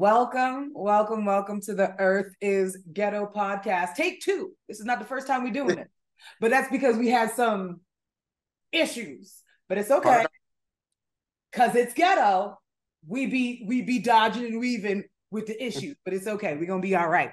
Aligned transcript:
Welcome, 0.00 0.72
welcome, 0.74 1.26
welcome 1.26 1.60
to 1.60 1.74
the 1.74 1.94
Earth 1.98 2.34
is 2.40 2.78
Ghetto 2.90 3.30
podcast. 3.36 3.96
Take 3.96 4.22
two. 4.22 4.52
This 4.66 4.80
is 4.80 4.86
not 4.86 4.98
the 4.98 5.04
first 5.04 5.26
time 5.26 5.44
we're 5.44 5.52
doing 5.52 5.76
it, 5.76 5.90
but 6.40 6.50
that's 6.50 6.70
because 6.70 6.96
we 6.96 7.08
had 7.08 7.32
some 7.32 7.82
issues. 8.72 9.42
But 9.68 9.76
it's 9.76 9.90
okay, 9.90 10.24
cause 11.52 11.74
it's 11.74 11.92
ghetto. 11.92 12.58
We 13.06 13.26
be 13.26 13.62
we 13.68 13.82
be 13.82 13.98
dodging 13.98 14.46
and 14.46 14.58
weaving 14.58 15.04
with 15.30 15.46
the 15.46 15.62
issues, 15.62 15.96
but 16.06 16.14
it's 16.14 16.26
okay. 16.26 16.56
We're 16.56 16.64
gonna 16.64 16.80
be 16.80 16.96
all 16.96 17.10
right. 17.10 17.32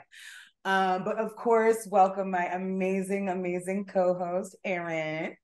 Um, 0.66 1.05
but 1.05 1.20
of 1.20 1.38
course, 1.38 1.88
welcome 1.90 2.32
my 2.32 2.48
amazing, 2.48 3.30
amazing 3.30 3.86
co-host, 3.86 4.58
Aaron. 4.66 5.38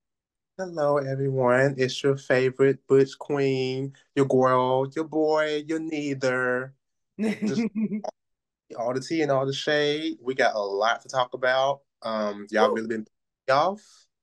Hello, 0.58 0.98
everyone. 0.98 1.76
It's 1.78 2.04
your 2.04 2.18
favorite 2.18 2.80
Butch 2.86 3.18
Queen, 3.18 3.94
your 4.14 4.26
girl, 4.26 4.90
your 4.94 5.06
boy, 5.06 5.64
your 5.66 5.80
neither. 5.80 6.74
Just 7.20 7.62
all 8.78 8.94
the 8.94 9.02
tea 9.02 9.22
and 9.22 9.32
all 9.32 9.46
the 9.46 9.54
shade. 9.54 10.18
We 10.22 10.36
got 10.36 10.56
a 10.56 10.60
lot 10.60 11.02
to 11.02 11.10
talk 11.10 11.34
about. 11.34 11.82
Um, 12.02 12.48
y'all 12.52 12.72
Ooh. 12.72 12.76
really 12.76 12.88
been 12.88 13.08
off, 13.50 13.82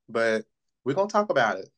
but 0.09 0.45
we're 0.85 0.95
gonna 0.95 1.09
talk 1.09 1.31
about 1.31 1.59
it. 1.59 1.69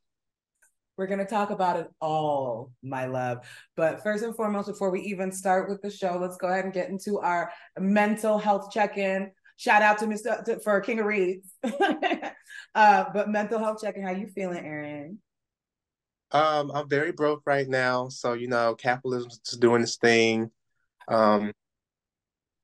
We're 0.97 1.07
going 1.07 1.21
to 1.21 1.25
talk 1.25 1.51
about 1.51 1.79
it 1.79 1.89
all, 2.01 2.71
my 2.83 3.07
love. 3.07 3.39
But 3.77 4.03
first 4.03 4.23
and 4.23 4.37
foremost, 4.37 4.69
before 4.69 4.91
we 4.91 5.01
even 5.01 5.33
start 5.33 5.69
with 5.69 5.81
the 5.81 5.91
show, 5.91 6.19
let's 6.21 6.37
go 6.37 6.49
ahead 6.49 6.65
and 6.65 6.73
get 6.73 6.91
into 6.91 7.19
our 7.19 7.51
mental 7.79 8.39
health 8.39 8.71
check 8.71 8.99
in. 8.99 9.31
Shout 9.57 9.83
out 9.83 9.99
to 9.99 10.07
Mr. 10.07 10.45
To, 10.45 10.61
for 10.61 10.81
King 10.81 11.01
of 11.01 11.07
Reeds. 11.07 11.49
uh, 12.75 13.05
but 13.13 13.31
mental 13.31 13.59
health 13.59 13.81
check 13.81 13.97
in. 13.97 14.03
How 14.03 14.11
you 14.13 14.29
feeling, 14.29 14.65
Aaron? 14.65 15.19
Um, 16.31 16.71
I'm 16.71 16.89
very 16.89 17.13
broke 17.13 17.43
right 17.47 17.69
now. 17.69 18.09
So, 18.09 18.35
you 18.35 18.49
know, 18.49 18.75
capitalism's 18.75 19.39
doing 19.59 19.81
this 19.81 19.97
thing. 19.97 20.51
Um, 21.09 21.53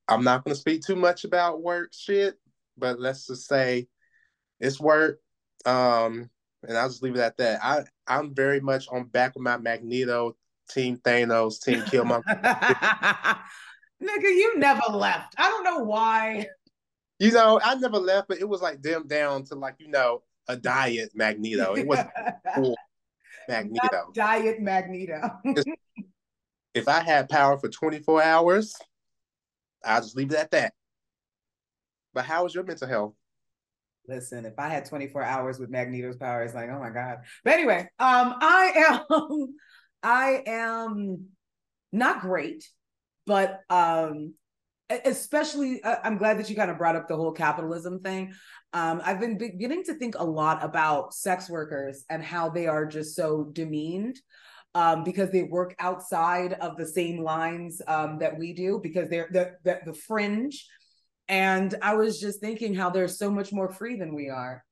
I'm 0.09 0.25
not 0.25 0.45
going 0.45 0.55
to 0.55 0.61
speak 0.61 0.83
too 0.83 0.97
much 0.97 1.25
about 1.25 1.63
work 1.63 1.93
shit, 1.93 2.39
but 2.77 2.99
let's 2.99 3.27
just 3.27 3.47
say 3.47 3.89
it's 4.59 4.81
work. 4.81 5.21
Um, 5.67 6.31
and 6.67 6.77
I'll 6.77 6.89
just 6.89 7.03
leave 7.03 7.15
it 7.15 7.21
at 7.21 7.37
that. 7.37 7.61
I 7.63 7.85
I'm 8.07 8.35
very 8.35 8.61
much 8.61 8.89
on 8.89 9.05
back 9.05 9.35
with 9.35 9.43
my 9.43 9.59
Magneto 9.59 10.37
team 10.71 10.97
Thanos 10.99 11.63
team 11.63 11.81
Killmonger. 11.83 12.23
Nigga, 14.03 14.23
you 14.23 14.59
never 14.59 14.93
left. 14.93 15.35
I 15.37 15.51
don't 15.51 15.65
know 15.65 15.79
why. 15.79 16.47
You 17.19 17.33
know, 17.33 17.61
I 17.63 17.75
never 17.75 17.99
left, 17.99 18.29
but 18.29 18.39
it 18.39 18.49
was 18.49 18.63
like 18.63 18.81
dimmed 18.81 19.09
down 19.09 19.45
to 19.47 19.57
like 19.57 19.77
you 19.79 19.89
know 19.89 20.23
a 20.49 20.57
diet 20.57 21.11
Magneto. 21.15 21.75
It 21.75 21.87
was 21.87 21.99
cool 22.55 22.77
Magneto. 23.49 23.89
Not 23.93 24.15
diet 24.15 24.61
Magneto. 24.61 25.31
if 26.79 26.89
I 26.89 27.03
had 27.03 27.29
power 27.29 27.59
for 27.59 27.69
24 27.69 28.23
hours, 28.23 28.75
I'll 29.85 30.01
just 30.01 30.17
leave 30.17 30.31
it 30.33 30.39
at 30.39 30.51
that. 30.53 30.73
But 32.15 32.25
how 32.25 32.47
is 32.47 32.55
your 32.55 32.65
mental 32.65 32.89
health? 32.89 33.15
Listen, 34.07 34.47
if 34.47 34.59
I 34.59 34.69
had 34.69 34.87
24 34.87 35.23
hours 35.23 35.59
with 35.59 35.71
Magneto's 35.71 36.17
power, 36.17 36.43
it's 36.43 36.55
like, 36.55 36.71
oh 36.71 36.81
my 36.81 36.91
God. 36.91 37.19
But 37.45 37.55
anyway, 37.55 37.81
um, 37.99 38.35
I 38.41 39.03
am 39.11 39.55
I 40.03 40.43
am 40.47 41.27
not 41.93 42.21
great, 42.21 42.67
but 43.27 43.61
um 43.69 44.35
especially 45.05 45.83
uh, 45.83 45.97
I'm 46.03 46.17
glad 46.17 46.39
that 46.39 46.49
you 46.49 46.57
kind 46.57 46.71
of 46.71 46.79
brought 46.79 46.97
up 46.97 47.09
the 47.09 47.17
whole 47.17 47.33
capitalism 47.33 48.01
thing. 48.01 48.33
Um, 48.73 49.03
I've 49.05 49.21
been 49.21 49.37
beginning 49.37 49.85
to 49.85 49.95
think 49.95 50.15
a 50.19 50.25
lot 50.25 50.65
about 50.65 51.13
sex 51.13 51.51
workers 51.51 52.05
and 52.09 52.23
how 52.23 52.49
they 52.49 52.67
are 52.67 52.87
just 52.87 53.15
so 53.15 53.51
demeaned 53.53 54.19
um, 54.75 55.05
because 55.05 55.31
they 55.31 55.43
work 55.43 55.75
outside 55.79 56.53
of 56.55 56.77
the 56.77 56.87
same 56.87 57.23
lines 57.23 57.81
um, 57.87 58.19
that 58.19 58.39
we 58.39 58.53
do 58.53 58.81
because 58.83 59.09
they're 59.09 59.29
the, 59.33 59.53
the, 59.65 59.81
the 59.87 59.95
fringe 59.95 60.67
and 61.29 61.75
I 61.83 61.95
was 61.95 62.21
just 62.21 62.41
thinking 62.41 62.75
how 62.75 62.91
they're 62.91 63.07
so 63.07 63.31
much 63.31 63.53
more 63.53 63.69
free 63.69 63.97
than 63.97 64.15
we 64.15 64.31
are. 64.31 64.65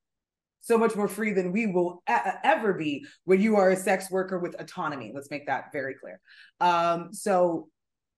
So 0.62 0.78
much 0.78 0.96
more 0.96 1.06
free 1.06 1.32
than 1.32 1.52
we 1.52 1.66
will 1.66 2.02
ever 2.08 2.72
be 2.72 3.06
when 3.24 3.40
you 3.40 3.54
are 3.56 3.70
a 3.70 3.76
sex 3.76 4.10
worker 4.10 4.38
with 4.38 4.58
autonomy. 4.58 5.12
Let's 5.14 5.30
make 5.30 5.46
that 5.46 5.66
very 5.72 5.94
clear. 5.94 6.20
Um, 6.60 7.12
so 7.12 7.68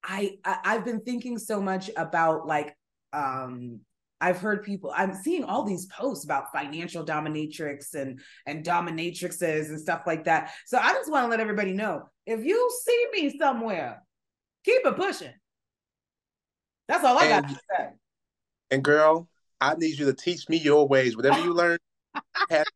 I, 0.02 0.38
I 0.44 0.58
I've 0.64 0.84
been 0.84 1.02
thinking 1.02 1.36
so 1.36 1.60
much 1.60 1.90
about 1.94 2.46
like 2.46 2.74
um 3.12 3.80
I've 4.20 4.38
heard 4.38 4.64
people, 4.64 4.92
I'm 4.94 5.14
seeing 5.14 5.44
all 5.44 5.62
these 5.64 5.86
posts 5.86 6.24
about 6.24 6.52
financial 6.52 7.04
dominatrix 7.04 7.94
and 7.94 8.20
and 8.46 8.64
dominatrixes 8.64 9.68
and 9.68 9.80
stuff 9.80 10.02
like 10.06 10.24
that. 10.24 10.52
So 10.66 10.78
I 10.78 10.92
just 10.94 11.10
want 11.10 11.24
to 11.24 11.28
let 11.28 11.40
everybody 11.40 11.72
know 11.72 12.08
if 12.26 12.44
you 12.44 12.70
see 12.84 13.06
me 13.12 13.38
somewhere, 13.38 14.02
keep 14.64 14.84
it 14.84 14.96
pushing. 14.96 15.32
That's 16.88 17.04
all 17.04 17.18
I 17.18 17.26
and, 17.26 17.46
got 17.46 17.54
to 17.54 17.60
say. 17.76 17.88
And 18.70 18.84
girl, 18.84 19.28
I 19.60 19.74
need 19.74 19.98
you 19.98 20.06
to 20.06 20.14
teach 20.14 20.48
me 20.48 20.56
your 20.56 20.88
ways. 20.88 21.16
Whatever 21.16 21.40
you 21.40 21.52
learn, 21.52 21.78
have 22.50 22.66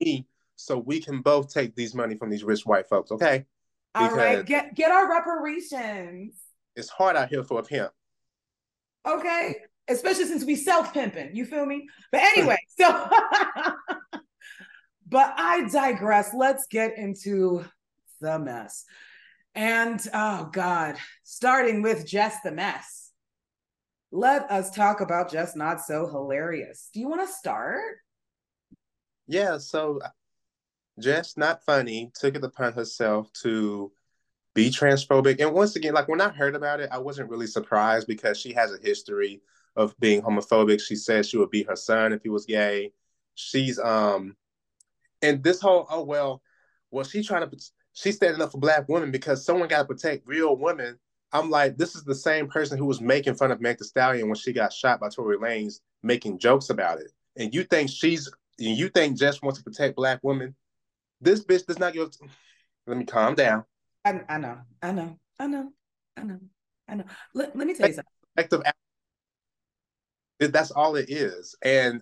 me 0.00 0.26
so 0.56 0.78
we 0.78 1.00
can 1.00 1.20
both 1.20 1.52
take 1.52 1.74
these 1.74 1.94
money 1.94 2.16
from 2.16 2.30
these 2.30 2.44
rich 2.44 2.64
white 2.64 2.88
folks, 2.88 3.10
okay? 3.10 3.44
Because 3.94 4.12
All 4.12 4.16
right, 4.16 4.44
get 4.46 4.74
get 4.74 4.90
our 4.90 5.10
reparations. 5.10 6.34
It's 6.76 6.88
hard 6.88 7.16
out 7.16 7.28
here 7.28 7.44
for 7.44 7.60
a 7.60 7.62
pimp. 7.62 7.90
Okay, 9.06 9.56
especially 9.88 10.26
since 10.26 10.44
we 10.44 10.56
self 10.56 10.92
pimping. 10.92 11.34
You 11.34 11.44
feel 11.44 11.66
me? 11.66 11.86
But 12.10 12.22
anyway, 12.22 12.58
so 12.78 12.86
but 15.08 15.34
I 15.36 15.68
digress. 15.70 16.32
Let's 16.34 16.66
get 16.70 16.96
into 16.96 17.64
the 18.20 18.38
mess. 18.38 18.84
And 19.54 20.00
oh 20.14 20.48
God, 20.52 20.96
starting 21.24 21.82
with 21.82 22.06
just 22.06 22.42
the 22.42 22.52
mess 22.52 23.02
let 24.12 24.50
us 24.50 24.70
talk 24.70 25.00
about 25.00 25.32
Jess 25.32 25.56
Not 25.56 25.80
So 25.80 26.06
Hilarious. 26.06 26.90
Do 26.92 27.00
you 27.00 27.08
want 27.08 27.26
to 27.26 27.34
start? 27.34 27.96
Yeah, 29.26 29.56
so 29.56 30.00
Jess 31.00 31.38
Not 31.38 31.64
Funny 31.64 32.12
took 32.14 32.36
it 32.36 32.44
upon 32.44 32.74
herself 32.74 33.32
to 33.42 33.90
be 34.54 34.70
transphobic. 34.70 35.40
And 35.40 35.54
once 35.54 35.76
again, 35.76 35.94
like 35.94 36.08
when 36.08 36.20
I 36.20 36.28
heard 36.28 36.54
about 36.54 36.80
it, 36.80 36.90
I 36.92 36.98
wasn't 36.98 37.30
really 37.30 37.46
surprised 37.46 38.06
because 38.06 38.38
she 38.38 38.52
has 38.52 38.70
a 38.70 38.82
history 38.82 39.40
of 39.76 39.98
being 39.98 40.22
homophobic. 40.22 40.80
She 40.80 40.96
said 40.96 41.26
she 41.26 41.38
would 41.38 41.50
beat 41.50 41.68
her 41.68 41.76
son 41.76 42.12
if 42.12 42.22
he 42.22 42.28
was 42.28 42.46
gay. 42.46 42.92
She's 43.34 43.78
um 43.78 44.36
and 45.22 45.42
this 45.42 45.60
whole 45.60 45.86
oh 45.90 46.02
well, 46.02 46.42
well 46.90 47.04
she's 47.04 47.26
trying 47.26 47.48
to 47.48 47.56
she's 47.92 48.16
standing 48.16 48.42
up 48.42 48.52
for 48.52 48.58
black 48.58 48.88
women 48.88 49.10
because 49.10 49.44
someone 49.44 49.68
got 49.68 49.78
to 49.78 49.84
protect 49.84 50.26
real 50.26 50.56
women 50.56 50.98
I'm 51.32 51.48
like, 51.48 51.78
this 51.78 51.94
is 51.94 52.04
the 52.04 52.14
same 52.14 52.46
person 52.46 52.76
who 52.76 52.84
was 52.84 53.00
making 53.00 53.34
fun 53.34 53.50
of 53.50 53.60
Meg 53.60 53.78
Thee 53.78 53.86
Stallion 53.86 54.28
when 54.28 54.36
she 54.36 54.52
got 54.52 54.72
shot 54.72 55.00
by 55.00 55.08
Tory 55.08 55.38
Lanez, 55.38 55.80
making 56.02 56.38
jokes 56.38 56.68
about 56.68 57.00
it. 57.00 57.10
And 57.36 57.54
you 57.54 57.64
think 57.64 57.88
she's, 57.88 58.30
and 58.58 58.76
you 58.76 58.90
think 58.90 59.18
Jess 59.18 59.40
wants 59.40 59.58
to 59.58 59.64
protect 59.64 59.96
black 59.96 60.20
women? 60.22 60.54
This 61.22 61.42
bitch 61.42 61.66
does 61.66 61.78
not 61.78 61.94
give. 61.94 62.10
Let 62.86 62.98
me 62.98 63.04
calm 63.04 63.34
down. 63.34 63.64
I, 64.04 64.20
I 64.28 64.38
know, 64.38 64.58
I 64.82 64.92
know, 64.92 65.18
I 65.38 65.46
know, 65.46 65.72
I 66.16 66.22
know, 66.22 66.40
I 66.88 66.94
know. 66.96 67.04
Let, 67.32 67.56
let 67.56 67.66
me 67.66 67.74
tell 67.74 67.88
you 67.88 67.94
something. 67.94 68.12
That's 70.50 70.70
all 70.70 70.96
it 70.96 71.10
is, 71.10 71.54
and 71.62 72.00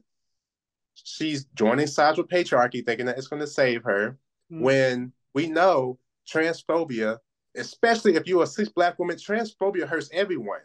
she's 0.95 1.45
joining 1.55 1.87
sides 1.87 2.19
with 2.19 2.29
patriarchy, 2.29 2.85
thinking 2.85 3.07
that 3.07 3.19
it's 3.19 3.29
going 3.29 3.41
to 3.41 3.47
save 3.47 3.83
her. 3.85 4.19
Mm-hmm. 4.53 4.63
When 4.63 5.13
we 5.35 5.49
know 5.49 5.99
transphobia 6.31 7.19
especially 7.57 8.15
if 8.15 8.27
you're 8.27 8.43
a 8.43 8.47
cis 8.47 8.69
black 8.69 8.99
woman, 8.99 9.17
transphobia 9.17 9.87
hurts 9.87 10.11
everyone. 10.13 10.61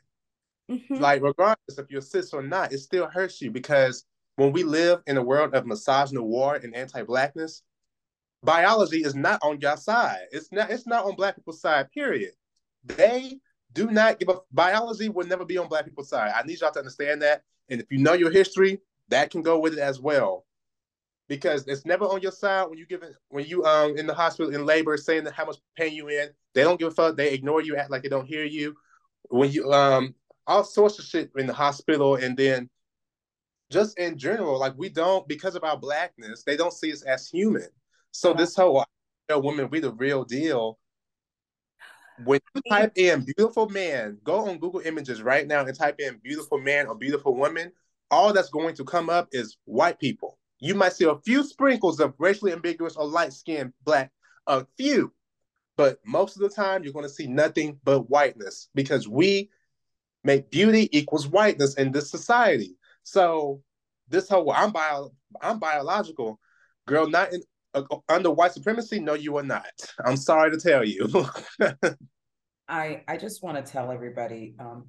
Mm-hmm. 0.70 0.96
Like 0.96 1.22
regardless 1.22 1.78
if 1.78 1.90
you're 1.90 2.02
cis 2.02 2.34
or 2.34 2.42
not, 2.42 2.74
it 2.74 2.80
still 2.80 3.08
hurts 3.08 3.42
you 3.42 3.52
because 3.52 4.06
when 4.36 4.52
we 4.52 4.64
live 4.64 5.02
in 5.08 5.18
a 5.18 5.24
world 5.24 5.54
of 5.54 5.66
misogynoir, 5.66 6.64
and 6.64 6.76
anti-blackness, 6.76 7.62
biology 8.44 9.04
is 9.04 9.16
not 9.16 9.40
on 9.44 9.60
your 9.62 9.78
side. 9.78 10.26
It's 10.32 10.52
not. 10.52 10.70
It's 10.70 10.88
not 10.88 11.06
on 11.06 11.16
black 11.16 11.36
people's 11.36 11.62
side. 11.62 11.92
Period. 11.92 12.32
They 12.84 13.40
do 13.76 13.92
not 13.92 14.20
give 14.20 14.30
a 14.30 14.38
biology 14.52 15.10
will 15.10 15.28
never 15.28 15.46
be 15.46 15.58
on 15.58 15.68
black 15.68 15.86
people's 15.86 16.10
side. 16.10 16.32
I 16.34 16.44
need 16.44 16.60
y'all 16.60 16.72
to 16.72 16.80
understand 16.80 17.22
that. 17.22 17.44
And 17.70 17.82
if 17.82 17.92
you 17.92 18.00
know 18.00 18.14
your 18.14 18.32
history, 18.32 18.80
that 19.10 19.30
can 19.30 19.42
go 19.42 19.60
with 19.60 19.74
it 19.74 19.80
as 19.80 20.00
well 20.00 20.46
because 21.28 21.68
it's 21.68 21.86
never 21.86 22.06
on 22.06 22.22
your 22.22 22.32
side 22.32 22.70
when 22.70 22.78
you 22.78 22.86
give 22.86 23.04
it 23.04 23.14
when 23.30 23.46
you 23.46 23.64
um 23.66 23.98
in 23.98 24.08
the 24.08 24.14
hospital 24.14 24.54
in 24.54 24.66
labor 24.66 24.96
saying 24.98 25.24
that 25.26 25.34
how 25.34 25.46
much 25.46 25.58
pain 25.78 25.94
you 25.94 26.08
in. 26.08 26.30
They 26.54 26.64
don't 26.64 26.80
give 26.80 26.88
a 26.88 26.92
fuck. 26.92 27.18
They 27.18 27.34
ignore 27.34 27.62
you, 27.62 27.76
act 27.76 27.92
like 27.92 28.04
they 28.04 28.10
don't 28.10 28.26
hear 28.26 28.46
you. 28.46 28.76
When 29.30 29.52
you 29.52 29.72
um 29.72 30.16
all 30.48 30.64
sorts 30.64 31.00
of 31.00 31.06
shit 31.06 31.32
in 31.36 31.48
the 31.48 31.54
hospital 31.54 32.16
and 32.16 32.38
then 32.38 32.70
just 33.72 33.98
in 33.98 34.18
general, 34.18 34.60
like 34.60 34.74
we 34.78 34.90
don't 34.90 35.28
because 35.28 35.56
of 35.56 35.64
our 35.64 35.78
blackness, 35.78 36.44
they 36.44 36.56
don't 36.56 36.74
see 36.74 36.94
us 36.94 37.02
as 37.02 37.28
human. 37.28 37.68
So 38.12 38.34
this 38.34 38.56
whole 38.56 38.86
woman, 39.30 39.70
we 39.70 39.80
the 39.80 39.92
real 39.92 40.24
deal. 40.24 40.80
When 42.24 42.40
you 42.54 42.62
type 42.70 42.94
in 42.96 43.26
beautiful 43.36 43.68
man, 43.70 44.18
go 44.24 44.48
on 44.48 44.60
Google 44.60 44.82
Images 44.82 45.22
right 45.22 45.46
now 45.46 45.66
and 45.66 45.78
type 45.78 46.00
in 46.00 46.20
beautiful 46.24 46.60
man 46.60 46.88
or 46.88 46.96
beautiful 46.96 47.36
woman. 47.36 47.72
All 48.10 48.32
that's 48.32 48.50
going 48.50 48.76
to 48.76 48.86
come 48.86 49.10
up 49.10 49.28
is 49.32 49.58
white 49.66 50.00
people 50.00 50.38
you 50.60 50.76
might 50.76 50.94
see 50.94 51.06
a 51.06 51.18
few 51.18 51.44
sprinkles 51.44 52.00
of 52.00 52.14
racially 52.18 52.52
ambiguous 52.52 52.96
or 52.96 53.06
light 53.06 53.34
skinned 53.34 53.74
black, 53.84 54.12
a 54.48 54.66
few, 54.78 55.12
but 55.78 56.00
most 56.06 56.36
of 56.36 56.42
the 56.42 56.50
time 56.50 56.84
you're 56.84 56.94
going 56.94 57.06
to 57.06 57.10
see 57.10 57.28
nothing 57.28 57.80
but 57.84 58.10
whiteness 58.10 58.70
because 58.74 59.08
we 59.08 59.50
make 60.24 60.50
beauty 60.50 60.90
equals 60.98 61.28
whiteness 61.28 61.76
in 61.76 61.92
this 61.92 62.10
society. 62.10 62.78
So 63.04 63.62
this 64.08 64.30
whole 64.30 64.52
I'm 64.52 64.72
bio 64.72 65.12
I'm 65.42 65.60
biological, 65.60 66.40
girl, 66.88 67.08
not 67.08 67.34
in 67.34 67.42
under 68.10 68.32
white 68.32 68.54
supremacy. 68.54 69.00
No, 69.00 69.14
you 69.14 69.38
are 69.38 69.44
not. 69.44 69.66
I'm 70.06 70.18
sorry 70.18 70.52
to 70.52 70.58
tell 70.58 70.84
you. 70.84 71.08
I 72.68 73.04
I 73.08 73.18
just 73.18 73.44
want 73.44 73.64
to 73.64 73.72
tell 73.72 73.92
everybody, 73.92 74.56
um, 74.60 74.88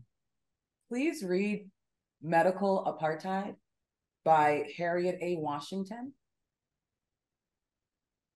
please 0.88 1.22
read 1.22 1.68
Medical 2.22 2.84
Apartheid 2.84 3.56
by 4.24 4.64
Harriet 4.76 5.18
A. 5.20 5.36
Washington. 5.36 6.12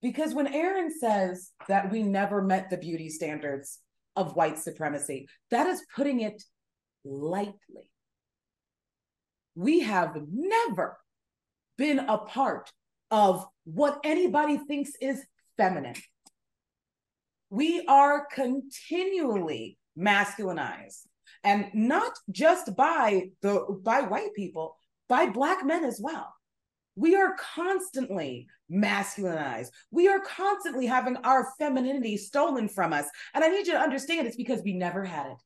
Because 0.01 0.33
when 0.33 0.47
Aaron 0.47 0.91
says 0.97 1.51
that 1.67 1.91
we 1.91 2.01
never 2.01 2.41
met 2.41 2.69
the 2.69 2.77
beauty 2.77 3.09
standards 3.09 3.79
of 4.15 4.35
white 4.35 4.57
supremacy, 4.57 5.27
that 5.51 5.67
is 5.67 5.83
putting 5.95 6.21
it 6.21 6.41
lightly. 7.03 7.53
We 9.55 9.81
have 9.81 10.17
never 10.31 10.97
been 11.77 11.99
a 11.99 12.17
part 12.17 12.71
of 13.11 13.45
what 13.65 13.99
anybody 14.03 14.57
thinks 14.57 14.91
is 15.01 15.21
feminine. 15.57 15.95
We 17.49 17.85
are 17.87 18.25
continually 18.33 19.77
masculinized 19.97 21.05
and 21.43 21.65
not 21.73 22.13
just 22.31 22.75
by 22.75 23.29
the 23.41 23.79
by 23.83 24.01
white 24.01 24.33
people, 24.35 24.77
by 25.09 25.27
black 25.27 25.65
men 25.65 25.83
as 25.83 25.99
well. 26.01 26.33
We 26.95 27.15
are 27.15 27.35
constantly 27.55 28.47
masculinized. 28.71 29.69
We 29.91 30.07
are 30.07 30.19
constantly 30.19 30.85
having 30.85 31.17
our 31.17 31.51
femininity 31.57 32.17
stolen 32.17 32.69
from 32.69 32.93
us. 32.93 33.05
And 33.33 33.43
I 33.43 33.49
need 33.49 33.67
you 33.67 33.73
to 33.73 33.79
understand 33.79 34.27
it's 34.27 34.35
because 34.35 34.61
we 34.63 34.73
never 34.73 35.03
had 35.03 35.27
it. 35.27 35.37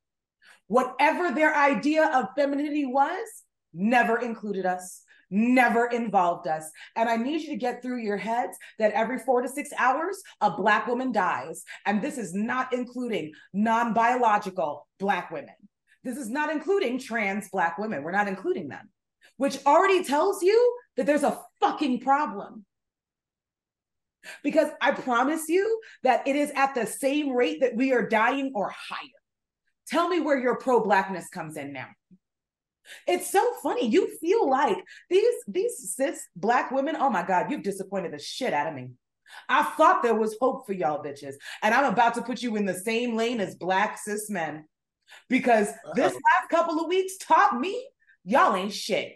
Whatever 0.67 1.31
their 1.31 1.55
idea 1.55 2.07
of 2.07 2.29
femininity 2.35 2.85
was, 2.85 3.27
never 3.73 4.19
included 4.19 4.65
us, 4.65 5.03
never 5.29 5.87
involved 5.87 6.47
us. 6.47 6.69
And 6.95 7.09
I 7.09 7.17
need 7.17 7.41
you 7.41 7.49
to 7.49 7.55
get 7.55 7.81
through 7.81 8.01
your 8.01 8.17
heads 8.17 8.57
that 8.79 8.93
every 8.93 9.19
four 9.19 9.41
to 9.41 9.49
six 9.49 9.69
hours, 9.77 10.21
a 10.41 10.51
Black 10.51 10.87
woman 10.87 11.11
dies. 11.11 11.63
And 11.85 12.01
this 12.01 12.17
is 12.17 12.33
not 12.33 12.73
including 12.73 13.33
non 13.53 13.93
biological 13.93 14.87
Black 14.99 15.31
women. 15.31 15.55
This 16.03 16.17
is 16.17 16.29
not 16.29 16.51
including 16.51 16.99
trans 16.99 17.49
Black 17.49 17.77
women. 17.77 18.03
We're 18.03 18.11
not 18.11 18.27
including 18.27 18.69
them, 18.69 18.89
which 19.37 19.57
already 19.65 20.03
tells 20.03 20.43
you 20.43 20.77
that 20.97 21.05
there's 21.05 21.23
a 21.23 21.39
fucking 21.59 22.01
problem. 22.01 22.65
Because 24.43 24.69
I 24.81 24.91
promise 24.91 25.49
you 25.49 25.81
that 26.03 26.27
it 26.27 26.35
is 26.35 26.51
at 26.55 26.73
the 26.73 26.87
same 26.87 27.31
rate 27.31 27.61
that 27.61 27.75
we 27.75 27.93
are 27.93 28.07
dying 28.07 28.51
or 28.55 28.69
higher. 28.69 29.21
Tell 29.87 30.07
me 30.07 30.19
where 30.19 30.39
your 30.39 30.57
pro 30.57 30.83
blackness 30.83 31.27
comes 31.29 31.57
in 31.57 31.73
now. 31.73 31.87
It's 33.07 33.31
so 33.31 33.53
funny. 33.63 33.87
You 33.87 34.17
feel 34.19 34.49
like 34.49 34.77
these 35.09 35.35
these 35.47 35.95
cis 35.95 36.27
black 36.35 36.71
women. 36.71 36.95
Oh 36.97 37.09
my 37.09 37.23
God, 37.23 37.51
you've 37.51 37.63
disappointed 37.63 38.13
the 38.13 38.19
shit 38.19 38.53
out 38.53 38.67
of 38.67 38.73
me. 38.73 38.91
I 39.49 39.63
thought 39.63 40.03
there 40.03 40.15
was 40.15 40.37
hope 40.39 40.65
for 40.67 40.73
y'all 40.73 41.03
bitches, 41.03 41.35
and 41.61 41.73
I'm 41.73 41.91
about 41.91 42.13
to 42.15 42.21
put 42.21 42.41
you 42.41 42.55
in 42.55 42.65
the 42.65 42.73
same 42.73 43.15
lane 43.15 43.41
as 43.41 43.55
black 43.55 43.97
cis 43.97 44.29
men 44.29 44.65
because 45.29 45.67
this 45.95 46.13
last 46.13 46.49
couple 46.49 46.79
of 46.79 46.87
weeks 46.87 47.17
taught 47.17 47.59
me 47.59 47.87
y'all 48.23 48.55
ain't 48.55 48.73
shit. 48.73 49.13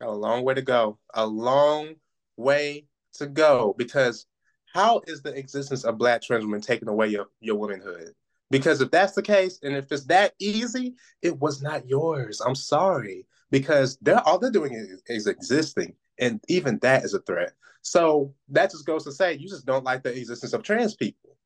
Got 0.00 0.10
a 0.10 0.12
long 0.12 0.44
way 0.44 0.54
to 0.54 0.62
go. 0.62 0.98
A 1.14 1.26
long 1.26 1.94
way 2.36 2.86
to 3.14 3.26
go 3.26 3.74
because 3.76 4.26
how 4.72 5.02
is 5.06 5.20
the 5.20 5.36
existence 5.36 5.84
of 5.84 5.98
black 5.98 6.22
trans 6.22 6.44
women 6.44 6.60
taking 6.60 6.88
away 6.88 7.08
your, 7.08 7.26
your 7.40 7.56
womanhood? 7.56 8.12
Because 8.50 8.80
if 8.80 8.90
that's 8.90 9.14
the 9.14 9.22
case, 9.22 9.60
and 9.62 9.76
if 9.76 9.90
it's 9.92 10.06
that 10.06 10.32
easy, 10.40 10.94
it 11.22 11.38
was 11.38 11.62
not 11.62 11.88
yours. 11.88 12.40
I'm 12.40 12.56
sorry. 12.56 13.26
Because 13.50 13.96
they're 14.00 14.20
all 14.20 14.38
they're 14.38 14.50
doing 14.50 14.72
is, 14.72 15.02
is 15.06 15.26
existing. 15.26 15.94
And 16.18 16.40
even 16.48 16.78
that 16.80 17.04
is 17.04 17.14
a 17.14 17.20
threat. 17.20 17.52
So 17.82 18.34
that 18.48 18.70
just 18.70 18.86
goes 18.86 19.04
to 19.04 19.12
say 19.12 19.34
you 19.34 19.48
just 19.48 19.66
don't 19.66 19.84
like 19.84 20.02
the 20.02 20.16
existence 20.16 20.52
of 20.52 20.62
trans 20.62 20.94
people. 20.94 21.36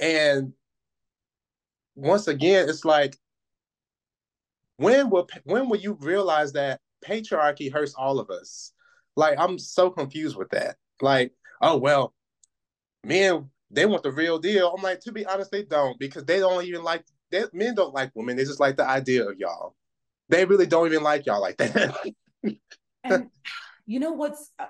And 0.00 0.52
once 1.94 2.28
again, 2.28 2.68
it's 2.68 2.84
like 2.84 3.16
when 4.76 5.10
will 5.10 5.28
when 5.44 5.68
will 5.68 5.78
you 5.78 5.94
realize 6.00 6.52
that 6.52 6.80
patriarchy 7.04 7.72
hurts 7.72 7.94
all 7.94 8.18
of 8.18 8.30
us? 8.30 8.72
Like 9.16 9.38
I'm 9.38 9.58
so 9.58 9.90
confused 9.90 10.36
with 10.36 10.50
that. 10.50 10.76
Like, 11.00 11.32
oh 11.60 11.76
well, 11.76 12.14
men 13.04 13.50
they 13.70 13.86
want 13.86 14.02
the 14.02 14.12
real 14.12 14.38
deal. 14.38 14.72
I'm 14.74 14.82
like, 14.82 15.00
to 15.00 15.12
be 15.12 15.26
honest, 15.26 15.50
they 15.50 15.64
don't 15.64 15.98
because 15.98 16.24
they 16.24 16.38
don't 16.38 16.64
even 16.64 16.82
like 16.82 17.04
they, 17.30 17.44
men 17.52 17.74
don't 17.74 17.94
like 17.94 18.10
women. 18.14 18.36
They 18.36 18.44
just 18.44 18.60
like 18.60 18.76
the 18.76 18.88
idea 18.88 19.28
of 19.28 19.38
y'all. 19.38 19.74
They 20.28 20.44
really 20.44 20.66
don't 20.66 20.86
even 20.86 21.02
like 21.02 21.26
y'all 21.26 21.40
like 21.40 21.56
that. 21.58 22.12
and 23.04 23.30
you 23.86 24.00
know 24.00 24.12
what's 24.12 24.52
uh, 24.58 24.66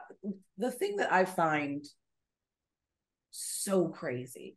the 0.56 0.70
thing 0.70 0.96
that 0.96 1.12
I 1.12 1.24
find 1.24 1.84
so 3.30 3.88
crazy 3.88 4.56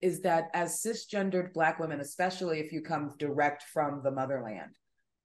is 0.00 0.20
that 0.22 0.50
as 0.52 0.82
cisgendered 0.82 1.52
Black 1.52 1.78
women, 1.78 2.00
especially 2.00 2.58
if 2.58 2.72
you 2.72 2.82
come 2.82 3.12
direct 3.18 3.62
from 3.62 4.02
the 4.02 4.10
motherland, 4.10 4.76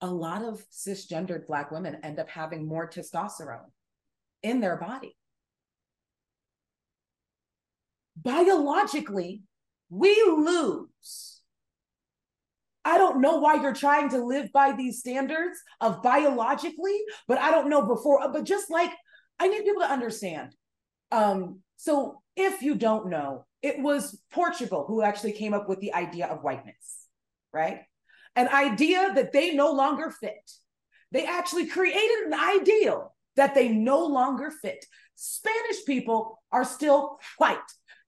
a 0.01 0.07
lot 0.07 0.43
of 0.43 0.63
cisgendered 0.71 1.47
Black 1.47 1.71
women 1.71 1.97
end 2.03 2.19
up 2.19 2.29
having 2.29 2.67
more 2.67 2.87
testosterone 2.87 3.71
in 4.43 4.59
their 4.59 4.77
body. 4.77 5.15
Biologically, 8.21 9.43
we 9.89 10.13
lose. 10.23 11.41
I 12.83 12.97
don't 12.97 13.19
know 13.19 13.37
why 13.37 13.55
you're 13.55 13.73
trying 13.73 14.09
to 14.09 14.23
live 14.23 14.51
by 14.53 14.71
these 14.71 14.99
standards 14.99 15.59
of 15.81 16.01
biologically, 16.01 16.97
but 17.27 17.37
I 17.37 17.51
don't 17.51 17.69
know 17.69 17.85
before. 17.85 18.21
But 18.31 18.45
just 18.45 18.71
like 18.71 18.91
I 19.39 19.47
need 19.47 19.65
people 19.65 19.81
to 19.81 19.91
understand. 19.91 20.55
Um, 21.11 21.59
so 21.75 22.21
if 22.35 22.61
you 22.61 22.75
don't 22.75 23.09
know, 23.09 23.45
it 23.61 23.79
was 23.79 24.21
Portugal 24.31 24.85
who 24.87 25.01
actually 25.01 25.33
came 25.33 25.53
up 25.53 25.67
with 25.67 25.79
the 25.79 25.93
idea 25.93 26.27
of 26.27 26.43
whiteness, 26.43 27.07
right? 27.51 27.81
An 28.35 28.47
idea 28.49 29.11
that 29.15 29.33
they 29.33 29.53
no 29.53 29.71
longer 29.71 30.11
fit. 30.11 30.51
They 31.11 31.25
actually 31.25 31.67
created 31.67 32.27
an 32.27 32.33
ideal 32.33 33.15
that 33.35 33.55
they 33.55 33.69
no 33.69 34.05
longer 34.05 34.51
fit. 34.51 34.85
Spanish 35.15 35.85
people 35.85 36.41
are 36.51 36.63
still 36.63 37.19
white. 37.37 37.57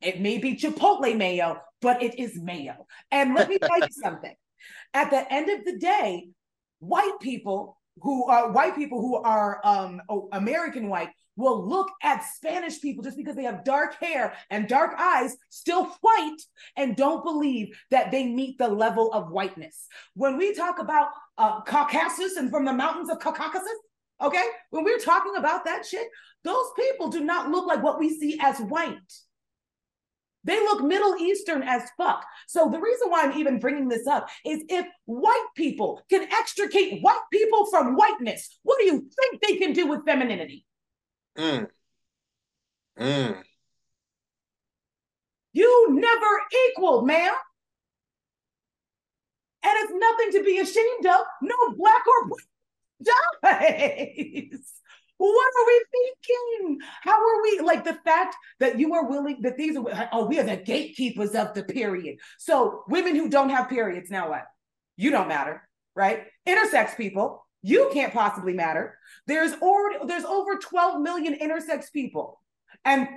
It 0.02 0.22
may 0.22 0.38
be 0.38 0.56
Chipotle 0.56 1.16
mayo, 1.16 1.62
but 1.82 2.02
it 2.02 2.20
is 2.20 2.40
mayo. 2.40 2.88
And 3.12 3.36
let 3.36 3.50
me 3.50 3.58
tell 3.58 3.80
you 3.80 3.88
something. 3.92 4.36
At 4.94 5.12
the 5.12 5.32
end 5.32 5.50
of 5.50 5.66
the 5.66 5.78
day, 5.78 6.30
white 6.80 7.20
people 7.22 7.78
who 8.02 8.26
are 8.26 8.52
white 8.52 8.76
people 8.76 9.02
who 9.02 9.16
are 9.18 9.60
um, 9.64 10.02
American 10.32 10.90
white 10.90 11.10
will 11.36 11.68
look 11.68 11.90
at 12.04 12.26
Spanish 12.36 12.82
people 12.82 13.04
just 13.04 13.18
because 13.18 13.36
they 13.36 13.44
have 13.44 13.64
dark 13.64 13.96
hair 14.02 14.34
and 14.50 14.68
dark 14.68 14.94
eyes, 15.00 15.38
still 15.50 15.86
white, 16.02 16.38
and 16.76 16.98
don't 16.98 17.24
believe 17.24 17.78
that 17.92 18.12
they 18.12 18.26
meet 18.26 18.58
the 18.58 18.68
level 18.68 19.12
of 19.14 19.32
whiteness. 19.32 19.88
When 20.16 20.38
we 20.38 20.54
talk 20.54 20.80
about 20.80 21.08
uh, 21.38 21.62
Caucasus 21.62 22.36
and 22.36 22.50
from 22.52 22.66
the 22.66 22.74
mountains 22.74 23.10
of 23.10 23.20
Caucasus, 23.20 23.64
okay, 24.22 24.46
when 24.72 24.84
we're 24.84 25.00
talking 25.00 25.36
about 25.38 25.64
that 25.66 25.86
shit, 25.86 26.08
those 26.44 26.66
people 26.76 27.08
do 27.08 27.22
not 27.22 27.50
look 27.50 27.66
like 27.66 27.82
what 27.82 28.00
we 28.00 28.18
see 28.18 28.38
as 28.42 28.60
white. 28.60 28.98
They 30.44 30.60
look 30.60 30.84
Middle 30.84 31.16
Eastern 31.18 31.64
as 31.64 31.84
fuck. 31.98 32.26
So 32.48 32.70
the 32.70 32.80
reason 32.80 33.10
why 33.10 33.24
I'm 33.24 33.38
even 33.38 33.60
bringing 33.60 33.90
this 33.90 34.08
up 34.08 34.30
is 34.46 34.64
if 34.70 34.86
white 35.06 35.48
people 35.56 36.02
can 36.10 36.24
extricate 36.32 37.02
white 37.02 37.22
people 37.32 37.66
from 37.68 37.96
whiteness, 37.96 38.58
what 38.64 38.80
do 38.80 38.86
you 38.86 39.10
think 39.20 39.42
they 39.42 39.58
can 39.58 39.74
do 39.74 39.88
with 39.88 40.06
femininity? 40.06 40.66
Mm. 41.38 41.68
Mm. 42.98 43.42
You 45.52 45.88
never 45.92 46.42
equal, 46.70 47.06
ma'am. 47.06 47.34
And 49.62 49.74
it's 49.76 49.94
nothing 49.94 50.32
to 50.40 50.46
be 50.46 50.60
ashamed 50.60 51.06
of. 51.06 51.22
No 51.42 51.56
black 51.76 52.04
or 52.08 52.30
white 52.30 52.48
dies. 54.54 54.74
What 55.20 55.52
are 55.60 55.68
we 55.68 55.84
thinking? 55.92 56.80
How 57.02 57.20
are 57.20 57.44
we 57.44 57.60
like 57.60 57.84
the 57.84 57.98
fact 58.06 58.38
that 58.62 58.80
you 58.80 58.94
are 58.94 59.06
willing 59.06 59.42
that 59.42 59.58
these 59.58 59.76
are 59.76 60.10
oh 60.14 60.26
we 60.26 60.40
are 60.40 60.44
the 60.44 60.56
gatekeepers 60.56 61.36
of 61.36 61.54
the 61.54 61.64
period. 61.64 62.20
So 62.38 62.84
women 62.88 63.18
who 63.18 63.28
don't 63.28 63.50
have 63.50 63.68
periods 63.68 64.10
now 64.10 64.30
what? 64.30 64.46
You 64.96 65.12
don't 65.12 65.28
matter, 65.28 65.68
right? 65.94 66.24
Intersex 66.48 66.96
people, 66.96 67.46
you 67.62 67.90
can't 67.92 68.14
possibly 68.14 68.54
matter. 68.54 68.98
There's 69.28 69.52
already 69.56 70.06
there's 70.08 70.24
over 70.24 70.56
12 70.56 71.02
million 71.02 71.36
intersex 71.38 71.92
people, 71.92 72.42
and 72.86 73.10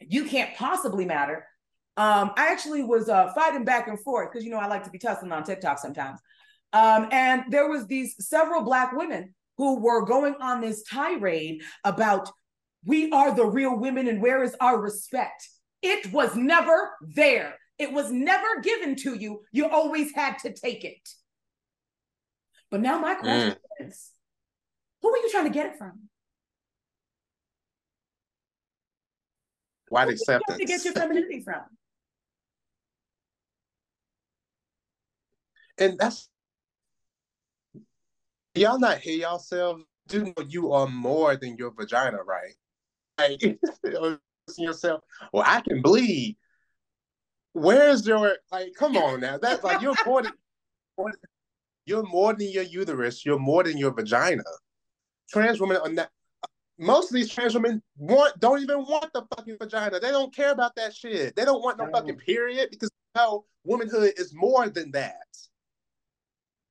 you 0.00 0.24
can't 0.24 0.56
possibly 0.56 1.04
matter. 1.04 1.46
Um, 1.96 2.32
I 2.36 2.50
actually 2.50 2.82
was 2.82 3.08
uh, 3.08 3.32
fighting 3.32 3.64
back 3.64 3.86
and 3.86 4.00
forth 4.00 4.32
because 4.32 4.44
you 4.44 4.50
know 4.50 4.58
I 4.58 4.66
like 4.66 4.82
to 4.84 4.90
be 4.90 4.98
tussling 4.98 5.30
on 5.30 5.44
TikTok 5.44 5.78
sometimes. 5.78 6.18
Um, 6.72 7.08
and 7.12 7.44
there 7.50 7.68
was 7.68 7.86
these 7.86 8.16
several 8.18 8.62
black 8.62 8.92
women 8.92 9.34
who 9.58 9.80
were 9.80 10.04
going 10.04 10.36
on 10.40 10.60
this 10.60 10.82
tirade 10.84 11.62
about 11.84 12.30
we 12.84 13.10
are 13.10 13.34
the 13.34 13.44
real 13.44 13.76
women 13.76 14.08
and 14.08 14.22
where 14.22 14.42
is 14.42 14.56
our 14.60 14.80
respect. 14.80 15.46
It 15.82 16.12
was 16.12 16.34
never 16.34 16.92
there. 17.02 17.56
It 17.78 17.92
was 17.92 18.10
never 18.10 18.60
given 18.62 18.96
to 18.96 19.14
you. 19.14 19.42
You 19.52 19.68
always 19.68 20.14
had 20.14 20.38
to 20.40 20.52
take 20.52 20.84
it. 20.84 21.08
But 22.70 22.80
now 22.80 22.98
my 22.98 23.14
question 23.14 23.56
mm. 23.80 23.88
is, 23.88 24.10
who 25.02 25.10
are 25.10 25.18
you 25.18 25.30
trying 25.30 25.44
to 25.44 25.50
get 25.50 25.66
it 25.66 25.78
from? 25.78 26.08
White 29.88 30.08
acceptance. 30.08 30.58
to 30.58 30.64
get 30.64 30.84
your 30.84 30.92
femininity 30.92 31.42
from? 31.42 31.62
And 35.78 35.98
that's 35.98 36.28
y'all 38.58 38.78
not 38.78 38.98
hear 38.98 39.18
yourselves. 39.18 39.84
Do 40.08 40.24
know 40.24 40.44
you 40.48 40.72
are 40.72 40.86
more 40.86 41.36
than 41.36 41.56
your 41.56 41.70
vagina, 41.70 42.18
right? 42.22 42.54
Like 43.18 43.42
yourself. 44.58 45.02
Well, 45.32 45.44
I 45.46 45.60
can 45.60 45.82
bleed. 45.82 46.36
Where's 47.52 48.06
your 48.06 48.36
like? 48.50 48.72
Come 48.78 48.96
on 48.96 49.20
now. 49.20 49.38
That's 49.38 49.64
like 49.64 49.82
you're 49.82 49.94
more 50.06 50.22
than 50.22 50.32
you're 51.84 52.04
more 52.04 52.34
than 52.34 52.50
your 52.50 52.64
uterus. 52.64 53.24
You're 53.24 53.38
more 53.38 53.64
than 53.64 53.78
your 53.78 53.92
vagina. 53.92 54.44
Trans 55.30 55.60
women 55.60 55.78
are 55.78 55.88
not. 55.88 56.10
Most 56.78 57.10
of 57.10 57.14
these 57.14 57.30
trans 57.30 57.54
women 57.54 57.82
want 57.96 58.38
don't 58.38 58.62
even 58.62 58.78
want 58.78 59.12
the 59.12 59.26
fucking 59.34 59.56
vagina. 59.58 59.98
They 59.98 60.10
don't 60.10 60.34
care 60.34 60.52
about 60.52 60.76
that 60.76 60.94
shit. 60.94 61.34
They 61.34 61.44
don't 61.44 61.62
want 61.62 61.78
no 61.78 61.88
fucking 61.90 62.16
period 62.18 62.68
because 62.70 62.90
no 63.16 63.44
womanhood 63.64 64.12
is 64.16 64.32
more 64.32 64.68
than 64.68 64.92
that. 64.92 65.26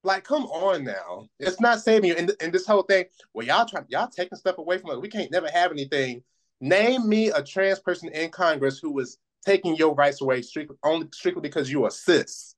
Like, 0.03 0.23
come 0.23 0.45
on 0.45 0.83
now. 0.83 1.27
It's 1.39 1.59
not 1.59 1.79
saving 1.79 2.09
you. 2.09 2.15
And, 2.15 2.31
and 2.39 2.53
this 2.53 2.65
whole 2.65 2.83
thing, 2.83 3.05
well, 3.33 3.45
y'all 3.45 3.65
trying 3.65 3.85
y'all 3.89 4.07
taking 4.07 4.37
stuff 4.37 4.57
away 4.57 4.77
from 4.77 4.91
us. 4.91 4.97
We 4.99 5.09
can't 5.09 5.31
never 5.31 5.49
have 5.49 5.71
anything. 5.71 6.23
Name 6.61 7.07
me 7.07 7.29
a 7.29 7.43
trans 7.43 7.79
person 7.79 8.09
in 8.09 8.29
Congress 8.29 8.79
who 8.79 8.91
was 8.91 9.17
taking 9.45 9.75
your 9.75 9.93
rights 9.93 10.21
away 10.21 10.41
strictly 10.41 10.77
only 10.83 11.07
strictly 11.13 11.41
because 11.41 11.71
you 11.71 11.83
are 11.85 11.91
cis. 11.91 12.55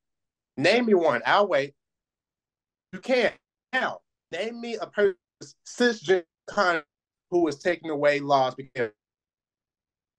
Name 0.57 0.85
me 0.85 0.93
one. 0.93 1.21
I'll 1.25 1.47
wait. 1.47 1.73
You 2.93 2.99
can't. 2.99 3.35
Now, 3.73 3.99
name 4.31 4.59
me 4.59 4.75
a 4.75 4.87
person 4.87 5.15
cisgender 5.65 6.83
who 7.31 7.47
is 7.47 7.57
taking 7.59 7.89
away 7.89 8.19
laws 8.19 8.55
because 8.55 8.91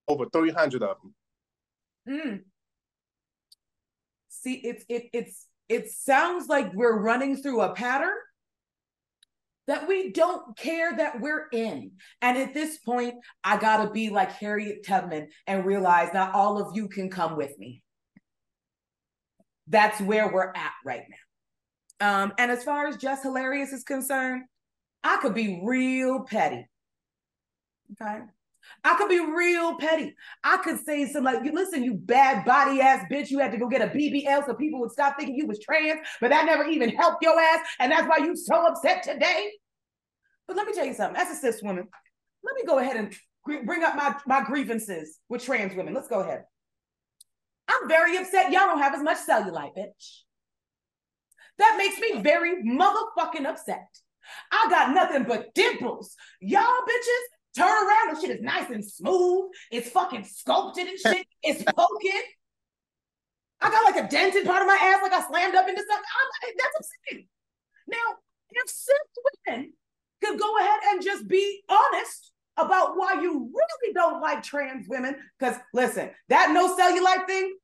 over 0.09 0.27
300 0.27 0.83
of 0.83 0.97
them. 1.03 1.15
Mm. 2.09 2.41
See, 4.29 4.55
it's 4.55 4.85
it 4.89 5.11
it's 5.13 5.47
it 5.71 5.89
sounds 5.89 6.49
like 6.49 6.75
we're 6.75 7.01
running 7.01 7.37
through 7.37 7.61
a 7.61 7.73
pattern 7.75 8.17
that 9.69 9.87
we 9.87 10.11
don't 10.11 10.57
care 10.57 10.97
that 10.97 11.21
we're 11.21 11.47
in. 11.53 11.93
And 12.21 12.37
at 12.37 12.53
this 12.55 12.79
point, 12.79 13.15
I 13.45 13.57
got 13.57 13.85
to 13.85 13.91
be 13.91 14.11
like 14.11 14.33
Harriet 14.33 14.85
Tubman 14.85 15.29
and 15.47 15.65
realize 15.65 16.13
not 16.13 16.35
all 16.35 16.61
of 16.61 16.77
you 16.77 16.89
can 16.89 17.09
come 17.09 17.37
with 17.37 17.57
me. 17.57 17.85
That's 19.69 20.01
where 20.01 20.33
we're 20.33 20.49
at 20.49 20.73
right 20.85 21.05
now. 22.01 22.23
Um, 22.23 22.33
and 22.37 22.51
as 22.51 22.65
far 22.65 22.89
as 22.89 22.97
Jess 22.97 23.23
Hilarious 23.23 23.73
is 23.73 23.85
concerned, 23.85 24.43
I 25.05 25.19
could 25.19 25.35
be 25.35 25.63
real 25.65 26.25
petty. 26.25 26.67
Okay. 27.93 28.23
I 28.85 28.95
could 28.97 29.09
be 29.09 29.21
real 29.21 29.77
petty. 29.77 30.15
I 30.43 30.57
could 30.59 30.79
say 30.85 31.05
something 31.05 31.25
like, 31.25 31.45
you 31.45 31.53
listen, 31.53 31.85
you 31.85 31.95
bad 31.95 32.45
body 32.45 32.81
ass 32.81 33.05
bitch, 33.11 33.31
you 33.31 33.39
had 33.39 33.53
to 33.53 33.59
go 33.59 33.69
get 33.69 33.83
a 33.83 33.89
BBL 33.89 34.47
so 34.47 34.55
people 34.55 34.81
would 34.81 34.91
stop 34.91 35.19
thinking 35.19 35.37
you 35.37 35.47
was 35.47 35.59
trans, 35.61 36.01
but 36.21 36.31
that 36.31 36.47
never 36.47 36.65
even 36.65 36.91
helped 36.91 37.23
your 37.23 37.39
ass. 37.39 37.61
And 37.79 37.93
that's 37.93 38.09
why 38.09 38.25
you 38.25 38.35
so 38.35 38.67
upset 38.67 39.03
today. 39.03 39.51
But 40.47 40.57
let 40.57 40.67
me 40.67 40.73
tell 40.73 40.87
you 40.87 40.95
something, 40.95 41.21
as 41.21 41.31
a 41.31 41.35
cis 41.35 41.63
woman, 41.63 41.87
let 42.43 42.55
me 42.57 42.63
go 42.67 42.79
ahead 42.79 42.97
and 42.97 43.15
bring 43.67 43.85
up 43.85 43.97
my, 43.97 44.17
my 44.27 44.43
grievances 44.45 45.19
with 45.29 45.45
trans 45.45 45.75
women. 45.75 45.95
Let's 45.95 46.09
go 46.09 46.21
ahead. 46.21 46.45
I'm 47.69 47.89
very 47.89 48.17
upset 48.17 48.51
y'all 48.51 48.67
don't 48.67 48.81
have 48.81 48.95
as 48.95 49.03
much 49.03 49.19
cellulite, 49.19 49.77
bitch. 49.77 50.23
That 51.59 51.77
makes 51.79 52.01
me 52.01 52.21
very 52.21 52.63
motherfucking 52.65 53.45
upset. 53.47 53.87
I 54.51 54.67
got 54.71 54.95
nothing 54.95 55.25
but 55.25 55.55
dimples. 55.55 56.17
Y'all 56.41 56.63
bitches 56.63 57.25
Turn 57.57 57.67
around, 57.67 58.15
the 58.15 58.21
shit 58.21 58.31
is 58.31 58.43
nice 58.43 58.71
and 58.71 58.85
smooth. 58.85 59.51
It's 59.71 59.91
fucking 59.91 60.25
sculpted 60.25 60.87
and 60.87 60.99
shit. 60.99 61.27
It's 61.43 61.63
poking. 61.65 62.23
I 63.61 63.71
got 63.71 63.85
like 63.85 64.05
a 64.05 64.09
dented 64.09 64.47
part 64.47 64.63
of 64.63 64.69
my 64.69 64.79
ass, 64.81 65.01
like 65.03 65.13
I 65.13 65.27
slammed 65.29 65.55
up 65.55 65.69
into 65.69 65.81
something. 65.81 66.05
I'm, 66.47 66.55
that's. 66.57 66.91
Now, 67.89 67.97
if 68.51 68.71
cis 68.71 68.95
women 69.47 69.73
could 70.25 70.39
go 70.39 70.59
ahead 70.59 70.81
and 70.89 71.03
just 71.03 71.27
be 71.29 71.63
honest 71.69 72.33
about 72.57 72.97
why 72.97 73.15
you 73.15 73.51
really 73.53 73.95
don't 73.95 74.21
like 74.21 74.43
trans 74.43 74.89
women, 74.89 75.17
because 75.39 75.57
listen, 75.75 76.11
that 76.29 76.53
no 76.53 76.75
cellulite 76.77 77.27
thing, 77.27 77.57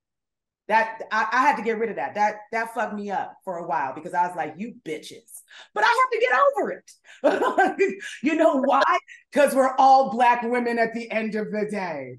that 0.69 1.01
I, 1.13 1.29
I, 1.33 1.43
had 1.43 1.57
to 1.57 1.63
get 1.63 1.79
rid 1.79 1.91
of 1.91 1.97
that. 1.97 2.15
That 2.15 2.37
that 2.53 2.75
fucked 2.75 2.95
me 2.95 3.11
up 3.11 3.37
for 3.45 3.59
a 3.59 3.67
while 3.67 3.95
because 3.95 4.15
I 4.15 4.27
was 4.27 4.37
like, 4.37 4.55
you 4.57 4.75
bitches. 4.85 5.31
But 5.75 5.85
I 5.85 5.87
have 5.87 6.11
to 6.13 6.21
get 6.21 6.41
over 6.59 7.81
it. 7.81 8.03
you 8.23 8.35
know 8.35 8.57
why? 8.57 8.83
Because 9.31 9.55
we're 9.55 9.75
all 9.79 10.11
black 10.11 10.43
women 10.43 10.79
at 10.79 10.93
the 10.93 11.11
end 11.11 11.35
of 11.37 11.53
the 11.53 11.69
day. 11.71 12.19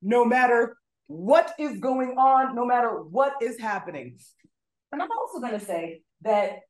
No 0.00 0.24
matter 0.24 0.76
what 1.06 1.52
is 1.58 1.78
going 1.80 2.16
on, 2.16 2.54
no 2.54 2.64
matter 2.64 3.02
what 3.02 3.34
is 3.42 3.60
happening. 3.60 4.18
And 4.92 5.02
I'm 5.02 5.08
also 5.10 5.40
gonna 5.40 5.60
say 5.60 6.02
that 6.22 6.60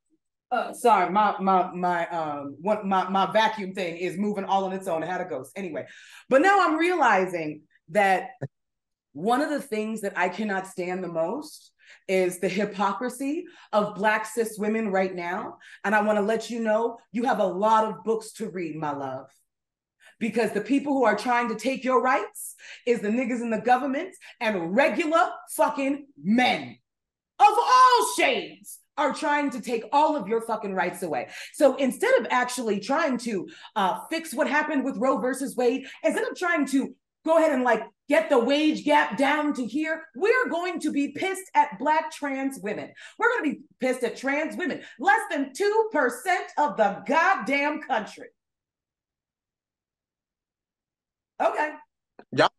uh, 0.50 0.72
sorry, 0.72 1.10
my 1.10 1.36
my 1.40 1.70
my 1.72 2.08
um 2.08 2.56
what 2.60 2.84
my 2.84 3.08
my 3.08 3.30
vacuum 3.30 3.74
thing 3.74 3.96
is 3.96 4.16
moving 4.16 4.44
all 4.44 4.64
on 4.64 4.72
its 4.72 4.88
own. 4.88 5.02
It 5.02 5.08
had 5.08 5.20
a 5.20 5.26
ghost 5.26 5.52
anyway, 5.54 5.86
but 6.28 6.40
now 6.40 6.66
I'm 6.66 6.76
realizing 6.76 7.62
that 7.90 8.30
one 9.12 9.40
of 9.40 9.50
the 9.50 9.60
things 9.60 10.02
that 10.02 10.16
I 10.16 10.28
cannot 10.28 10.66
stand 10.66 11.02
the 11.02 11.08
most 11.08 11.72
is 12.06 12.38
the 12.38 12.48
hypocrisy 12.48 13.46
of 13.72 13.94
Black 13.94 14.26
cis 14.26 14.58
women 14.58 14.90
right 14.90 15.14
now. 15.14 15.58
And 15.84 15.94
I 15.94 16.02
want 16.02 16.18
to 16.18 16.22
let 16.22 16.50
you 16.50 16.60
know 16.60 16.98
you 17.12 17.24
have 17.24 17.40
a 17.40 17.46
lot 17.46 17.84
of 17.84 18.04
books 18.04 18.32
to 18.34 18.48
read, 18.48 18.76
my 18.76 18.92
love. 18.92 19.26
Because 20.20 20.52
the 20.52 20.60
people 20.60 20.94
who 20.94 21.04
are 21.04 21.16
trying 21.16 21.48
to 21.48 21.54
take 21.54 21.84
your 21.84 22.02
rights 22.02 22.56
is 22.86 23.00
the 23.00 23.08
niggas 23.08 23.40
in 23.40 23.50
the 23.50 23.60
government 23.60 24.16
and 24.40 24.74
regular 24.74 25.30
fucking 25.56 26.06
men 26.22 26.76
of 27.38 27.46
all 27.48 28.14
shades 28.16 28.80
are 28.96 29.14
trying 29.14 29.48
to 29.50 29.60
take 29.60 29.84
all 29.92 30.16
of 30.16 30.26
your 30.26 30.40
fucking 30.40 30.74
rights 30.74 31.02
away. 31.04 31.28
So 31.54 31.76
instead 31.76 32.12
of 32.18 32.26
actually 32.30 32.80
trying 32.80 33.16
to 33.18 33.48
uh, 33.76 34.00
fix 34.10 34.34
what 34.34 34.48
happened 34.48 34.84
with 34.84 34.96
Roe 34.96 35.18
versus 35.18 35.56
Wade, 35.56 35.86
instead 36.02 36.26
of 36.28 36.36
trying 36.36 36.66
to 36.66 36.94
go 37.24 37.38
ahead 37.38 37.52
and 37.52 37.64
like 37.64 37.82
get 38.08 38.30
the 38.30 38.38
wage 38.38 38.84
gap 38.84 39.16
down 39.16 39.52
to 39.54 39.66
here. 39.66 40.04
We're 40.16 40.48
going 40.50 40.80
to 40.80 40.90
be 40.90 41.12
pissed 41.12 41.50
at 41.54 41.78
Black 41.78 42.10
trans 42.10 42.58
women. 42.60 42.90
We're 43.18 43.28
going 43.28 43.44
to 43.44 43.56
be 43.56 43.64
pissed 43.80 44.02
at 44.02 44.16
trans 44.16 44.56
women. 44.56 44.80
Less 44.98 45.20
than 45.30 45.52
2% 45.52 46.16
of 46.58 46.76
the 46.76 47.02
goddamn 47.06 47.82
country. 47.82 48.28
Okay. 51.40 51.70
Y'all, 52.32 52.50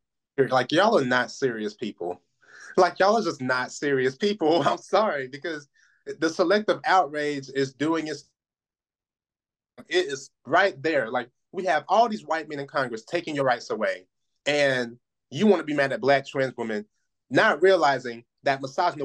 like, 0.50 0.72
y'all 0.72 0.98
are 0.98 1.06
not 1.06 1.32
serious 1.32 1.74
people. 1.74 2.22
Like, 2.78 3.00
y'all 3.00 3.18
are 3.18 3.24
just 3.24 3.42
not 3.42 3.72
serious 3.72 4.16
people. 4.16 4.62
I'm 4.68 4.78
sorry, 4.78 5.28
because 5.28 5.68
the 6.20 6.30
selective 6.30 6.80
outrage 6.86 7.50
is 7.54 7.74
doing 7.74 8.08
its. 8.08 8.30
It 9.88 10.08
is 10.08 10.30
right 10.46 10.82
there. 10.82 11.10
Like, 11.10 11.30
we 11.52 11.66
have 11.66 11.84
all 11.88 12.08
these 12.08 12.26
white 12.26 12.48
men 12.48 12.60
in 12.60 12.68
Congress 12.68 13.04
taking 13.04 13.36
your 13.36 13.46
rights 13.46 13.70
away. 13.70 14.06
And 14.46 14.98
you 15.30 15.48
want 15.48 15.60
to 15.60 15.66
be 15.66 15.74
mad 15.74 15.92
at 15.92 16.02
black 16.02 16.26
trans 16.26 16.54
women, 16.58 16.86
not 17.30 17.62
realizing 17.62 18.24
that 18.44 18.62
misogyny 18.62 19.04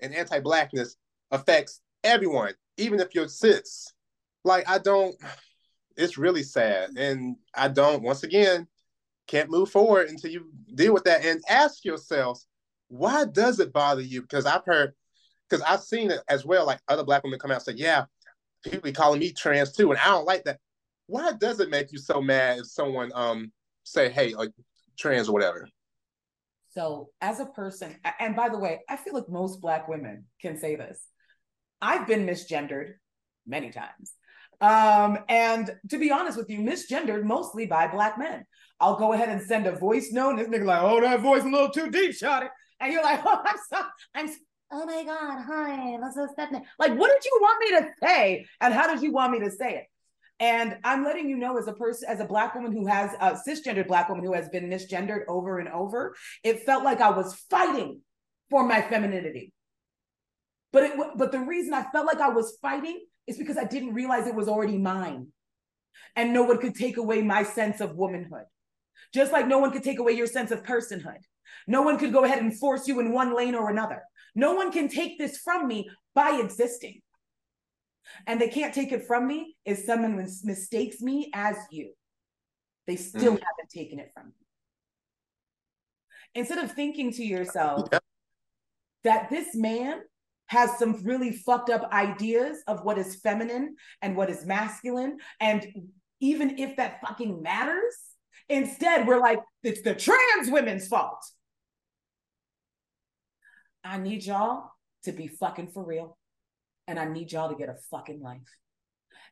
and 0.00 0.14
anti-blackness 0.14 0.96
affects 1.30 1.80
everyone, 2.02 2.54
even 2.76 3.00
if 3.00 3.14
you're 3.14 3.28
cis. 3.28 3.92
Like 4.44 4.68
I 4.68 4.78
don't, 4.78 5.14
it's 5.96 6.18
really 6.18 6.42
sad, 6.42 6.90
and 6.96 7.36
I 7.54 7.68
don't. 7.68 8.02
Once 8.02 8.24
again, 8.24 8.66
can't 9.28 9.50
move 9.50 9.70
forward 9.70 10.08
until 10.08 10.30
you 10.30 10.50
deal 10.74 10.92
with 10.92 11.04
that 11.04 11.24
and 11.24 11.40
ask 11.48 11.84
yourselves, 11.84 12.46
why 12.88 13.24
does 13.24 13.60
it 13.60 13.72
bother 13.72 14.02
you? 14.02 14.22
Because 14.22 14.46
I've 14.46 14.64
heard, 14.66 14.94
because 15.48 15.64
I've 15.64 15.82
seen 15.82 16.10
it 16.10 16.20
as 16.28 16.44
well. 16.44 16.66
Like 16.66 16.80
other 16.88 17.04
black 17.04 17.22
women 17.22 17.38
come 17.38 17.50
out 17.50 17.66
and 17.66 17.76
say, 17.76 17.82
"Yeah, 17.82 18.06
people 18.64 18.80
be 18.80 18.92
calling 18.92 19.20
me 19.20 19.32
trans 19.32 19.72
too," 19.72 19.90
and 19.90 20.00
I 20.00 20.06
don't 20.06 20.26
like 20.26 20.44
that. 20.44 20.58
Why 21.06 21.32
does 21.32 21.60
it 21.60 21.70
make 21.70 21.92
you 21.92 21.98
so 21.98 22.20
mad 22.20 22.58
if 22.58 22.66
someone 22.66 23.12
um 23.14 23.52
say, 23.84 24.10
"Hey, 24.10 24.34
uh, 24.34 24.46
trans 24.98 25.28
or 25.28 25.32
whatever. 25.32 25.68
So, 26.70 27.10
as 27.20 27.38
a 27.40 27.46
person, 27.46 27.96
and 28.18 28.34
by 28.34 28.48
the 28.48 28.58
way, 28.58 28.80
I 28.88 28.96
feel 28.96 29.14
like 29.14 29.28
most 29.28 29.60
Black 29.60 29.88
women 29.88 30.24
can 30.40 30.56
say 30.56 30.76
this. 30.76 31.06
I've 31.82 32.06
been 32.06 32.26
misgendered 32.26 32.94
many 33.46 33.70
times. 33.70 34.12
Um, 34.60 35.18
and 35.28 35.70
to 35.90 35.98
be 35.98 36.10
honest 36.10 36.38
with 36.38 36.48
you, 36.48 36.60
misgendered 36.60 37.24
mostly 37.24 37.66
by 37.66 37.88
Black 37.88 38.16
men. 38.16 38.46
I'll 38.80 38.96
go 38.96 39.12
ahead 39.12 39.28
and 39.28 39.42
send 39.42 39.66
a 39.66 39.72
voice 39.72 40.12
note, 40.12 40.30
and 40.30 40.38
this 40.38 40.48
nigga 40.48 40.64
like, 40.64 40.82
oh, 40.82 41.00
that 41.00 41.20
voice 41.20 41.42
a 41.42 41.48
little 41.48 41.68
too 41.68 41.90
deep, 41.90 42.14
shot 42.14 42.44
it. 42.44 42.50
And 42.80 42.92
you're 42.92 43.02
like, 43.02 43.20
oh, 43.26 43.42
I'm 43.44 43.56
so, 43.70 43.82
I'm, 44.14 44.30
oh 44.70 44.86
my 44.86 45.04
God, 45.04 45.44
hi, 45.44 45.96
is 45.96 46.30
Stephanie. 46.32 46.64
Like, 46.78 46.96
what 46.96 47.08
did 47.08 47.24
you 47.24 47.38
want 47.40 47.60
me 47.60 47.78
to 47.78 47.88
say? 48.02 48.46
And 48.60 48.72
how 48.72 48.92
did 48.92 49.02
you 49.02 49.12
want 49.12 49.32
me 49.32 49.40
to 49.40 49.50
say 49.50 49.76
it? 49.76 49.84
And 50.42 50.76
I'm 50.82 51.04
letting 51.04 51.30
you 51.30 51.36
know, 51.36 51.56
as 51.56 51.68
a 51.68 51.72
person, 51.72 52.08
as 52.08 52.18
a 52.18 52.24
black 52.24 52.56
woman 52.56 52.72
who 52.72 52.84
has 52.88 53.12
a 53.20 53.38
cisgendered 53.48 53.86
black 53.86 54.08
woman 54.08 54.24
who 54.24 54.32
has 54.32 54.48
been 54.48 54.68
misgendered 54.68 55.22
over 55.28 55.60
and 55.60 55.68
over, 55.68 56.16
it 56.42 56.66
felt 56.66 56.82
like 56.82 57.00
I 57.00 57.10
was 57.10 57.32
fighting 57.48 58.00
for 58.50 58.66
my 58.66 58.82
femininity. 58.82 59.52
But 60.72 60.82
it, 60.82 60.92
but 61.16 61.30
the 61.30 61.38
reason 61.38 61.72
I 61.72 61.84
felt 61.92 62.06
like 62.06 62.18
I 62.18 62.30
was 62.30 62.58
fighting 62.60 63.04
is 63.28 63.38
because 63.38 63.56
I 63.56 63.62
didn't 63.62 63.94
realize 63.94 64.26
it 64.26 64.34
was 64.34 64.48
already 64.48 64.78
mine. 64.78 65.28
And 66.16 66.32
no 66.32 66.42
one 66.42 66.58
could 66.58 66.74
take 66.74 66.96
away 66.96 67.22
my 67.22 67.44
sense 67.44 67.80
of 67.80 67.94
womanhood. 67.94 68.46
Just 69.14 69.30
like 69.30 69.46
no 69.46 69.60
one 69.60 69.70
could 69.70 69.84
take 69.84 70.00
away 70.00 70.12
your 70.12 70.26
sense 70.26 70.50
of 70.50 70.64
personhood. 70.64 71.20
No 71.68 71.82
one 71.82 71.98
could 71.98 72.12
go 72.12 72.24
ahead 72.24 72.42
and 72.42 72.58
force 72.58 72.88
you 72.88 72.98
in 72.98 73.12
one 73.12 73.36
lane 73.36 73.54
or 73.54 73.70
another. 73.70 74.02
No 74.34 74.56
one 74.56 74.72
can 74.72 74.88
take 74.88 75.18
this 75.18 75.36
from 75.36 75.68
me 75.68 75.88
by 76.16 76.40
existing. 76.42 77.00
And 78.26 78.40
they 78.40 78.48
can't 78.48 78.74
take 78.74 78.92
it 78.92 79.06
from 79.06 79.26
me 79.26 79.56
if 79.64 79.78
someone 79.78 80.16
mistakes 80.16 81.00
me 81.00 81.30
as 81.34 81.56
you. 81.70 81.92
They 82.86 82.96
still 82.96 83.34
mm. 83.34 83.40
haven't 83.40 83.70
taken 83.72 83.98
it 83.98 84.10
from 84.14 84.26
me. 84.28 84.32
Instead 86.34 86.58
of 86.58 86.72
thinking 86.72 87.12
to 87.12 87.24
yourself 87.24 87.88
yeah. 87.92 87.98
that 89.04 89.30
this 89.30 89.54
man 89.54 90.00
has 90.46 90.78
some 90.78 91.02
really 91.04 91.32
fucked 91.32 91.70
up 91.70 91.90
ideas 91.92 92.62
of 92.66 92.84
what 92.84 92.98
is 92.98 93.16
feminine 93.16 93.76
and 94.02 94.16
what 94.16 94.28
is 94.30 94.44
masculine. 94.44 95.18
And 95.40 95.66
even 96.20 96.58
if 96.58 96.76
that 96.76 97.00
fucking 97.00 97.42
matters, 97.42 97.96
instead 98.48 99.06
we're 99.06 99.20
like, 99.20 99.40
it's 99.62 99.82
the 99.82 99.94
trans 99.94 100.50
women's 100.50 100.88
fault. 100.88 101.24
I 103.84 103.98
need 103.98 104.24
y'all 104.24 104.70
to 105.04 105.12
be 105.12 105.26
fucking 105.26 105.68
for 105.68 105.84
real. 105.84 106.16
And 106.86 106.98
I 106.98 107.06
need 107.06 107.32
y'all 107.32 107.48
to 107.48 107.56
get 107.56 107.68
a 107.68 107.76
fucking 107.90 108.20
life. 108.20 108.40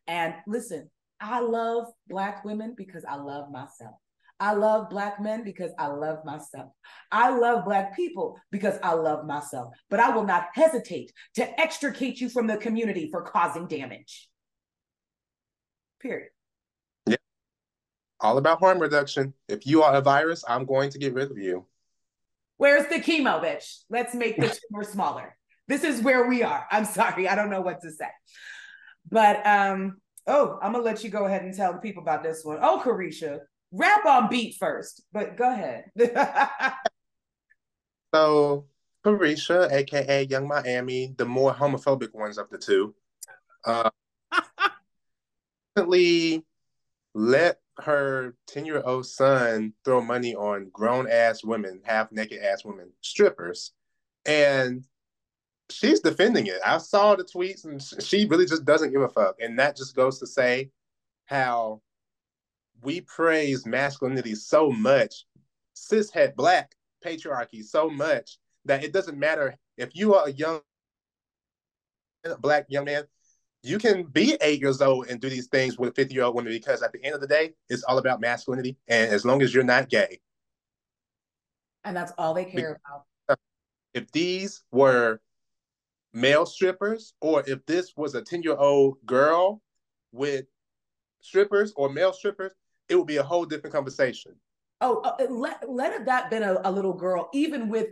And 0.06 0.34
listen, 0.46 0.90
I 1.20 1.40
love 1.40 1.86
Black 2.08 2.44
women 2.44 2.74
because 2.76 3.04
I 3.08 3.16
love 3.16 3.50
myself. 3.50 3.96
I 4.40 4.54
love 4.54 4.88
black 4.88 5.20
men 5.20 5.44
because 5.44 5.70
I 5.78 5.88
love 5.88 6.24
myself. 6.24 6.72
I 7.12 7.28
love 7.28 7.66
black 7.66 7.94
people 7.94 8.40
because 8.50 8.78
I 8.82 8.94
love 8.94 9.26
myself. 9.26 9.74
But 9.90 10.00
I 10.00 10.16
will 10.16 10.24
not 10.24 10.48
hesitate 10.54 11.12
to 11.34 11.60
extricate 11.60 12.20
you 12.22 12.30
from 12.30 12.46
the 12.46 12.56
community 12.56 13.10
for 13.10 13.20
causing 13.20 13.66
damage. 13.68 14.28
Period. 16.00 16.30
Yeah. 17.06 17.16
All 18.20 18.38
about 18.38 18.60
harm 18.60 18.78
reduction. 18.78 19.34
If 19.46 19.66
you 19.66 19.82
are 19.82 19.94
a 19.94 20.00
virus, 20.00 20.42
I'm 20.48 20.64
going 20.64 20.88
to 20.90 20.98
get 20.98 21.12
rid 21.12 21.30
of 21.30 21.36
you. 21.36 21.66
Where's 22.56 22.86
the 22.88 22.96
chemo, 22.96 23.42
bitch? 23.42 23.80
Let's 23.90 24.14
make 24.14 24.40
the 24.40 24.48
tumor 24.70 24.84
smaller. 24.84 25.36
This 25.70 25.84
is 25.84 26.02
where 26.02 26.26
we 26.26 26.42
are. 26.42 26.66
I'm 26.68 26.84
sorry. 26.84 27.28
I 27.28 27.36
don't 27.36 27.48
know 27.48 27.60
what 27.60 27.80
to 27.82 27.92
say. 27.92 28.08
But 29.08 29.46
um, 29.46 29.98
oh, 30.26 30.58
I'm 30.60 30.72
gonna 30.72 30.82
let 30.82 31.04
you 31.04 31.10
go 31.10 31.26
ahead 31.26 31.42
and 31.42 31.54
tell 31.54 31.72
the 31.72 31.78
people 31.78 32.02
about 32.02 32.24
this 32.24 32.44
one. 32.44 32.58
Oh, 32.60 32.82
Caresha, 32.84 33.38
rap 33.70 34.04
on 34.04 34.28
beat 34.28 34.56
first, 34.58 35.04
but 35.12 35.36
go 35.36 35.48
ahead. 35.48 35.84
so 38.12 38.66
Caresha, 39.06 39.70
aka 39.70 40.24
Young 40.24 40.48
Miami, 40.48 41.14
the 41.16 41.24
more 41.24 41.54
homophobic 41.54 42.12
ones 42.14 42.36
of 42.36 42.50
the 42.50 42.58
two, 42.58 42.92
uh, 43.64 43.90
recently 45.76 46.44
let 47.14 47.60
her 47.78 48.34
10 48.48 48.66
year 48.66 48.82
old 48.84 49.06
son 49.06 49.72
throw 49.84 50.00
money 50.00 50.34
on 50.34 50.68
grown 50.72 51.08
ass 51.08 51.44
women, 51.44 51.80
half 51.84 52.10
naked 52.10 52.42
ass 52.42 52.64
women, 52.64 52.90
strippers. 53.02 53.70
And 54.26 54.84
she's 55.70 56.00
defending 56.00 56.46
it. 56.46 56.58
I 56.64 56.78
saw 56.78 57.14
the 57.14 57.24
tweets 57.24 57.64
and 57.64 57.82
she 58.02 58.26
really 58.26 58.46
just 58.46 58.64
doesn't 58.64 58.92
give 58.92 59.02
a 59.02 59.08
fuck. 59.08 59.36
And 59.40 59.58
that 59.58 59.76
just 59.76 59.94
goes 59.94 60.18
to 60.20 60.26
say 60.26 60.70
how 61.26 61.80
we 62.82 63.02
praise 63.02 63.66
masculinity 63.66 64.34
so 64.34 64.70
much, 64.70 65.26
cishet 65.74 66.34
black 66.34 66.74
patriarchy 67.04 67.64
so 67.64 67.88
much 67.88 68.38
that 68.64 68.84
it 68.84 68.92
doesn't 68.92 69.18
matter 69.18 69.56
if 69.76 69.94
you 69.94 70.14
are 70.14 70.28
a 70.28 70.32
young 70.32 70.60
black 72.40 72.66
young 72.68 72.84
man, 72.84 73.04
you 73.62 73.78
can 73.78 74.04
be 74.04 74.36
eight 74.40 74.60
years 74.60 74.80
old 74.80 75.08
and 75.08 75.20
do 75.20 75.28
these 75.28 75.48
things 75.48 75.78
with 75.78 75.94
50 75.94 76.14
year 76.14 76.24
old 76.24 76.34
women 76.34 76.52
because 76.52 76.82
at 76.82 76.92
the 76.92 77.02
end 77.04 77.14
of 77.14 77.20
the 77.20 77.26
day, 77.26 77.52
it's 77.68 77.82
all 77.84 77.98
about 77.98 78.20
masculinity. 78.20 78.76
And 78.88 79.10
as 79.10 79.24
long 79.24 79.42
as 79.42 79.54
you're 79.54 79.64
not 79.64 79.88
gay. 79.88 80.20
And 81.84 81.96
that's 81.96 82.12
all 82.18 82.34
they 82.34 82.44
care 82.44 82.80
about. 82.84 83.38
If 83.94 84.10
these 84.12 84.62
were 84.70 85.20
male 86.12 86.46
strippers, 86.46 87.14
or 87.20 87.42
if 87.46 87.64
this 87.66 87.92
was 87.96 88.14
a 88.14 88.22
10 88.22 88.42
year 88.42 88.56
old 88.56 88.98
girl 89.06 89.62
with 90.12 90.46
strippers 91.20 91.72
or 91.76 91.88
male 91.88 92.12
strippers, 92.12 92.52
it 92.88 92.96
would 92.96 93.06
be 93.06 93.18
a 93.18 93.22
whole 93.22 93.44
different 93.44 93.74
conversation. 93.74 94.32
Oh, 94.82 95.00
uh, 95.00 95.26
let 95.28 95.68
let 95.68 95.92
have 95.92 96.06
that 96.06 96.30
been 96.30 96.42
a, 96.42 96.58
a, 96.64 96.72
little 96.72 96.94
girl, 96.94 97.28
even 97.34 97.68
with 97.68 97.88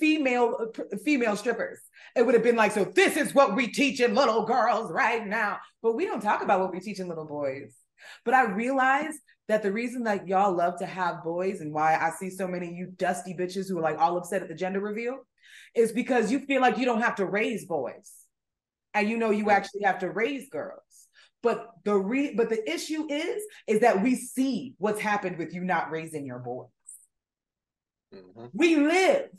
female 0.00 0.72
uh, 0.76 0.96
female 1.04 1.36
strippers, 1.36 1.78
it 2.16 2.26
would 2.26 2.34
have 2.34 2.42
been 2.42 2.56
like, 2.56 2.72
so 2.72 2.84
this 2.84 3.16
is 3.16 3.32
what 3.32 3.54
we 3.54 3.68
teaching 3.68 4.12
little 4.14 4.44
girls 4.44 4.90
right 4.90 5.24
now. 5.24 5.58
But 5.82 5.94
we 5.94 6.04
don't 6.04 6.20
talk 6.20 6.42
about 6.42 6.58
what 6.58 6.72
we 6.72 6.80
teaching 6.80 7.08
little 7.08 7.26
boys. 7.26 7.76
But 8.24 8.34
I 8.34 8.50
realize 8.50 9.14
that 9.46 9.62
the 9.62 9.70
reason 9.70 10.02
that 10.04 10.26
y'all 10.26 10.52
love 10.52 10.78
to 10.80 10.86
have 10.86 11.22
boys 11.22 11.60
and 11.60 11.72
why 11.72 11.94
I 11.94 12.10
see 12.10 12.28
so 12.28 12.48
many 12.48 12.74
you 12.74 12.86
dusty 12.96 13.34
bitches 13.34 13.68
who 13.68 13.78
are 13.78 13.82
like 13.82 13.98
all 13.98 14.16
upset 14.16 14.42
at 14.42 14.48
the 14.48 14.54
gender 14.54 14.80
reveal 14.80 15.18
is 15.74 15.92
because 15.92 16.30
you 16.30 16.40
feel 16.40 16.60
like 16.60 16.78
you 16.78 16.84
don't 16.84 17.02
have 17.02 17.16
to 17.16 17.26
raise 17.26 17.64
boys, 17.64 18.12
and 18.94 19.08
you 19.08 19.16
know 19.16 19.30
you 19.30 19.50
actually 19.50 19.82
have 19.82 20.00
to 20.00 20.10
raise 20.10 20.48
girls. 20.48 20.80
But 21.42 21.70
the 21.84 21.96
re 21.96 22.34
but 22.34 22.48
the 22.48 22.70
issue 22.70 23.06
is 23.10 23.42
is 23.66 23.80
that 23.80 24.02
we 24.02 24.14
see 24.14 24.74
what's 24.78 25.00
happened 25.00 25.38
with 25.38 25.52
you 25.52 25.64
not 25.64 25.90
raising 25.90 26.24
your 26.24 26.38
boys. 26.38 26.68
Mm-hmm. 28.14 28.46
We 28.52 28.76
live 28.76 29.30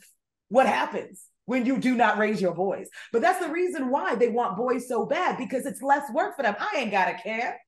what 0.48 0.66
happens 0.66 1.22
when 1.46 1.66
you 1.66 1.78
do 1.78 1.94
not 1.94 2.18
raise 2.18 2.40
your 2.40 2.54
boys. 2.54 2.88
But 3.12 3.22
that's 3.22 3.44
the 3.44 3.52
reason 3.52 3.90
why 3.90 4.14
they 4.14 4.28
want 4.28 4.56
boys 4.56 4.88
so 4.88 5.06
bad 5.06 5.38
because 5.38 5.66
it's 5.66 5.82
less 5.82 6.10
work 6.12 6.36
for 6.36 6.42
them. 6.42 6.56
I 6.58 6.78
ain't 6.78 6.90
gotta 6.90 7.14
care. 7.14 7.60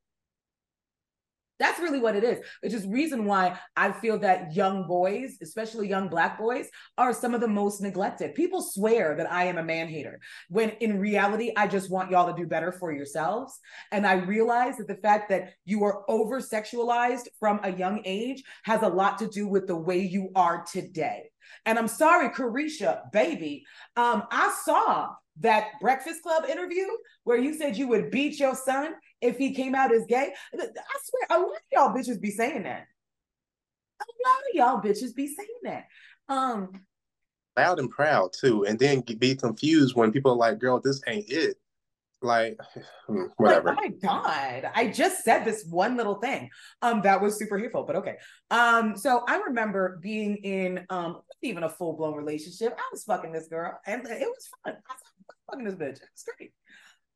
That's 1.59 1.81
really 1.81 1.99
what 1.99 2.16
it 2.16 2.25
is, 2.25 2.38
which 2.62 2.75
is 2.75 2.87
reason 2.87 3.25
why 3.25 3.59
I 3.77 3.92
feel 3.92 4.19
that 4.19 4.55
young 4.55 4.87
boys, 4.87 5.38
especially 5.42 5.88
young 5.88 6.09
black 6.09 6.38
boys, 6.38 6.69
are 6.99 7.12
some 7.12 7.35
of 7.35 7.40
the 7.40 7.49
most 7.49 7.81
neglected. 7.81 8.35
People 8.35 8.61
swear 8.61 9.14
that 9.16 9.31
I 9.31 9.45
am 9.45 9.59
a 9.59 9.62
man 9.62 9.88
hater, 9.88 10.21
when 10.49 10.71
in 10.81 11.01
reality, 11.01 11.53
I 11.57 11.66
just 11.66 11.90
want 11.90 12.11
y'all 12.11 12.33
to 12.33 12.40
do 12.40 12.47
better 12.47 12.73
for 12.73 12.92
yourselves. 12.92 13.59
And 13.90 14.07
I 14.07 14.14
realize 14.14 14.77
that 14.77 14.88
the 14.88 14.97
fact 14.97 15.31
that 15.31 15.55
you 15.64 15.85
are 15.85 16.05
over 16.11 16.40
sexualized 16.40 17.29
from 17.40 17.61
a 17.62 17.73
young 17.73 18.03
age 18.05 18.42
has 18.64 18.83
a 18.83 18.88
lot 18.88 19.19
to 19.19 19.29
do 19.29 19.49
with 19.49 19.66
the 19.66 19.77
way 19.77 20.01
you 20.01 20.31
are 20.35 20.64
today. 20.71 21.31
And 21.64 21.79
I'm 21.79 21.88
sorry, 21.88 22.29
Caresha, 22.31 23.11
baby. 23.12 23.64
Um, 23.97 24.25
I 24.31 24.55
saw 24.64 25.11
that 25.40 25.69
Breakfast 25.81 26.23
Club 26.23 26.45
interview 26.49 26.87
where 27.25 27.38
you 27.38 27.55
said 27.55 27.77
you 27.77 27.88
would 27.88 28.11
beat 28.11 28.38
your 28.38 28.55
son 28.55 28.95
if 29.21 29.37
he 29.39 29.55
came 29.55 29.75
out 29.75 29.93
as 29.93 30.05
gay. 30.07 30.33
I 30.55 30.59
swear, 30.59 31.27
a 31.31 31.41
lot 31.41 31.51
of 31.51 31.63
y'all 31.73 31.95
bitches 31.95 32.21
be 32.21 32.31
saying 32.31 32.65
that. 32.65 32.87
A 34.01 34.05
lot 34.29 34.39
of 34.39 34.55
y'all 34.55 34.83
bitches 34.83 35.15
be 35.15 35.27
saying 35.27 35.49
that. 35.65 35.85
Um, 36.29 36.73
loud 37.57 37.79
and 37.79 37.91
proud 37.91 38.33
too, 38.33 38.65
and 38.67 38.79
then 38.79 39.03
be 39.19 39.35
confused 39.35 39.97
when 39.97 40.13
people 40.13 40.33
are 40.33 40.37
like, 40.37 40.59
"Girl, 40.59 40.81
this 40.81 41.01
ain't 41.07 41.29
it." 41.29 41.57
Like, 42.23 42.59
whatever. 43.37 43.69
Like, 43.69 43.79
oh 43.79 43.89
my 43.89 43.89
god! 43.99 44.71
I 44.75 44.89
just 44.89 45.25
said 45.25 45.45
this 45.45 45.65
one 45.69 45.97
little 45.97 46.17
thing. 46.17 46.51
Um, 46.83 47.03
that 47.03 47.21
was 47.21 47.39
super 47.39 47.59
hateful, 47.59 47.85
but 47.85 47.97
okay. 47.97 48.17
Um, 48.51 48.97
so 48.97 49.25
I 49.29 49.39
remember 49.39 49.99
being 50.03 50.37
in 50.37 50.85
um 50.91 51.21
even 51.43 51.63
a 51.63 51.69
full 51.69 51.95
blown 51.95 52.15
relationship. 52.15 52.75
I 52.77 52.89
was 52.93 53.05
fucking 53.05 53.33
this 53.33 53.49
girl, 53.49 53.79
and 53.87 54.07
it 54.07 54.29
was 54.29 54.49
fun. 54.65 54.75
I 54.89 54.93
was 54.93 55.37
fucking 55.51 55.65
this 55.65 55.75
bitch. 55.75 56.01
It's 56.13 56.25
great. 56.25 56.53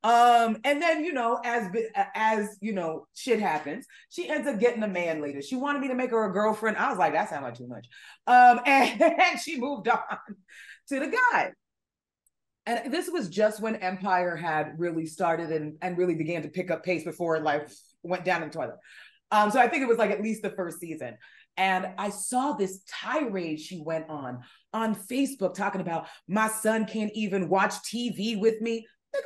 Um, 0.02 0.56
and 0.64 0.80
then 0.80 1.04
you 1.04 1.12
know, 1.12 1.40
as 1.44 1.68
as 2.14 2.56
you 2.60 2.72
know, 2.72 3.06
shit 3.14 3.40
happens. 3.40 3.86
She 4.08 4.28
ends 4.28 4.48
up 4.48 4.58
getting 4.58 4.82
a 4.82 4.88
man 4.88 5.20
later. 5.20 5.42
She 5.42 5.56
wanted 5.56 5.80
me 5.80 5.88
to 5.88 5.94
make 5.94 6.10
her 6.10 6.24
a 6.24 6.32
girlfriend. 6.32 6.78
I 6.78 6.88
was 6.88 6.98
like, 6.98 7.12
that 7.12 7.28
sounded 7.28 7.48
like 7.48 7.58
too 7.58 7.68
much. 7.68 7.86
Um, 8.26 8.60
and, 8.66 9.02
and 9.02 9.40
she 9.40 9.60
moved 9.60 9.88
on 9.88 9.98
to 10.88 11.00
the 11.00 11.08
guy. 11.08 11.52
And 12.66 12.92
this 12.92 13.08
was 13.10 13.28
just 13.28 13.60
when 13.60 13.76
Empire 13.76 14.36
had 14.36 14.78
really 14.78 15.06
started 15.06 15.50
and, 15.50 15.76
and 15.82 15.98
really 15.98 16.14
began 16.14 16.42
to 16.42 16.48
pick 16.48 16.70
up 16.70 16.84
pace 16.84 17.04
before 17.04 17.36
it 17.36 17.42
like 17.42 17.68
went 18.02 18.24
down 18.24 18.42
in 18.42 18.48
the 18.48 18.54
toilet. 18.54 18.76
Um, 19.30 19.50
so 19.50 19.60
I 19.60 19.68
think 19.68 19.82
it 19.82 19.88
was 19.88 19.98
like 19.98 20.10
at 20.10 20.22
least 20.22 20.42
the 20.42 20.50
first 20.50 20.78
season. 20.78 21.16
And 21.56 21.88
I 21.98 22.10
saw 22.10 22.52
this 22.52 22.80
tirade 22.88 23.60
she 23.60 23.82
went 23.84 24.08
on 24.08 24.40
on 24.72 24.94
Facebook 24.94 25.54
talking 25.54 25.80
about 25.80 26.06
my 26.28 26.48
son 26.48 26.86
can't 26.86 27.10
even 27.14 27.48
watch 27.48 27.74
TV 27.82 28.38
with 28.38 28.60
me. 28.60 28.86
Nigga, 29.14 29.20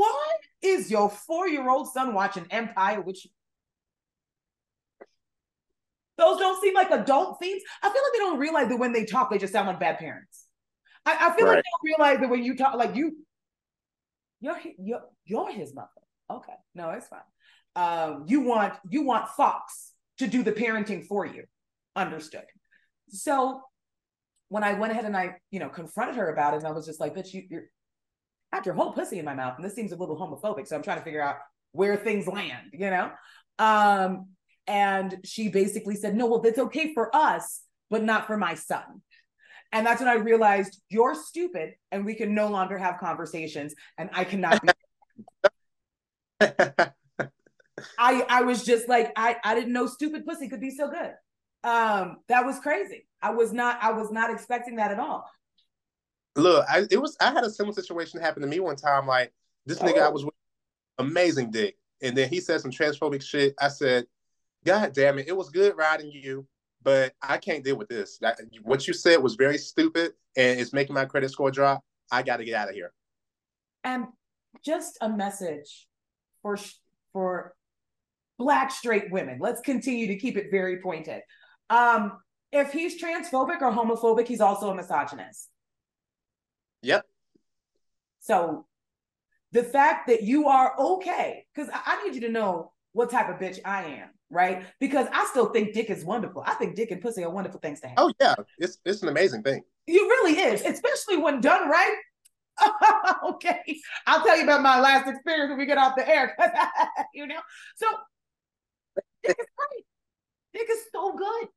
why 0.00 0.26
is 0.62 0.90
your 0.90 1.10
four-year-old 1.10 1.92
son 1.92 2.14
watching 2.14 2.46
Empire 2.50 3.02
with 3.02 3.22
you? 3.22 3.30
Those 6.16 6.38
don't 6.38 6.60
seem 6.62 6.74
like 6.74 6.90
adult 6.90 7.38
themes. 7.38 7.62
I 7.82 7.90
feel 7.90 8.02
like 8.02 8.12
they 8.12 8.18
don't 8.18 8.38
realize 8.38 8.68
that 8.68 8.78
when 8.78 8.92
they 8.92 9.04
talk, 9.04 9.30
they 9.30 9.36
just 9.36 9.52
sound 9.52 9.68
like 9.68 9.78
bad 9.78 9.98
parents. 9.98 10.46
I, 11.04 11.12
I 11.12 11.36
feel 11.36 11.46
right. 11.46 11.56
like 11.56 11.64
they 11.64 11.70
don't 11.70 11.98
realize 11.98 12.20
that 12.20 12.30
when 12.30 12.42
you 12.44 12.56
talk, 12.56 12.74
like 12.76 12.94
you, 12.94 13.16
you're 14.40 14.56
you're 14.78 15.02
you're 15.24 15.52
his 15.52 15.74
mother. 15.74 15.88
Okay, 16.30 16.52
no, 16.74 16.90
it's 16.90 17.08
fine. 17.08 17.20
Um, 17.76 18.24
you 18.26 18.40
want 18.40 18.74
you 18.88 19.02
want 19.02 19.28
Fox 19.28 19.92
to 20.18 20.26
do 20.26 20.42
the 20.42 20.52
parenting 20.52 21.06
for 21.06 21.26
you. 21.26 21.44
Understood. 21.94 22.44
So 23.08 23.62
when 24.48 24.64
I 24.64 24.74
went 24.74 24.92
ahead 24.92 25.04
and 25.04 25.16
I, 25.16 25.36
you 25.50 25.60
know, 25.60 25.68
confronted 25.68 26.16
her 26.16 26.32
about 26.32 26.54
it, 26.54 26.58
and 26.58 26.66
I 26.66 26.70
was 26.70 26.86
just 26.86 27.00
like, 27.00 27.14
"Bitch, 27.14 27.34
you, 27.34 27.44
you're 27.50 27.64
I 28.52 28.56
had 28.56 28.66
your 28.66 28.74
whole 28.74 28.92
pussy 28.92 29.18
in 29.18 29.24
my 29.24 29.34
mouth, 29.34 29.54
and 29.56 29.64
this 29.64 29.74
seems 29.74 29.92
a 29.92 29.96
little 29.96 30.16
homophobic. 30.16 30.66
So 30.66 30.76
I'm 30.76 30.82
trying 30.82 30.98
to 30.98 31.04
figure 31.04 31.22
out 31.22 31.36
where 31.72 31.96
things 31.96 32.26
land, 32.26 32.70
you 32.72 32.90
know? 32.90 33.10
Um, 33.58 34.30
and 34.66 35.18
she 35.24 35.48
basically 35.48 35.96
said, 35.96 36.16
No, 36.16 36.26
well, 36.26 36.40
that's 36.40 36.58
okay 36.58 36.92
for 36.94 37.14
us, 37.14 37.62
but 37.90 38.02
not 38.02 38.26
for 38.26 38.36
my 38.36 38.54
son. 38.54 39.02
And 39.72 39.86
that's 39.86 40.00
when 40.00 40.08
I 40.08 40.14
realized 40.14 40.80
you're 40.88 41.14
stupid 41.14 41.74
and 41.92 42.04
we 42.04 42.14
can 42.14 42.34
no 42.34 42.48
longer 42.48 42.76
have 42.76 42.98
conversations 42.98 43.74
and 43.98 44.10
I 44.12 44.24
cannot 44.24 44.60
be. 44.62 44.68
I 47.98 48.26
I 48.28 48.42
was 48.42 48.64
just 48.64 48.88
like, 48.88 49.12
I, 49.16 49.36
I 49.44 49.54
didn't 49.54 49.72
know 49.72 49.86
stupid 49.86 50.26
pussy 50.26 50.48
could 50.48 50.60
be 50.60 50.70
so 50.70 50.90
good. 50.90 51.12
Um, 51.62 52.16
that 52.28 52.44
was 52.44 52.58
crazy. 52.58 53.06
I 53.22 53.30
was 53.30 53.52
not 53.52 53.78
I 53.82 53.92
was 53.92 54.10
not 54.10 54.30
expecting 54.30 54.76
that 54.76 54.90
at 54.90 54.98
all. 54.98 55.30
Look, 56.36 56.64
I 56.68 56.86
it 56.90 57.00
was 57.00 57.16
I 57.20 57.32
had 57.32 57.44
a 57.44 57.50
similar 57.50 57.74
situation 57.74 58.20
happen 58.20 58.42
to 58.42 58.48
me 58.48 58.60
one 58.60 58.76
time. 58.76 59.06
Like 59.06 59.32
this 59.66 59.78
nigga 59.78 59.98
oh. 59.98 60.06
I 60.06 60.08
was 60.08 60.24
with, 60.24 60.34
amazing 60.98 61.50
dick. 61.50 61.76
And 62.02 62.16
then 62.16 62.28
he 62.28 62.40
said 62.40 62.60
some 62.60 62.70
transphobic 62.70 63.22
shit. 63.22 63.54
I 63.60 63.68
said, 63.68 64.06
God 64.64 64.92
damn 64.92 65.18
it, 65.18 65.28
it 65.28 65.36
was 65.36 65.50
good 65.50 65.76
riding 65.76 66.10
you, 66.10 66.46
but 66.82 67.12
I 67.22 67.36
can't 67.38 67.64
deal 67.64 67.76
with 67.76 67.88
this. 67.88 68.18
That, 68.18 68.40
what 68.62 68.86
you 68.86 68.94
said 68.94 69.22
was 69.22 69.34
very 69.34 69.58
stupid 69.58 70.12
and 70.36 70.58
it's 70.60 70.72
making 70.72 70.94
my 70.94 71.04
credit 71.04 71.30
score 71.30 71.50
drop. 71.50 71.82
I 72.10 72.22
got 72.22 72.38
to 72.38 72.44
get 72.44 72.54
out 72.54 72.68
of 72.68 72.74
here. 72.74 72.92
And 73.84 74.06
just 74.64 74.98
a 75.00 75.08
message 75.08 75.88
for 76.42 76.58
for 77.12 77.54
black 78.38 78.70
straight 78.70 79.10
women. 79.10 79.38
Let's 79.40 79.60
continue 79.60 80.06
to 80.08 80.16
keep 80.16 80.36
it 80.36 80.46
very 80.50 80.80
pointed. 80.80 81.22
Um, 81.68 82.18
if 82.52 82.72
he's 82.72 83.00
transphobic 83.00 83.60
or 83.60 83.72
homophobic, 83.72 84.26
he's 84.26 84.40
also 84.40 84.70
a 84.70 84.74
misogynist. 84.74 85.48
Yep. 86.82 87.04
So 88.20 88.66
the 89.52 89.62
fact 89.62 90.06
that 90.08 90.22
you 90.22 90.48
are 90.48 90.74
okay, 90.78 91.46
because 91.54 91.70
I, 91.70 91.80
I 91.86 92.04
need 92.04 92.14
you 92.14 92.20
to 92.22 92.30
know 92.30 92.72
what 92.92 93.10
type 93.10 93.28
of 93.28 93.36
bitch 93.36 93.58
I 93.64 93.84
am, 93.84 94.08
right? 94.30 94.64
Because 94.78 95.06
I 95.12 95.26
still 95.30 95.46
think 95.46 95.74
dick 95.74 95.90
is 95.90 96.04
wonderful. 96.04 96.42
I 96.46 96.54
think 96.54 96.76
dick 96.76 96.90
and 96.90 97.00
pussy 97.00 97.24
are 97.24 97.30
wonderful 97.30 97.60
things 97.60 97.80
to 97.80 97.88
have. 97.88 97.96
Oh 97.98 98.12
yeah, 98.20 98.34
it's 98.58 98.78
it's 98.84 99.02
an 99.02 99.08
amazing 99.08 99.42
thing. 99.42 99.62
It 99.86 100.00
really 100.00 100.38
is, 100.38 100.62
especially 100.62 101.16
when 101.16 101.40
done 101.40 101.68
right. 101.68 101.96
okay, 103.24 103.78
I'll 104.06 104.24
tell 104.24 104.36
you 104.36 104.44
about 104.44 104.62
my 104.62 104.80
last 104.80 105.08
experience 105.08 105.48
when 105.48 105.58
we 105.58 105.66
get 105.66 105.78
off 105.78 105.96
the 105.96 106.08
air, 106.08 106.36
you 107.14 107.26
know. 107.26 107.40
So 107.76 107.86
dick 109.24 109.36
is 109.38 109.46
great. 109.56 109.84
Dick 110.52 110.68
is 110.70 110.82
so 110.92 111.14
good, 111.14 111.48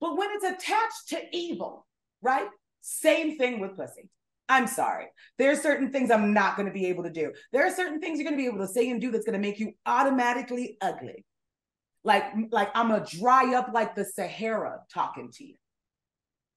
but 0.00 0.16
when 0.16 0.28
it's 0.32 0.44
attached 0.44 1.08
to 1.08 1.22
evil, 1.32 1.86
right? 2.22 2.48
Same 2.80 3.36
thing 3.36 3.58
with 3.60 3.76
pussy. 3.76 4.08
I'm 4.48 4.66
sorry. 4.66 5.06
There 5.38 5.50
are 5.50 5.56
certain 5.56 5.92
things 5.92 6.10
I'm 6.10 6.32
not 6.32 6.56
going 6.56 6.66
to 6.66 6.72
be 6.72 6.86
able 6.86 7.04
to 7.04 7.10
do. 7.10 7.32
There 7.52 7.66
are 7.66 7.70
certain 7.70 8.00
things 8.00 8.18
you're 8.18 8.28
going 8.28 8.36
to 8.38 8.42
be 8.42 8.48
able 8.48 8.66
to 8.66 8.72
say 8.72 8.90
and 8.90 9.00
do 9.00 9.10
that's 9.10 9.26
going 9.26 9.40
to 9.40 9.46
make 9.46 9.60
you 9.60 9.72
automatically 9.86 10.78
ugly. 10.80 11.24
Like, 12.04 12.24
like 12.50 12.70
I'm 12.74 12.88
gonna 12.88 13.04
dry 13.04 13.54
up 13.54 13.70
like 13.74 13.94
the 13.94 14.04
Sahara 14.04 14.80
talking 14.92 15.30
to 15.32 15.44
you. 15.44 15.54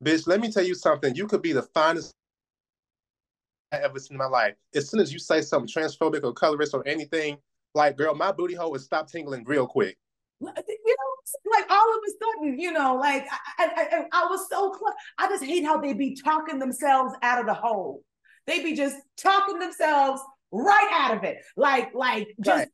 Bitch, 0.04 0.27
let 0.27 0.39
me 0.39 0.51
tell 0.51 0.63
you 0.63 0.75
something. 0.75 1.13
You 1.15 1.27
could 1.27 1.41
be 1.41 1.51
the 1.51 1.63
finest 1.73 2.13
I 3.71 3.77
ever 3.77 3.99
seen 3.99 4.15
in 4.15 4.17
my 4.17 4.27
life. 4.27 4.56
As 4.75 4.89
soon 4.89 4.99
as 4.99 5.12
you 5.12 5.19
say 5.19 5.41
something 5.41 5.67
transphobic 5.67 6.23
or 6.23 6.34
colorist 6.34 6.73
or 6.73 6.88
anything, 6.88 7.38
like, 7.73 7.97
girl, 7.97 8.15
my 8.15 8.32
booty 8.32 8.54
hole 8.54 8.71
would 8.71 8.82
stop 8.82 9.10
tingling 9.10 9.43
real 9.45 9.67
quick. 9.67 9.97
You 10.39 10.47
know, 10.47 11.11
like 11.52 11.70
all 11.70 11.94
of 11.94 12.00
a 12.08 12.12
sudden, 12.24 12.60
you 12.60 12.72
know, 12.72 12.96
like 12.96 13.26
I, 13.58 13.70
I, 13.91 14.06
I 14.12 14.26
was 14.26 14.48
so 14.50 14.72
close. 14.72 14.94
I 15.17 15.28
just 15.28 15.44
hate 15.44 15.63
how 15.63 15.80
they 15.80 15.94
be 15.94 16.15
talking 16.15 16.60
themselves 16.60 17.13
out 17.22 17.39
of 17.39 17.46
the 17.46 17.54
hole. 17.54 18.04
They 18.48 18.63
be 18.63 18.76
just 18.76 18.98
talking 19.17 19.60
themselves 19.60 20.22
right 20.52 20.89
out 20.91 21.17
of 21.17 21.24
it. 21.24 21.38
Like, 21.56 21.94
like 21.94 22.28
just 22.44 22.58
right. 22.58 22.67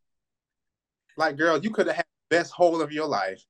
like, 1.17 1.37
girl, 1.37 1.59
you 1.59 1.69
could 1.69 1.87
have 1.87 1.97
had 1.97 2.05
the 2.29 2.37
best 2.37 2.51
hole 2.51 2.81
of 2.81 2.91
your 2.91 3.07
life, 3.07 3.41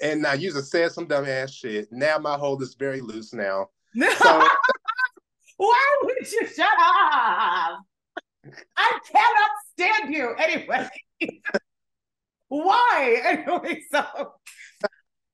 and 0.00 0.22
now 0.22 0.34
you 0.34 0.52
just 0.52 0.70
said 0.70 0.92
some 0.92 1.06
dumb 1.06 1.26
ass 1.26 1.52
shit. 1.52 1.88
Now 1.90 2.18
my 2.18 2.36
hole 2.36 2.60
is 2.62 2.74
very 2.78 3.00
loose 3.00 3.32
now. 3.32 3.68
So, 4.18 4.48
Why 5.56 5.96
would 6.02 6.30
you 6.30 6.46
shut 6.46 6.66
up? 6.66 7.80
I 8.76 8.98
cannot 9.10 9.50
stand 9.72 10.14
you 10.14 10.34
anyway. 10.38 10.88
Why? 12.62 13.22
Anyway, 13.46 13.82
so 13.92 14.04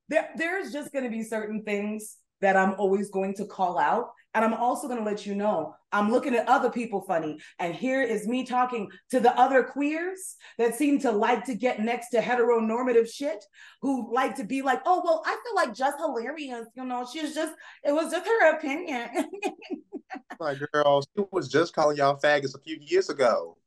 there, 0.09 0.31
there's 0.37 0.73
just 0.73 0.93
going 0.93 1.05
to 1.05 1.11
be 1.11 1.23
certain 1.23 1.63
things 1.63 2.17
that 2.41 2.57
I'm 2.57 2.75
always 2.79 3.11
going 3.11 3.35
to 3.35 3.47
call 3.47 3.79
out. 3.79 4.11
And 4.35 4.45
I'm 4.45 4.55
also 4.55 4.89
going 4.89 4.99
to 4.99 5.05
let 5.05 5.27
you 5.27 5.35
know 5.35 5.75
I'm 5.93 6.11
looking 6.11 6.35
at 6.35 6.49
other 6.49 6.71
people 6.71 7.03
funny. 7.03 7.39
And 7.59 7.75
here 7.75 8.03
is 8.03 8.27
me 8.27 8.45
talking 8.45 8.91
to 9.11 9.21
the 9.21 9.39
other 9.39 9.63
queers 9.63 10.37
that 10.59 10.75
seem 10.75 10.99
to 11.01 11.13
like 11.13 11.45
to 11.45 11.55
get 11.55 11.81
next 11.81 12.09
to 12.11 12.21
heteronormative 12.21 13.13
shit, 13.13 13.45
who 13.83 14.13
like 14.13 14.35
to 14.37 14.45
be 14.45 14.63
like, 14.63 14.81
oh, 14.87 15.03
well, 15.05 15.23
I 15.25 15.37
feel 15.45 15.55
like 15.55 15.75
Jess 15.75 15.95
Hilarious. 15.99 16.67
You 16.75 16.85
know, 16.85 17.07
she's 17.11 17.35
just, 17.35 17.55
it 17.85 17.93
was 17.93 18.11
just 18.11 18.27
her 18.27 18.57
opinion. 18.57 19.09
My 20.41 20.57
girl, 20.73 21.03
she 21.03 21.25
was 21.31 21.49
just 21.49 21.75
calling 21.75 21.99
y'all 21.99 22.19
faggots 22.19 22.55
a 22.55 22.61
few 22.61 22.79
years 22.81 23.11
ago. 23.11 23.59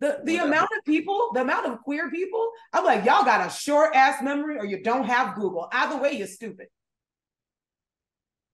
The 0.00 0.20
the 0.24 0.34
Whatever. 0.34 0.46
amount 0.48 0.68
of 0.76 0.84
people, 0.84 1.30
the 1.32 1.40
amount 1.40 1.66
of 1.66 1.80
queer 1.80 2.10
people, 2.10 2.50
I'm 2.72 2.84
like, 2.84 3.04
y'all 3.04 3.24
got 3.24 3.46
a 3.46 3.50
short 3.50 3.94
ass 3.94 4.22
memory 4.22 4.58
or 4.58 4.66
you 4.66 4.82
don't 4.82 5.04
have 5.04 5.34
Google. 5.34 5.68
Either 5.72 5.96
way, 5.96 6.12
you're 6.12 6.26
stupid. 6.26 6.66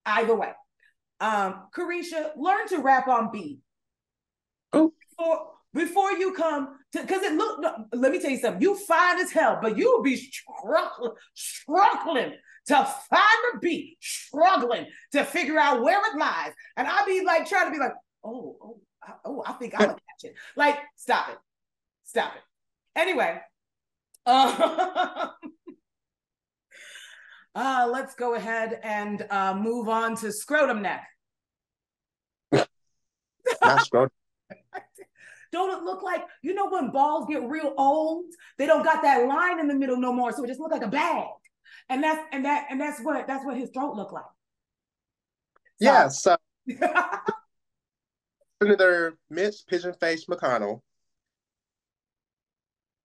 Either 0.07 0.35
way. 0.37 0.53
Um, 1.21 1.69
Caresha, 1.77 2.31
learn 2.37 2.67
to 2.69 2.79
rap 2.79 3.09
on 3.09 3.31
beat. 3.33 3.59
Oh. 4.73 4.93
Before, 5.11 5.51
before 5.75 6.13
you 6.13 6.33
come 6.33 6.77
to 6.93 7.01
because 7.01 7.23
it 7.23 7.33
look 7.33 7.61
no, 7.61 7.87
let 7.93 8.13
me 8.13 8.21
tell 8.21 8.31
you 8.31 8.39
something. 8.39 8.63
You 8.63 8.77
fine 8.77 9.21
as 9.21 9.33
hell, 9.33 9.59
but 9.61 9.77
you 9.77 9.91
will 9.91 10.03
be 10.03 10.17
struggling, 10.17 11.13
struggling 11.35 12.33
to 12.67 12.75
find 12.75 13.39
the 13.53 13.59
beat, 13.61 13.97
struggling 14.01 14.87
to 15.13 15.25
figure 15.25 15.59
out 15.59 15.83
where 15.83 16.01
it 16.13 16.19
lies. 16.19 16.53
And 16.77 16.87
I'll 16.87 17.07
be 17.07 17.25
like 17.25 17.49
trying 17.49 17.67
to 17.67 17.73
be 17.73 17.79
like, 17.79 17.95
oh, 18.25 18.57
oh, 18.63 18.81
oh, 19.25 19.43
I 19.47 19.53
think 19.55 19.75
I'm 19.79 19.97
it. 20.25 20.35
Like, 20.57 20.79
stop 20.97 21.29
it, 21.31 21.39
stop 22.05 22.35
it. 22.37 22.43
Anyway, 22.99 23.41
uh, 24.27 25.29
uh, 27.55 27.89
let's 27.91 28.15
go 28.15 28.35
ahead 28.35 28.79
and 28.83 29.27
uh, 29.31 29.55
move 29.55 29.89
on 29.89 30.17
to 30.17 30.33
scrotum 30.33 30.83
neck. 30.83 31.07
Not 32.53 33.81
scrotum. 33.81 34.11
don't 35.53 35.71
it 35.71 35.85
look 35.85 36.03
like 36.03 36.25
you 36.43 36.55
know 36.55 36.69
when 36.69 36.91
balls 36.91 37.27
get 37.29 37.49
real 37.49 37.75
old, 37.77 38.25
they 38.59 38.67
don't 38.67 38.83
got 38.83 39.03
that 39.03 39.27
line 39.27 39.61
in 39.61 39.69
the 39.69 39.75
middle 39.75 39.97
no 39.97 40.13
more, 40.13 40.33
so 40.33 40.43
it 40.43 40.49
just 40.49 40.61
look 40.61 40.73
like 40.73 40.83
a 40.83 40.89
bag. 40.89 41.27
And 41.89 42.03
that's 42.03 42.21
and 42.33 42.45
that 42.45 42.67
and 42.71 42.81
that's 42.81 43.01
what 43.01 43.27
that's 43.27 43.45
what 43.45 43.57
his 43.57 43.71
throat 43.71 43.95
looked 43.95 44.13
like. 44.13 44.25
So, 45.81 45.87
yeah, 45.87 46.09
so 46.09 46.37
Senator 48.63 49.19
Mitch 49.29 49.67
Pigeon 49.67 49.93
Face 49.95 50.27
McConnell 50.27 50.83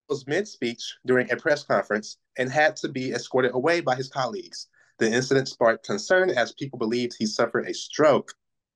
was 0.07 0.27
mid 0.27 0.47
speech 0.47 0.97
during 1.03 1.31
a 1.31 1.35
press 1.35 1.63
conference 1.63 2.17
and 2.37 2.51
had 2.51 2.75
to 2.75 2.87
be 2.87 3.11
escorted 3.11 3.55
away 3.55 3.81
by 3.81 3.95
his 3.95 4.07
colleagues. 4.07 4.67
The 4.99 5.11
incident 5.11 5.47
sparked 5.47 5.83
concern 5.83 6.29
as 6.29 6.53
people 6.53 6.77
believed 6.77 7.15
he 7.17 7.25
suffered 7.25 7.67
a 7.67 7.73
stroke. 7.73 8.35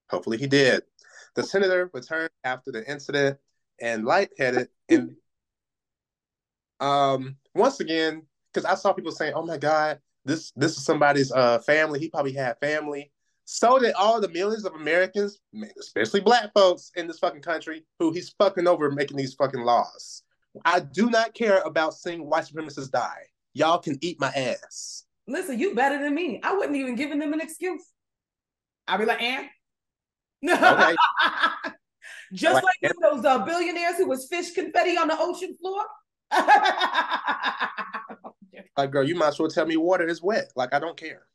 Hopefully, 0.09 0.39
he 0.39 0.47
did. 0.47 0.81
The 1.35 1.43
senator 1.43 1.91
returned 1.93 2.31
after 2.43 2.71
the 2.71 2.89
incident 2.89 3.37
and 3.79 4.03
lightheaded. 4.03 4.69
And 4.89 5.15
um, 6.79 7.37
once 7.53 7.79
again, 7.79 8.23
because 8.51 8.65
I 8.65 8.73
saw 8.73 8.91
people 8.93 9.11
saying, 9.11 9.33
"Oh 9.35 9.45
my 9.45 9.59
God, 9.59 9.99
this 10.25 10.51
this 10.55 10.77
is 10.77 10.83
somebody's 10.83 11.31
uh, 11.31 11.59
family. 11.59 11.99
He 11.99 12.09
probably 12.09 12.33
had 12.33 12.59
family." 12.59 13.11
So 13.51 13.77
did 13.77 13.93
all 13.95 14.21
the 14.21 14.29
millions 14.29 14.63
of 14.63 14.75
Americans, 14.75 15.37
especially 15.77 16.21
black 16.21 16.53
folks 16.53 16.89
in 16.95 17.05
this 17.05 17.19
fucking 17.19 17.41
country, 17.41 17.83
who 17.99 18.13
he's 18.13 18.33
fucking 18.39 18.65
over 18.65 18.89
making 18.89 19.17
these 19.17 19.33
fucking 19.33 19.59
laws. 19.59 20.23
I 20.63 20.79
do 20.79 21.09
not 21.09 21.33
care 21.33 21.59
about 21.59 21.93
seeing 21.93 22.29
white 22.29 22.45
supremacists 22.45 22.89
die. 22.89 23.23
Y'all 23.53 23.79
can 23.79 23.97
eat 23.99 24.21
my 24.21 24.29
ass. 24.29 25.03
Listen, 25.27 25.59
you 25.59 25.75
better 25.75 26.01
than 26.01 26.15
me. 26.15 26.39
I 26.41 26.53
wouldn't 26.53 26.77
even 26.77 26.95
give 26.95 27.09
them 27.09 27.33
an 27.33 27.41
excuse. 27.41 27.83
I'd 28.87 28.99
be 28.99 29.05
like, 29.05 29.21
"And." 29.21 29.49
Okay. 30.49 30.95
Just 32.33 32.53
like, 32.55 32.63
like 32.81 32.93
those 33.01 33.25
uh, 33.25 33.39
billionaires 33.39 33.97
who 33.97 34.07
was 34.07 34.29
fish 34.29 34.51
confetti 34.53 34.95
on 34.97 35.09
the 35.09 35.17
ocean 35.19 35.57
floor. 35.59 35.83
like, 38.77 38.91
girl, 38.91 39.03
you 39.03 39.15
might 39.15 39.27
as 39.27 39.39
well 39.39 39.49
tell 39.49 39.65
me 39.65 39.75
water 39.75 40.07
is 40.07 40.21
wet. 40.21 40.53
Like, 40.55 40.73
I 40.73 40.79
don't 40.79 40.95
care. 40.95 41.27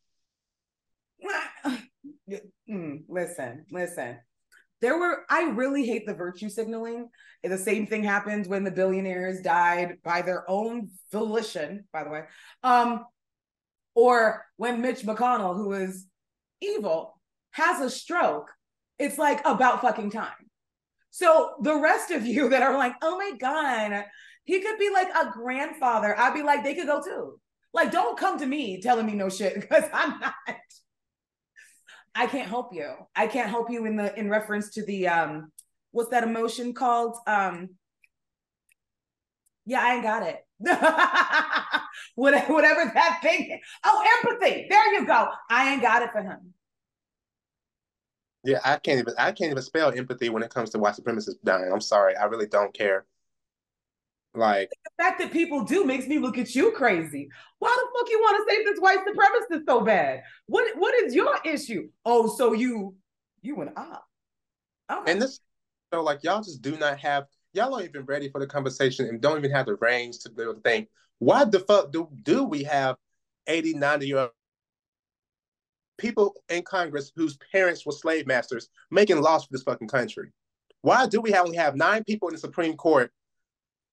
Mm, 2.70 3.04
listen, 3.08 3.64
listen. 3.70 4.18
There 4.80 4.98
were, 4.98 5.24
I 5.30 5.44
really 5.44 5.86
hate 5.86 6.06
the 6.06 6.14
virtue 6.14 6.48
signaling. 6.48 7.08
The 7.42 7.56
same 7.56 7.86
thing 7.86 8.04
happened 8.04 8.46
when 8.46 8.64
the 8.64 8.70
billionaires 8.70 9.40
died 9.40 9.98
by 10.04 10.22
their 10.22 10.48
own 10.50 10.90
volition, 11.12 11.84
by 11.92 12.04
the 12.04 12.10
way. 12.10 12.24
Um, 12.62 13.04
or 13.94 14.44
when 14.56 14.82
Mitch 14.82 15.02
McConnell, 15.02 15.56
who 15.56 15.72
is 15.72 16.06
evil, 16.60 17.18
has 17.52 17.80
a 17.80 17.88
stroke 17.90 18.50
It's 18.98 19.18
like 19.18 19.40
about 19.46 19.80
fucking 19.80 20.10
time. 20.10 20.50
So 21.10 21.54
the 21.62 21.76
rest 21.76 22.10
of 22.10 22.26
you 22.26 22.48
that 22.50 22.62
are 22.62 22.76
like, 22.76 22.94
oh 23.02 23.16
my 23.16 23.32
God, 23.38 24.04
he 24.44 24.60
could 24.60 24.78
be 24.78 24.90
like 24.90 25.08
a 25.08 25.30
grandfather. 25.32 26.18
I'd 26.18 26.34
be 26.34 26.42
like, 26.42 26.62
they 26.62 26.74
could 26.74 26.86
go 26.86 27.02
too. 27.02 27.40
Like, 27.72 27.90
don't 27.90 28.18
come 28.18 28.38
to 28.38 28.46
me 28.46 28.80
telling 28.80 29.06
me 29.06 29.14
no 29.14 29.28
shit 29.28 29.54
because 29.60 29.84
I'm 29.92 30.20
not. 30.20 30.34
I 32.16 32.26
can't 32.26 32.48
help 32.48 32.72
you. 32.72 32.92
I 33.14 33.26
can't 33.26 33.50
help 33.50 33.70
you 33.70 33.84
in 33.86 33.96
the 33.96 34.18
in 34.18 34.30
reference 34.30 34.70
to 34.70 34.84
the 34.84 35.08
um 35.08 35.52
what's 35.92 36.10
that 36.10 36.24
emotion 36.24 36.72
called? 36.72 37.16
Um 37.26 37.70
yeah, 39.66 39.80
I 39.82 39.94
ain't 39.94 40.02
got 40.02 40.22
it. 40.22 40.44
whatever 42.14 42.90
that 42.94 43.18
thing. 43.22 43.60
Oh, 43.84 44.04
empathy. 44.22 44.66
There 44.70 44.94
you 44.94 45.06
go. 45.06 45.28
I 45.50 45.72
ain't 45.72 45.82
got 45.82 46.02
it 46.02 46.10
for 46.12 46.22
him. 46.22 46.54
Yeah, 48.44 48.60
I 48.64 48.76
can't 48.78 49.00
even 49.00 49.14
I 49.18 49.32
can't 49.32 49.50
even 49.50 49.62
spell 49.62 49.92
empathy 49.92 50.28
when 50.28 50.42
it 50.42 50.54
comes 50.54 50.70
to 50.70 50.78
white 50.78 50.94
supremacists 50.94 51.42
dying. 51.44 51.70
I'm 51.72 51.80
sorry, 51.80 52.16
I 52.16 52.24
really 52.24 52.46
don't 52.46 52.72
care. 52.72 53.04
Like 54.36 54.70
the 54.84 55.02
fact 55.02 55.18
that 55.20 55.32
people 55.32 55.64
do 55.64 55.84
makes 55.84 56.06
me 56.06 56.18
look 56.18 56.36
at 56.36 56.54
you 56.54 56.72
crazy. 56.72 57.28
Why 57.58 57.74
the 57.74 57.98
fuck 57.98 58.10
you 58.10 58.18
want 58.18 58.46
to 58.46 58.54
save 58.54 58.66
this 58.66 58.78
white 58.78 58.98
supremacist 58.98 59.62
so 59.66 59.80
bad? 59.80 60.22
What 60.46 60.76
what 60.76 60.94
is 60.94 61.14
your 61.14 61.38
issue? 61.44 61.88
Oh, 62.04 62.28
so 62.36 62.52
you 62.52 62.94
you 63.40 63.56
went 63.56 63.76
up. 63.76 64.04
Okay. 64.92 65.12
And 65.12 65.22
this 65.22 65.40
so 65.92 66.02
like 66.02 66.22
y'all 66.22 66.42
just 66.42 66.60
do 66.60 66.76
not 66.76 66.98
have 66.98 67.24
y'all 67.54 67.74
aren't 67.74 67.88
even 67.88 68.04
ready 68.04 68.28
for 68.28 68.38
the 68.38 68.46
conversation 68.46 69.06
and 69.06 69.20
don't 69.20 69.38
even 69.38 69.50
have 69.50 69.66
the 69.66 69.76
range 69.76 70.18
to 70.20 70.30
be 70.30 70.42
able 70.42 70.54
to 70.54 70.60
think, 70.60 70.88
why 71.18 71.44
the 71.44 71.60
fuck 71.60 71.90
do 71.90 72.08
do 72.22 72.44
we 72.44 72.62
have 72.64 72.96
80, 73.46 73.74
90 73.74 74.06
year 74.06 74.18
old 74.18 74.30
people 75.98 76.34
in 76.50 76.62
Congress 76.62 77.10
whose 77.16 77.38
parents 77.52 77.86
were 77.86 77.92
slave 77.92 78.26
masters 78.26 78.68
making 78.90 79.22
laws 79.22 79.44
for 79.44 79.52
this 79.52 79.62
fucking 79.62 79.88
country? 79.88 80.30
Why 80.82 81.06
do 81.06 81.22
we 81.22 81.34
only 81.34 81.56
have 81.56 81.74
nine 81.74 82.04
people 82.04 82.28
in 82.28 82.34
the 82.34 82.40
Supreme 82.40 82.76
Court 82.76 83.10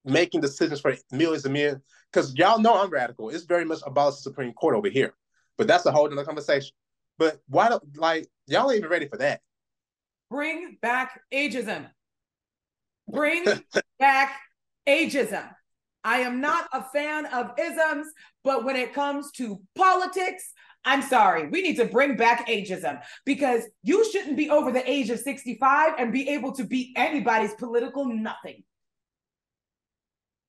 making 0.06 0.42
decisions 0.42 0.82
for 0.82 0.96
millions 1.12 1.46
and 1.46 1.54
millions? 1.54 1.82
Because 2.12 2.36
y'all 2.36 2.60
know 2.60 2.82
I'm 2.82 2.90
radical. 2.90 3.30
It's 3.30 3.46
very 3.46 3.66
much 3.66 3.80
abolish 3.86 4.16
the 4.16 4.22
Supreme 4.22 4.54
Court 4.54 4.76
over 4.76 4.90
here. 4.90 5.14
But 5.58 5.68
that's 5.68 5.86
a 5.86 5.92
whole 5.92 6.12
other 6.12 6.26
conversation. 6.26 6.72
But 7.18 7.40
why 7.48 7.70
don't 7.70 7.84
like 7.98 8.28
y'all 8.48 8.72
ain't 8.72 8.80
even 8.80 8.90
ready 8.90 9.08
for 9.08 9.18
that? 9.18 9.42
Bring 10.30 10.78
back 10.82 11.22
ageism. 11.34 11.90
Bring 13.08 13.46
back 14.00 14.40
ageism. 14.88 15.50
I 16.04 16.20
am 16.20 16.42
not 16.42 16.68
a 16.74 16.84
fan 16.84 17.26
of 17.28 17.52
isms, 17.58 18.08
but 18.44 18.66
when 18.66 18.76
it 18.76 18.94
comes 18.94 19.32
to 19.34 19.62
politics, 19.76 20.44
I'm 20.86 21.02
sorry, 21.02 21.48
we 21.48 21.62
need 21.62 21.78
to 21.78 21.86
bring 21.86 22.18
back 22.18 22.48
ageism 22.48 23.02
because 23.26 23.64
you 23.84 24.10
shouldn't 24.12 24.36
be 24.36 24.50
over 24.50 24.72
the 24.72 24.90
age 24.90 25.10
of 25.10 25.20
65 25.20 25.94
and 25.98 26.12
be 26.12 26.30
able 26.30 26.52
to 26.56 26.66
beat 26.66 26.94
anybody's 26.98 27.54
political 27.54 28.06
nothing. 28.06 28.64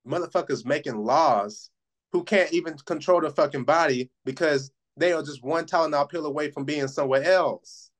Motherfuckers 0.07 0.65
making 0.65 0.97
laws 0.97 1.69
who 2.11 2.23
can't 2.23 2.53
even 2.53 2.77
control 2.85 3.21
their 3.21 3.31
fucking 3.31 3.63
body 3.63 4.09
because 4.23 4.71
they 4.97 5.11
are 5.11 5.21
just 5.21 5.43
one 5.43 5.65
Tylenol 5.65 6.09
pill 6.09 6.25
away 6.25 6.51
from 6.51 6.63
being 6.63 6.87
somewhere 6.87 7.23
else. 7.23 7.91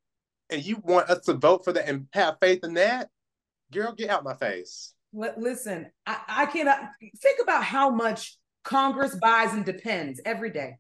And 0.49 0.65
you 0.65 0.77
want 0.83 1.09
us 1.09 1.25
to 1.25 1.33
vote 1.33 1.65
for 1.65 1.73
that 1.73 1.89
and 1.89 2.07
have 2.13 2.37
faith 2.39 2.63
in 2.63 2.75
that? 2.75 3.09
Girl, 3.71 3.93
get 3.93 4.09
out 4.09 4.23
my 4.23 4.35
face. 4.35 4.93
Listen, 5.11 5.87
I, 6.05 6.19
I 6.27 6.45
cannot 6.45 6.79
think 7.17 7.39
about 7.41 7.63
how 7.63 7.89
much 7.89 8.37
Congress 8.63 9.15
buys 9.15 9.53
and 9.53 9.65
depends 9.65 10.21
every 10.25 10.51
day. 10.51 10.77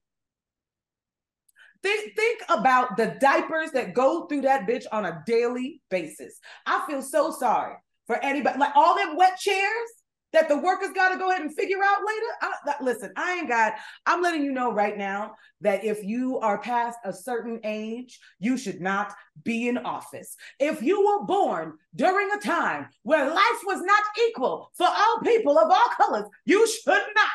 Think, 1.81 2.15
think 2.15 2.41
about 2.49 2.97
the 2.97 3.15
diapers 3.19 3.71
that 3.71 3.93
go 3.93 4.25
through 4.27 4.41
that 4.41 4.67
bitch 4.67 4.85
on 4.91 5.05
a 5.05 5.23
daily 5.25 5.81
basis. 5.89 6.39
I 6.65 6.83
feel 6.87 7.01
so 7.01 7.31
sorry 7.31 7.75
for 8.07 8.17
anybody. 8.23 8.59
Like 8.59 8.75
all 8.75 8.95
them 8.95 9.15
wet 9.15 9.37
chairs 9.37 9.89
that 10.35 10.49
the 10.49 10.57
workers 10.57 10.89
got 10.93 11.13
to 11.13 11.17
go 11.17 11.29
ahead 11.31 11.41
and 11.41 11.55
figure 11.55 11.77
out 11.81 11.99
later. 12.05 12.25
I, 12.41 12.51
that, 12.65 12.81
listen, 12.83 13.11
I 13.15 13.35
ain't 13.35 13.47
got, 13.47 13.73
I'm 14.05 14.21
letting 14.21 14.43
you 14.43 14.51
know 14.51 14.71
right 14.71 14.97
now 14.97 15.35
that 15.61 15.85
if 15.85 16.03
you 16.03 16.39
are 16.39 16.59
past 16.59 16.99
a 17.05 17.13
certain 17.13 17.61
age, 17.63 18.19
you 18.37 18.57
should 18.57 18.81
not 18.81 19.13
be 19.43 19.69
in 19.69 19.77
office. 19.77 20.35
If 20.59 20.81
you 20.81 21.05
were 21.05 21.25
born 21.25 21.77
during 21.95 22.29
a 22.31 22.39
time 22.39 22.87
where 23.03 23.29
life 23.29 23.61
was 23.65 23.81
not 23.81 24.03
equal 24.27 24.71
for 24.77 24.87
all 24.87 25.19
people 25.23 25.57
of 25.57 25.71
all 25.71 25.89
colors, 25.95 26.29
you 26.43 26.67
should 26.67 26.93
not. 27.15 27.31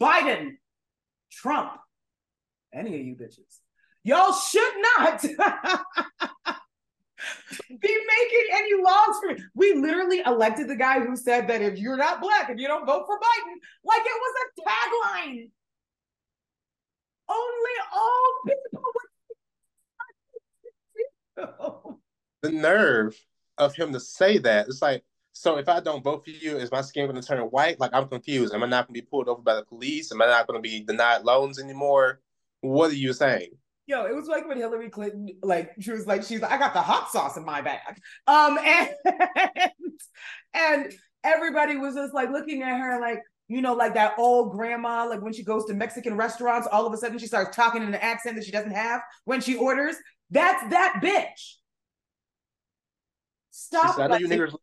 Biden, 0.00 0.52
Trump, 1.30 1.72
any 2.72 2.98
of 2.98 3.06
you 3.06 3.14
bitches. 3.14 3.58
Y'all 4.02 4.32
should 4.32 4.72
not 4.98 5.24
be 7.68 7.76
making 7.78 8.46
any 8.52 8.82
laws 8.82 9.18
for 9.20 9.34
me. 9.34 9.42
We 9.54 9.74
literally 9.74 10.22
elected 10.24 10.68
the 10.68 10.76
guy 10.76 11.00
who 11.00 11.16
said 11.16 11.48
that 11.48 11.62
if 11.62 11.78
you're 11.78 11.96
not 11.96 12.20
black, 12.20 12.50
if 12.50 12.58
you 12.58 12.68
don't 12.68 12.86
vote 12.86 13.06
for 13.06 13.18
Biden, 13.18 13.54
like 13.84 14.02
it 14.02 14.20
was 14.20 14.34
a 14.42 14.44
tagline. 14.62 15.50
Only 17.28 17.76
all 17.92 18.32
people 18.46 18.82
The 22.42 22.50
nerve 22.50 23.16
of 23.58 23.74
him 23.74 23.92
to 23.92 24.00
say 24.00 24.38
that. 24.38 24.68
It's 24.68 24.82
like, 24.82 25.04
so 25.32 25.56
if 25.56 25.68
I 25.68 25.80
don't 25.80 26.04
vote 26.04 26.24
for 26.24 26.30
you, 26.30 26.58
is 26.58 26.70
my 26.70 26.80
skin 26.80 27.08
going 27.08 27.20
to 27.20 27.26
turn 27.26 27.42
white? 27.44 27.80
Like 27.80 27.90
I'm 27.92 28.08
confused. 28.08 28.54
Am 28.54 28.62
I 28.62 28.66
not 28.66 28.86
going 28.86 28.94
to 28.94 29.02
be 29.02 29.08
pulled 29.10 29.28
over 29.28 29.42
by 29.42 29.54
the 29.54 29.64
police? 29.64 30.12
Am 30.12 30.22
I 30.22 30.26
not 30.26 30.46
going 30.46 30.62
to 30.62 30.62
be 30.62 30.84
denied 30.84 31.24
loans 31.24 31.58
anymore? 31.58 32.20
What 32.60 32.90
are 32.90 32.94
you 32.94 33.12
saying? 33.12 33.50
Yo, 33.86 34.06
it 34.06 34.14
was 34.14 34.26
like 34.26 34.48
when 34.48 34.56
Hillary 34.56 34.88
Clinton, 34.88 35.28
like 35.42 35.72
she 35.78 35.90
was 35.90 36.06
like, 36.06 36.22
she's 36.22 36.40
like, 36.40 36.50
I 36.50 36.58
got 36.58 36.72
the 36.72 36.80
hot 36.80 37.10
sauce 37.10 37.36
in 37.36 37.44
my 37.44 37.60
bag. 37.60 38.00
Um, 38.26 38.58
and 38.64 38.90
and 40.54 40.92
everybody 41.22 41.76
was 41.76 41.94
just 41.94 42.14
like 42.14 42.30
looking 42.30 42.62
at 42.62 42.78
her 42.78 42.98
like, 43.00 43.20
you 43.48 43.60
know, 43.60 43.74
like 43.74 43.94
that 43.94 44.14
old 44.18 44.52
grandma, 44.52 45.04
like 45.04 45.20
when 45.20 45.34
she 45.34 45.44
goes 45.44 45.66
to 45.66 45.74
Mexican 45.74 46.16
restaurants, 46.16 46.66
all 46.72 46.86
of 46.86 46.92
a 46.94 46.96
sudden 46.96 47.18
she 47.18 47.26
starts 47.26 47.54
talking 47.54 47.82
in 47.82 47.88
an 47.88 47.94
accent 47.96 48.36
that 48.36 48.44
she 48.44 48.52
doesn't 48.52 48.72
have 48.72 49.02
when 49.24 49.42
she 49.42 49.56
orders. 49.56 49.96
That's 50.30 50.62
that 50.70 51.00
bitch. 51.02 51.56
Stop. 53.50 53.96
Said, 53.96 54.04
I 54.04 54.06
know 54.08 54.16
you 54.16 54.28
niggers. 54.28 54.56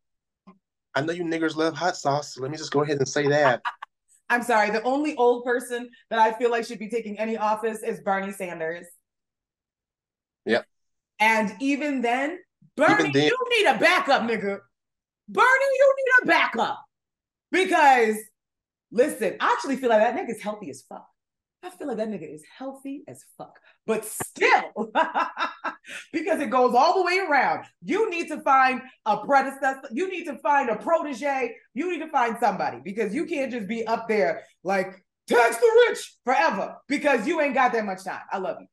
I 0.95 1.01
know 1.01 1.13
you 1.13 1.23
niggers 1.23 1.55
love 1.55 1.75
hot 1.75 1.95
sauce. 1.95 2.34
So 2.34 2.41
let 2.41 2.51
me 2.51 2.57
just 2.57 2.71
go 2.71 2.81
ahead 2.81 2.97
and 2.97 3.07
say 3.07 3.27
that. 3.27 3.62
I'm 4.29 4.43
sorry, 4.43 4.69
the 4.69 4.81
only 4.84 5.13
old 5.17 5.43
person 5.43 5.89
that 6.10 6.17
I 6.17 6.31
feel 6.31 6.49
like 6.49 6.65
should 6.65 6.79
be 6.79 6.89
taking 6.89 7.19
any 7.19 7.36
office 7.36 7.84
is 7.84 7.99
Bernie 7.99 8.31
Sanders. 8.31 8.88
Yep. 10.45 10.65
And 11.19 11.56
even 11.60 12.01
then, 12.01 12.39
Bernie, 12.75 12.93
even 12.93 13.12
then- 13.12 13.27
you 13.27 13.38
need 13.49 13.67
a 13.67 13.77
backup, 13.77 14.23
nigga. 14.23 14.60
Bernie, 15.27 15.75
you 15.77 15.95
need 15.97 16.23
a 16.23 16.25
backup. 16.27 16.84
Because 17.51 18.17
listen, 18.91 19.38
I 19.39 19.51
actually 19.54 19.77
feel 19.77 19.89
like 19.89 19.99
that 19.99 20.15
nigga's 20.15 20.41
healthy 20.41 20.69
as 20.69 20.84
fuck. 20.88 21.08
I 21.63 21.69
feel 21.69 21.88
like 21.88 21.97
that 21.97 22.10
nigga 22.10 22.34
is 22.34 22.43
healthy 22.58 23.04
as 23.08 23.23
fuck. 23.38 23.60
But 23.86 24.04
still, 24.04 24.73
because 26.13 26.39
it 26.39 26.49
goes 26.49 26.73
all 26.73 26.95
the 26.95 27.06
way 27.06 27.19
around, 27.19 27.65
you 27.84 28.10
need 28.10 28.30
to 28.30 28.41
find 28.41 28.82
a 29.06 29.17
predecessor. 29.17 29.88
You 29.91 30.10
need 30.10 30.25
to 30.25 30.39
find 30.39 30.69
a 30.69 30.75
protege. 30.77 31.56
You 31.75 31.91
need 31.91 32.04
to 32.04 32.10
find 32.10 32.36
somebody 32.39 32.80
because 32.84 33.13
you 33.13 33.25
can't 33.25 33.51
just 33.51 33.67
be 33.67 33.86
up 33.86 34.08
there 34.08 34.43
like 34.63 35.04
tax 35.27 35.58
the 35.58 35.86
rich 35.88 36.15
forever 36.25 36.77
because 36.88 37.27
you 37.27 37.39
ain't 37.41 37.54
got 37.54 37.73
that 37.73 37.86
much 37.86 38.04
time. 38.04 38.21
I 38.32 38.39
love 38.39 38.58
you. 38.60 38.67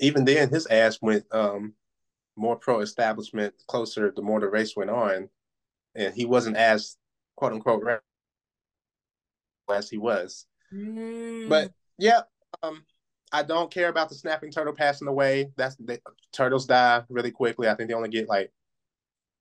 Even 0.00 0.24
then, 0.24 0.48
his 0.48 0.66
ass 0.66 0.98
went 1.00 1.24
um, 1.32 1.74
more 2.36 2.56
pro 2.56 2.80
establishment 2.80 3.54
closer 3.66 4.12
the 4.14 4.22
more 4.22 4.40
the 4.40 4.48
race 4.48 4.76
went 4.76 4.90
on. 4.90 5.28
And 5.94 6.14
he 6.14 6.24
wasn't 6.24 6.56
as 6.56 6.96
quote 7.36 7.52
unquote 7.52 7.82
as 9.72 9.90
he 9.90 9.98
was. 9.98 10.46
Mm. 10.72 11.48
But 11.48 11.72
yeah, 11.98 12.20
um, 12.62 12.84
I 13.32 13.42
don't 13.42 13.70
care 13.70 13.88
about 13.88 14.08
the 14.08 14.14
snapping 14.14 14.50
turtle 14.50 14.72
passing 14.72 15.08
away. 15.08 15.50
That's 15.56 15.76
the 15.76 16.00
turtles 16.32 16.66
die 16.66 17.02
really 17.08 17.30
quickly. 17.30 17.68
I 17.68 17.74
think 17.74 17.88
they 17.88 17.94
only 17.94 18.08
get 18.08 18.28
like 18.28 18.52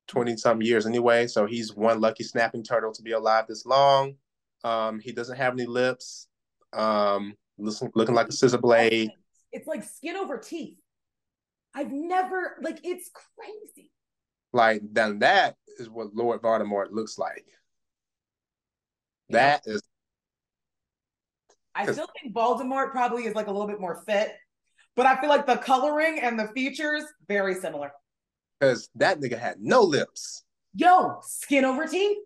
20 0.07 0.37
some 0.37 0.61
years 0.61 0.85
anyway. 0.85 1.27
So 1.27 1.45
he's 1.45 1.75
one 1.75 2.01
lucky 2.01 2.23
snapping 2.23 2.63
turtle 2.63 2.91
to 2.93 3.01
be 3.01 3.11
alive 3.11 3.45
this 3.47 3.65
long. 3.65 4.15
Um, 4.63 4.99
he 4.99 5.11
doesn't 5.11 5.37
have 5.37 5.53
any 5.53 5.65
lips. 5.65 6.27
Um, 6.73 7.35
listen, 7.57 7.91
looking 7.95 8.15
like 8.15 8.27
a 8.27 8.31
scissor 8.31 8.57
blade. 8.57 9.11
It's 9.51 9.67
like 9.67 9.83
skin 9.83 10.15
over 10.15 10.37
teeth. 10.37 10.77
I've 11.73 11.91
never 11.91 12.57
like 12.61 12.79
it's 12.83 13.09
crazy. 13.13 13.91
Like 14.53 14.81
then 14.91 15.19
that 15.19 15.55
is 15.79 15.89
what 15.89 16.15
Lord 16.15 16.41
Voldemort 16.41 16.91
looks 16.91 17.17
like. 17.17 17.45
That 19.29 19.61
is 19.65 19.81
I 21.75 21.91
still 21.91 22.07
think 22.19 22.33
Voldemort 22.33 22.91
probably 22.91 23.25
is 23.25 23.35
like 23.35 23.47
a 23.47 23.51
little 23.51 23.67
bit 23.67 23.79
more 23.79 24.01
fit, 24.07 24.31
but 24.95 25.05
I 25.05 25.19
feel 25.21 25.29
like 25.29 25.45
the 25.45 25.57
coloring 25.57 26.19
and 26.19 26.39
the 26.39 26.47
features 26.47 27.03
very 27.27 27.53
similar. 27.53 27.91
Because 28.59 28.89
that 28.95 29.19
nigga 29.19 29.37
had 29.37 29.57
no 29.59 29.81
lips. 29.81 30.43
Yo, 30.73 31.19
skin 31.21 31.65
over 31.65 31.85
teeth. 31.85 32.17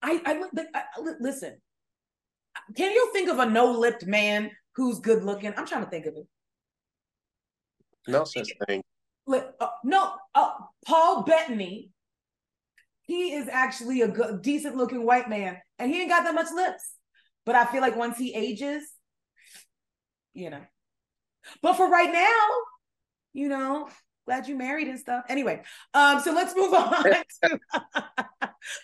I, 0.00 0.20
I, 0.24 0.42
I, 0.56 0.82
I 0.96 1.14
listen. 1.20 1.56
Can 2.76 2.92
you 2.92 3.10
think 3.12 3.28
of 3.28 3.38
a 3.38 3.46
no-lipped 3.46 4.06
man 4.06 4.50
who's 4.76 5.00
good 5.00 5.24
looking? 5.24 5.52
I'm 5.56 5.66
trying 5.66 5.84
to 5.84 5.90
think 5.90 6.06
of 6.06 6.16
it. 6.16 6.26
No 8.06 8.24
such 8.24 8.52
thing. 8.66 8.82
uh, 9.28 9.68
no, 9.84 10.12
uh, 10.34 10.50
Paul 10.86 11.22
Bettany. 11.22 11.90
He 13.06 13.34
is 13.34 13.48
actually 13.48 14.00
a 14.00 14.08
good, 14.08 14.40
decent 14.40 14.76
looking 14.76 15.04
white 15.04 15.28
man, 15.28 15.58
and 15.78 15.92
he 15.92 16.00
ain't 16.00 16.10
got 16.10 16.24
that 16.24 16.34
much 16.34 16.50
lips. 16.54 16.94
But 17.44 17.54
I 17.54 17.66
feel 17.66 17.82
like 17.82 17.96
once 17.96 18.16
he 18.16 18.34
ages, 18.34 18.82
you 20.32 20.48
know. 20.48 20.62
But 21.60 21.74
for 21.74 21.90
right 21.90 22.10
now, 22.10 22.48
you 23.34 23.48
know, 23.48 23.88
glad 24.24 24.48
you 24.48 24.56
married 24.56 24.88
and 24.88 24.98
stuff. 24.98 25.24
Anyway, 25.28 25.62
um, 25.92 26.20
so 26.20 26.32
let's 26.32 26.54
move 26.56 26.72
on 26.74 27.04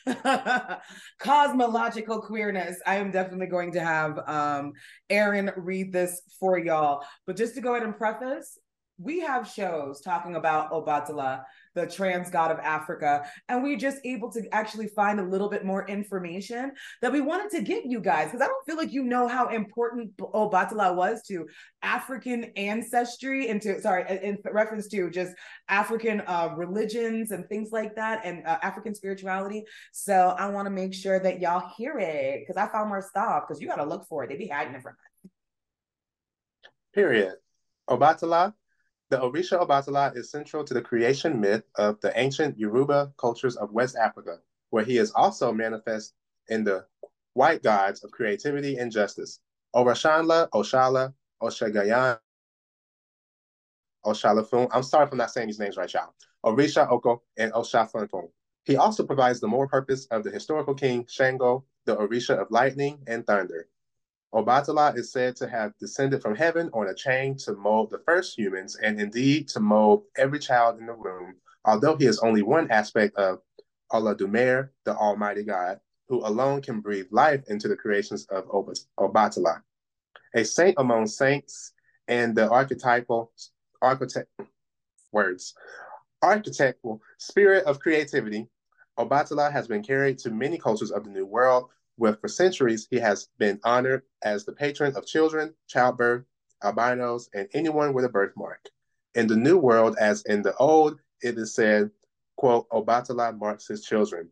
to 0.07 0.81
cosmological 1.18 2.20
queerness. 2.22 2.79
I 2.87 2.96
am 2.96 3.11
definitely 3.11 3.46
going 3.46 3.72
to 3.72 3.81
have 3.81 4.18
um 4.26 4.72
Aaron 5.09 5.50
read 5.57 5.92
this 5.92 6.22
for 6.38 6.59
y'all. 6.59 7.05
But 7.26 7.37
just 7.37 7.55
to 7.55 7.61
go 7.61 7.74
ahead 7.74 7.87
and 7.87 7.96
preface, 7.96 8.59
we 8.98 9.20
have 9.20 9.48
shows 9.48 10.00
talking 10.00 10.37
about 10.37 10.72
Obatala 10.72 11.44
the 11.74 11.87
trans 11.87 12.30
god 12.30 12.50
of 12.50 12.59
Africa. 12.59 13.24
And 13.48 13.62
we 13.62 13.76
just 13.76 13.98
able 14.04 14.30
to 14.33 14.42
actually 14.52 14.88
find 14.88 15.20
a 15.20 15.24
little 15.24 15.48
bit 15.48 15.64
more 15.64 15.87
information 15.88 16.72
that 17.02 17.12
we 17.12 17.20
wanted 17.20 17.50
to 17.56 17.62
give 17.62 17.85
you 17.85 18.00
guys 18.00 18.26
because 18.26 18.40
I 18.40 18.46
don't 18.46 18.64
feel 18.66 18.76
like 18.76 18.92
you 18.92 19.04
know 19.04 19.28
how 19.28 19.48
important 19.48 20.16
Obatala 20.16 20.94
was 20.94 21.22
to 21.28 21.46
African 21.83 22.44
ancestry 22.56 23.48
and 23.48 23.61
to, 23.62 23.80
sorry, 23.80 24.04
in 24.22 24.38
reference 24.52 24.88
to 24.88 25.11
just 25.11 25.33
African 25.68 26.22
uh, 26.26 26.50
religions 26.56 27.30
and 27.30 27.48
things 27.48 27.70
like 27.72 27.94
that 27.96 28.22
and 28.24 28.46
uh, 28.46 28.59
African 28.62 28.94
spirituality. 28.94 29.64
So 29.92 30.35
I 30.38 30.48
want 30.48 30.66
to 30.66 30.70
make 30.70 30.94
sure 30.94 31.18
that 31.20 31.40
y'all 31.40 31.68
hear 31.76 31.98
it 31.98 32.40
because 32.40 32.56
I 32.56 32.70
found 32.70 32.88
more 32.88 33.02
stuff 33.02 33.44
because 33.46 33.61
you 33.61 33.68
got 33.68 33.76
to 33.76 33.85
look 33.85 34.06
for 34.09 34.24
it. 34.24 34.28
They 34.28 34.37
be 34.37 34.48
hiding 34.48 34.74
it 34.74 34.83
from 34.83 34.92
us. 34.92 35.30
Period. 36.94 37.35
Obatala 37.88 38.54
the 39.11 39.18
Orisha 39.18 39.61
Obatala 39.61 40.16
is 40.16 40.31
central 40.31 40.62
to 40.64 40.73
the 40.73 40.81
creation 40.81 41.40
myth 41.40 41.64
of 41.75 42.01
the 42.01 42.16
ancient 42.18 42.57
Yoruba 42.57 43.12
cultures 43.18 43.57
of 43.57 43.73
West 43.73 43.96
Africa, 43.96 44.38
where 44.70 44.85
he 44.85 44.99
is 44.99 45.11
also 45.12 45.53
manifest 45.53 46.14
in 46.49 46.62
the 46.62 46.87
white 47.35 47.62
gods 47.62 48.05
of 48.05 48.12
creativity 48.12 48.77
and 48.77 48.92
justice. 48.92 49.40
Orashanla, 49.75 50.49
Oshala, 50.51 51.12
Oshagayan, 51.42 52.18
Oshalafun. 54.07 54.68
I'm 54.73 54.85
sorry 54.85 55.07
if 55.07 55.12
I'm 55.12 55.18
not 55.18 55.33
saying 55.33 55.49
these 55.49 55.59
names 55.59 55.77
right, 55.77 55.92
y'all. 55.92 56.14
Orisha 56.44 56.88
Oko 56.90 57.23
and 57.37 57.53
Oshafunfun. 57.53 58.31
He 58.64 58.77
also 58.77 59.05
provides 59.05 59.40
the 59.40 59.49
moral 59.49 59.68
purpose 59.68 60.07
of 60.07 60.23
the 60.23 60.31
historical 60.31 60.75
king 60.75 61.05
Shango, 61.09 61.64
the 61.85 61.96
Orisha 61.96 62.38
of 62.40 62.51
lightning 62.51 63.01
and 63.09 63.27
thunder. 63.27 63.66
Obatala 64.34 64.96
is 64.96 65.10
said 65.10 65.34
to 65.36 65.48
have 65.48 65.76
descended 65.78 66.22
from 66.22 66.36
heaven 66.36 66.70
on 66.72 66.88
a 66.88 66.94
chain 66.94 67.36
to 67.38 67.54
mold 67.54 67.90
the 67.90 67.98
first 68.06 68.38
humans 68.38 68.76
and 68.76 69.00
indeed 69.00 69.48
to 69.48 69.60
mold 69.60 70.04
every 70.16 70.38
child 70.38 70.78
in 70.78 70.86
the 70.86 70.92
room, 70.92 71.34
although 71.64 71.96
he 71.96 72.06
is 72.06 72.20
only 72.20 72.42
one 72.42 72.70
aspect 72.70 73.16
of 73.16 73.40
Olodumare, 73.92 74.70
the 74.84 74.94
Almighty 74.94 75.42
God, 75.42 75.80
who 76.08 76.24
alone 76.24 76.62
can 76.62 76.80
breathe 76.80 77.08
life 77.10 77.42
into 77.48 77.66
the 77.66 77.76
creations 77.76 78.26
of 78.26 78.46
Obatala. 78.98 79.62
A 80.34 80.44
saint 80.44 80.76
among 80.78 81.08
saints 81.08 81.72
and 82.06 82.36
the 82.36 82.48
archetypal 82.48 83.32
architect 83.82 84.28
words 85.12 85.54
architectural 86.22 87.00
spirit 87.18 87.64
of 87.64 87.80
creativity, 87.80 88.48
Obatala 88.98 89.50
has 89.50 89.66
been 89.66 89.82
carried 89.82 90.18
to 90.18 90.30
many 90.30 90.58
cultures 90.58 90.90
of 90.90 91.04
the 91.04 91.10
New 91.10 91.26
World, 91.26 91.70
where 92.00 92.14
for 92.14 92.28
centuries 92.28 92.88
he 92.90 92.98
has 92.98 93.28
been 93.38 93.60
honored 93.62 94.02
as 94.22 94.46
the 94.46 94.52
patron 94.52 94.96
of 94.96 95.04
children, 95.04 95.52
childbirth, 95.68 96.24
albinos, 96.64 97.28
and 97.34 97.46
anyone 97.52 97.92
with 97.92 98.06
a 98.06 98.08
birthmark. 98.08 98.70
In 99.14 99.26
the 99.26 99.36
New 99.36 99.58
World, 99.58 99.96
as 100.00 100.22
in 100.22 100.40
the 100.40 100.56
Old, 100.56 100.98
it 101.20 101.36
is 101.36 101.54
said, 101.54 101.90
quote, 102.36 102.66
Obatala 102.70 103.38
marks 103.38 103.68
his 103.68 103.84
children. 103.84 104.30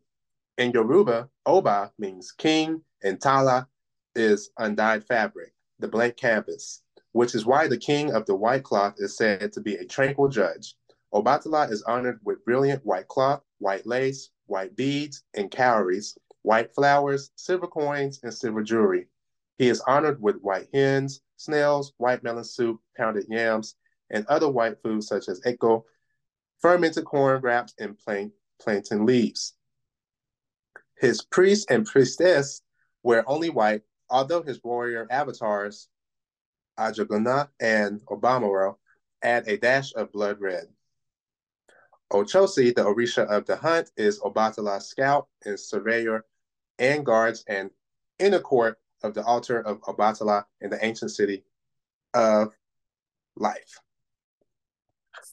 In 0.57 0.71
Yoruba, 0.71 1.29
Oba 1.45 1.93
means 1.99 2.33
king, 2.33 2.81
and 3.05 3.21
Tala 3.21 3.69
is 4.15 4.49
undyed 4.57 5.05
fabric, 5.05 5.53
the 5.79 5.89
blank 5.89 6.17
canvas, 6.17 6.81
which 7.13 7.35
is 7.35 7.45
why 7.45 7.69
the 7.69 7.77
king 7.77 8.15
of 8.15 8.25
the 8.25 8.35
white 8.35 8.63
cloth 8.63 8.95
is 8.97 9.15
said 9.15 9.53
to 9.53 9.61
be 9.61 9.75
a 9.77 9.85
tranquil 9.85 10.29
judge. 10.29 10.75
Obatala 11.13 11.71
is 11.71 11.83
honored 11.83 12.19
with 12.25 12.43
brilliant 12.47 12.87
white 12.87 13.09
cloth, 13.09 13.43
white 13.59 13.85
lace, 13.87 14.31
white 14.47 14.75
beads, 14.75 15.23
and 15.35 15.51
cowries, 15.51 16.17
white 16.49 16.75
flowers, 16.75 17.31
silver 17.37 17.67
coins, 17.67 18.21
and 18.23 18.33
silver 18.33 18.63
jewelry. 18.63 19.07
He 19.59 19.69
is 19.69 19.83
honored 19.83 20.23
with 20.23 20.41
white 20.41 20.69
hens, 20.73 21.21
snails, 21.37 21.93
white 21.99 22.23
melon 22.23 22.43
soup, 22.43 22.81
pounded 22.97 23.27
yams, 23.29 23.75
and 24.09 24.25
other 24.29 24.49
white 24.49 24.81
foods 24.83 25.09
such 25.09 25.29
as 25.29 25.43
eko, 25.43 25.85
fermented 26.59 27.05
corn 27.05 27.43
wraps, 27.43 27.75
and 27.79 27.99
plain, 27.99 28.33
plantain 28.59 29.05
leaves. 29.05 29.57
His 30.97 31.21
priests 31.21 31.67
and 31.69 31.85
priestess 31.85 32.63
wear 33.03 33.29
only 33.29 33.51
white, 33.51 33.83
although 34.09 34.43
his 34.43 34.65
warrior 34.65 35.07
avatars, 35.11 35.91
Ajaguna 36.79 37.51
and 37.61 38.01
Obamaro, 38.07 38.77
add 39.21 39.47
a 39.49 39.59
dash 39.59 39.93
of 39.97 40.13
blood 40.13 40.41
red. 40.41 40.65
Ochosi, 42.11 42.75
the 42.75 42.85
Orisha 42.85 43.27
of 43.27 43.45
the 43.45 43.57
hunt, 43.57 43.91
is 43.99 44.19
Obatala's 44.21 44.87
scout 44.87 45.29
and 45.45 45.61
surveyor 45.61 46.25
and 46.79 47.05
guards 47.05 47.45
and 47.49 47.71
inner 48.19 48.41
court 48.41 48.79
of 49.03 49.15
the 49.15 49.23
altar 49.25 49.61
of 49.61 49.81
Obatala 49.83 50.45
in 50.61 50.71
the 50.71 50.85
ancient 50.85 51.11
city 51.11 51.45
of 52.15 52.53
Ife. 53.41 53.81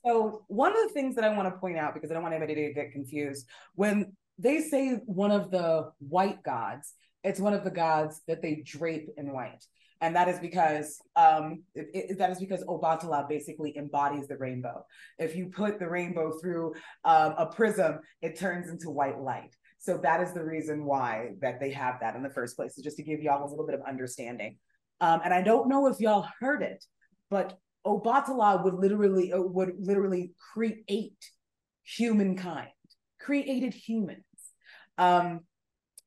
So, 0.03 0.43
one 0.47 0.71
of 0.71 0.87
the 0.87 0.93
things 0.93 1.15
that 1.15 1.23
I 1.23 1.35
want 1.35 1.53
to 1.53 1.59
point 1.59 1.77
out, 1.77 1.93
because 1.93 2.11
I 2.11 2.13
don't 2.13 2.23
want 2.23 2.35
anybody 2.35 2.67
to 2.67 2.73
get 2.73 2.91
confused, 2.91 3.47
when 3.73 4.13
they 4.37 4.61
say 4.61 4.99
one 5.05 5.31
of 5.31 5.51
the 5.51 5.91
white 5.99 6.43
gods, 6.43 6.93
it's 7.23 7.39
one 7.39 7.53
of 7.53 7.63
the 7.63 7.71
gods 7.71 8.21
that 8.27 8.41
they 8.41 8.61
drape 8.63 9.09
in 9.17 9.33
white. 9.33 9.63
And 10.01 10.15
that 10.15 10.27
is 10.27 10.39
because 10.39 10.99
um, 11.15 11.63
it, 11.73 11.87
it, 11.93 12.17
that 12.19 12.29
is 12.29 12.39
because 12.39 12.63
Obatala 12.65 13.27
basically 13.27 13.75
embodies 13.77 14.27
the 14.27 14.37
rainbow. 14.37 14.85
If 15.17 15.35
you 15.35 15.47
put 15.47 15.79
the 15.79 15.89
rainbow 15.89 16.37
through 16.39 16.75
um, 17.05 17.33
a 17.37 17.45
prism, 17.47 17.99
it 18.21 18.37
turns 18.37 18.69
into 18.69 18.89
white 18.89 19.19
light. 19.19 19.55
So 19.85 19.99
that 20.01 20.19
is 20.19 20.33
the 20.33 20.43
reason 20.43 20.83
why 20.83 21.33
that 21.41 21.59
they 21.59 21.69
have 21.69 21.99
that 21.99 22.15
in 22.15 22.23
the 22.23 22.31
first 22.31 22.55
place, 22.55 22.75
is 22.75 22.83
just 22.83 22.97
to 22.97 23.03
give 23.03 23.21
y'all 23.21 23.47
a 23.47 23.47
little 23.47 23.67
bit 23.67 23.75
of 23.75 23.81
understanding. 23.87 24.57
Um, 24.99 25.21
and 25.23 25.31
I 25.31 25.43
don't 25.43 25.69
know 25.69 25.85
if 25.85 25.99
y'all 25.99 26.27
heard 26.39 26.63
it, 26.63 26.83
but 27.29 27.55
Obatala 27.85 28.63
would 28.63 28.73
literally 28.73 29.31
uh, 29.31 29.39
would 29.39 29.73
literally 29.77 30.33
create 30.53 31.23
humankind, 31.83 32.69
created 33.19 33.75
humans. 33.75 34.23
Um, 34.97 35.41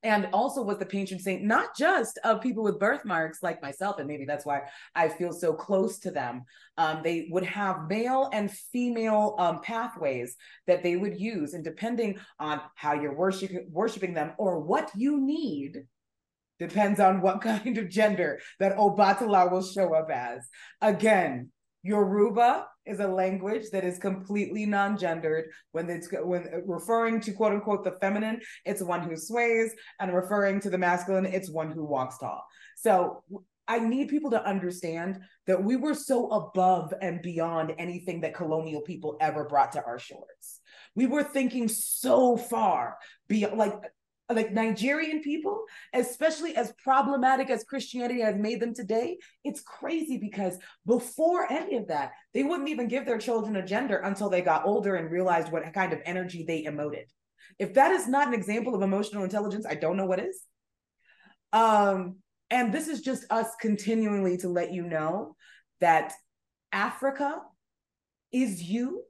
and 0.03 0.29
also 0.31 0.61
was 0.61 0.77
the 0.77 0.85
patron 0.85 1.19
saint 1.19 1.43
not 1.43 1.75
just 1.77 2.17
of 2.23 2.41
people 2.41 2.63
with 2.63 2.79
birthmarks 2.79 3.43
like 3.43 3.61
myself 3.61 3.99
and 3.99 4.07
maybe 4.07 4.25
that's 4.25 4.45
why 4.45 4.61
i 4.95 5.07
feel 5.07 5.33
so 5.33 5.53
close 5.53 5.99
to 5.99 6.11
them. 6.11 6.43
Um, 6.77 7.01
they 7.03 7.27
would 7.29 7.43
have 7.43 7.89
male 7.89 8.29
and 8.31 8.49
female 8.49 9.35
um, 9.37 9.61
pathways 9.61 10.35
that 10.65 10.81
they 10.81 10.95
would 10.95 11.19
use 11.19 11.53
and 11.53 11.63
depending 11.63 12.19
on 12.39 12.61
how 12.75 12.93
you're 12.93 13.15
worship- 13.15 13.67
worshiping 13.69 14.13
them 14.13 14.33
or 14.37 14.59
what 14.59 14.91
you 14.95 15.19
need 15.19 15.83
depends 16.57 16.99
on 16.99 17.21
what 17.21 17.41
kind 17.51 17.77
of 17.77 17.89
gender 17.89 18.39
that 18.59 18.77
obatala 18.77 19.51
will 19.51 19.63
show 19.63 19.93
up 19.93 20.09
as. 20.09 20.47
Again 20.81 21.51
yoruba 21.83 22.67
is 22.89 22.99
a 22.99 23.07
language 23.07 23.69
that 23.71 23.83
is 23.83 23.97
completely 23.97 24.65
non-gendered. 24.65 25.45
When 25.71 25.89
it's 25.89 26.09
when 26.11 26.47
referring 26.65 27.21
to 27.21 27.33
quote 27.33 27.53
unquote 27.53 27.83
the 27.83 27.97
feminine, 28.01 28.41
it's 28.65 28.81
one 28.81 29.01
who 29.01 29.15
sways, 29.15 29.73
and 29.99 30.13
referring 30.13 30.59
to 30.61 30.69
the 30.69 30.77
masculine, 30.77 31.25
it's 31.25 31.49
one 31.49 31.71
who 31.71 31.85
walks 31.85 32.17
tall. 32.17 32.43
So 32.75 33.23
I 33.67 33.77
need 33.77 34.07
people 34.07 34.31
to 34.31 34.43
understand 34.43 35.19
that 35.45 35.63
we 35.63 35.75
were 35.75 35.93
so 35.93 36.27
above 36.29 36.91
and 37.01 37.21
beyond 37.21 37.75
anything 37.77 38.21
that 38.21 38.33
colonial 38.33 38.81
people 38.81 39.15
ever 39.21 39.43
brought 39.43 39.73
to 39.73 39.83
our 39.85 39.99
shores. 39.99 40.59
We 40.95 41.05
were 41.05 41.23
thinking 41.23 41.67
so 41.67 42.35
far 42.35 42.97
beyond, 43.27 43.57
like 43.57 43.73
like 44.29 44.51
Nigerian 44.51 45.21
people, 45.21 45.63
especially 45.93 46.55
as 46.55 46.73
problematic 46.83 47.49
as 47.49 47.63
Christianity 47.63 48.21
has 48.21 48.35
made 48.35 48.59
them 48.59 48.73
today, 48.73 49.17
it's 49.43 49.61
crazy 49.61 50.17
because 50.17 50.57
before 50.85 51.51
any 51.51 51.77
of 51.77 51.87
that, 51.87 52.11
they 52.33 52.43
wouldn't 52.43 52.69
even 52.69 52.87
give 52.87 53.05
their 53.05 53.17
children 53.17 53.55
a 53.55 53.65
gender 53.65 53.97
until 53.97 54.29
they 54.29 54.41
got 54.41 54.65
older 54.65 54.95
and 54.95 55.09
realized 55.09 55.51
what 55.51 55.71
kind 55.73 55.93
of 55.93 55.99
energy 56.05 56.45
they 56.47 56.63
emoted. 56.63 57.05
If 57.57 57.73
that 57.73 57.91
is 57.91 58.07
not 58.07 58.27
an 58.27 58.35
example 58.35 58.75
of 58.75 58.83
emotional 58.83 59.23
intelligence, 59.23 59.65
I 59.67 59.75
don't 59.75 59.97
know 59.97 60.05
what 60.05 60.19
is. 60.19 60.41
Um, 61.51 62.17
and 62.51 62.71
this 62.71 62.87
is 62.87 63.01
just 63.01 63.25
us 63.31 63.47
continually 63.59 64.37
to 64.37 64.49
let 64.49 64.71
you 64.71 64.83
know 64.83 65.35
that 65.81 66.13
Africa 66.71 67.39
is 68.31 68.61
you 68.61 69.03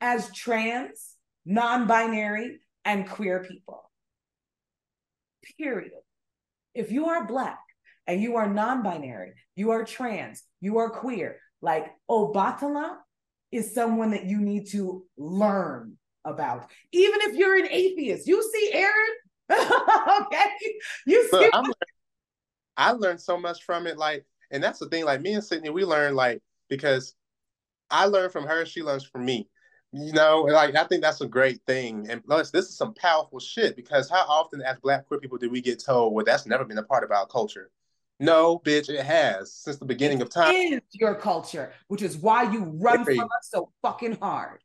as 0.00 0.32
trans, 0.34 1.14
non 1.44 1.86
binary, 1.86 2.58
and 2.84 3.08
queer 3.08 3.44
people 3.44 3.86
period. 5.58 5.92
If 6.74 6.92
you 6.92 7.06
are 7.06 7.26
Black 7.26 7.58
and 8.06 8.20
you 8.20 8.36
are 8.36 8.48
non 8.48 8.82
binary, 8.82 9.34
you 9.54 9.70
are 9.70 9.84
trans, 9.84 10.42
you 10.60 10.78
are 10.78 10.90
queer, 10.90 11.40
like 11.62 11.86
Obatala 12.10 12.96
is 13.52 13.74
someone 13.74 14.10
that 14.10 14.24
you 14.24 14.38
need 14.38 14.68
to 14.70 15.04
learn 15.16 15.96
about. 16.24 16.70
Even 16.92 17.20
if 17.22 17.36
you're 17.36 17.56
an 17.56 17.68
atheist, 17.70 18.26
you 18.26 18.42
see 18.52 18.70
Aaron, 18.72 19.16
okay? 20.26 20.50
You 21.06 21.28
see. 21.30 21.50
I 22.76 22.92
learned 22.92 23.20
so 23.20 23.38
much 23.38 23.62
from 23.62 23.86
it. 23.86 23.96
Like, 23.96 24.26
and 24.50 24.62
that's 24.62 24.78
the 24.78 24.88
thing. 24.88 25.04
Like 25.04 25.22
me 25.22 25.32
and 25.32 25.44
Sydney, 25.44 25.70
we 25.70 25.84
learned 25.84 26.16
like 26.16 26.42
because 26.68 27.14
I 27.90 28.06
learned 28.06 28.32
from 28.32 28.46
her, 28.46 28.66
she 28.66 28.82
learns 28.82 29.04
from 29.04 29.24
me. 29.24 29.48
You 29.92 30.12
know, 30.12 30.42
like 30.42 30.74
I 30.74 30.84
think 30.84 31.02
that's 31.02 31.20
a 31.20 31.26
great 31.26 31.60
thing. 31.66 32.06
And 32.10 32.24
plus, 32.24 32.50
this 32.50 32.66
is 32.66 32.76
some 32.76 32.92
powerful 32.94 33.38
shit 33.38 33.76
because 33.76 34.10
how 34.10 34.26
often 34.28 34.60
as 34.60 34.78
black 34.80 35.06
queer 35.06 35.20
people 35.20 35.38
do 35.38 35.48
we 35.48 35.60
get 35.60 35.82
told, 35.82 36.12
well, 36.12 36.24
that's 36.24 36.46
never 36.46 36.64
been 36.64 36.78
a 36.78 36.82
part 36.82 37.04
of 37.04 37.10
our 37.10 37.26
culture? 37.26 37.70
No, 38.18 38.58
bitch, 38.58 38.88
it 38.88 39.04
has 39.04 39.52
since 39.52 39.76
the 39.76 39.84
beginning 39.84 40.22
of 40.22 40.30
time. 40.30 40.54
It 40.54 40.72
is 40.74 40.80
your 40.92 41.14
culture, 41.14 41.72
which 41.88 42.02
is 42.02 42.16
why 42.16 42.50
you 42.50 42.64
run 42.64 43.04
from 43.04 43.20
us 43.20 43.48
so 43.50 43.70
fucking 43.82 44.18
hard. 44.20 44.62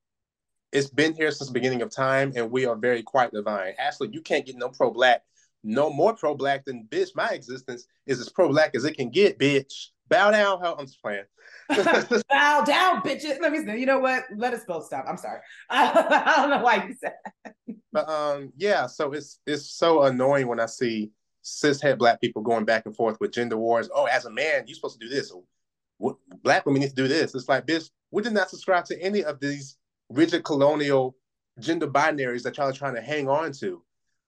It's 0.71 0.89
been 0.89 1.13
here 1.13 1.31
since 1.31 1.49
the 1.49 1.53
beginning 1.53 1.81
of 1.81 1.91
time, 1.91 2.31
and 2.35 2.49
we 2.49 2.65
are 2.65 2.77
very 2.77 3.03
quite 3.03 3.31
divine. 3.33 3.73
Ashley, 3.77 4.09
you 4.11 4.21
can't 4.21 4.45
get 4.45 4.55
no 4.55 4.69
pro 4.69 4.89
black, 4.89 5.23
no 5.65 5.91
more 5.91 6.13
pro 6.15 6.33
black 6.33 6.63
than 6.63 6.87
bitch. 6.89 7.09
My 7.13 7.29
existence 7.29 7.87
is 8.05 8.21
as 8.21 8.29
pro 8.29 8.47
black 8.47 8.73
as 8.73 8.85
it 8.85 8.95
can 8.95 9.09
get, 9.09 9.37
bitch. 9.37 9.87
Bow 10.11 10.29
down, 10.29 10.59
how 10.59 10.75
I'm 10.77 10.85
just 10.85 11.01
playing. 11.01 11.23
Bow 11.69 12.63
down, 12.65 13.01
bitches. 13.01 13.39
Let 13.39 13.53
me 13.53 13.65
see. 13.65 13.79
You 13.79 13.85
know 13.85 13.99
what? 13.99 14.25
Let 14.35 14.53
us 14.53 14.65
both 14.67 14.85
stop. 14.85 15.05
I'm 15.07 15.15
sorry. 15.15 15.39
I 15.69 16.33
don't 16.35 16.49
know 16.49 16.61
why 16.61 16.85
you 16.85 16.93
said. 16.99 17.13
That. 17.45 17.55
But 17.93 18.09
um, 18.09 18.51
yeah. 18.57 18.87
So 18.87 19.13
it's 19.13 19.39
it's 19.47 19.71
so 19.71 20.03
annoying 20.03 20.47
when 20.47 20.59
I 20.59 20.65
see 20.65 21.11
cishet 21.45 21.97
black 21.97 22.19
people 22.19 22.41
going 22.41 22.65
back 22.65 22.85
and 22.85 22.93
forth 22.93 23.21
with 23.21 23.31
gender 23.31 23.55
wars. 23.55 23.89
Oh, 23.95 24.03
as 24.03 24.25
a 24.25 24.29
man, 24.29 24.65
you're 24.67 24.75
supposed 24.75 24.99
to 24.99 25.07
do 25.07 25.13
this. 25.13 25.31
Or, 25.31 26.17
black 26.43 26.65
women 26.65 26.81
need 26.81 26.89
to 26.89 26.95
do 26.95 27.07
this. 27.07 27.33
It's 27.33 27.47
like, 27.47 27.65
bitch, 27.65 27.89
we 28.11 28.21
did 28.21 28.33
not 28.33 28.49
subscribe 28.49 28.83
to 28.85 29.01
any 29.01 29.23
of 29.23 29.39
these 29.39 29.77
rigid 30.09 30.43
colonial 30.43 31.15
gender 31.57 31.87
binaries 31.87 32.43
that 32.43 32.57
y'all 32.57 32.67
are 32.67 32.73
trying 32.73 32.95
to 32.95 33.01
hang 33.01 33.29
on 33.29 33.53
to. 33.53 33.81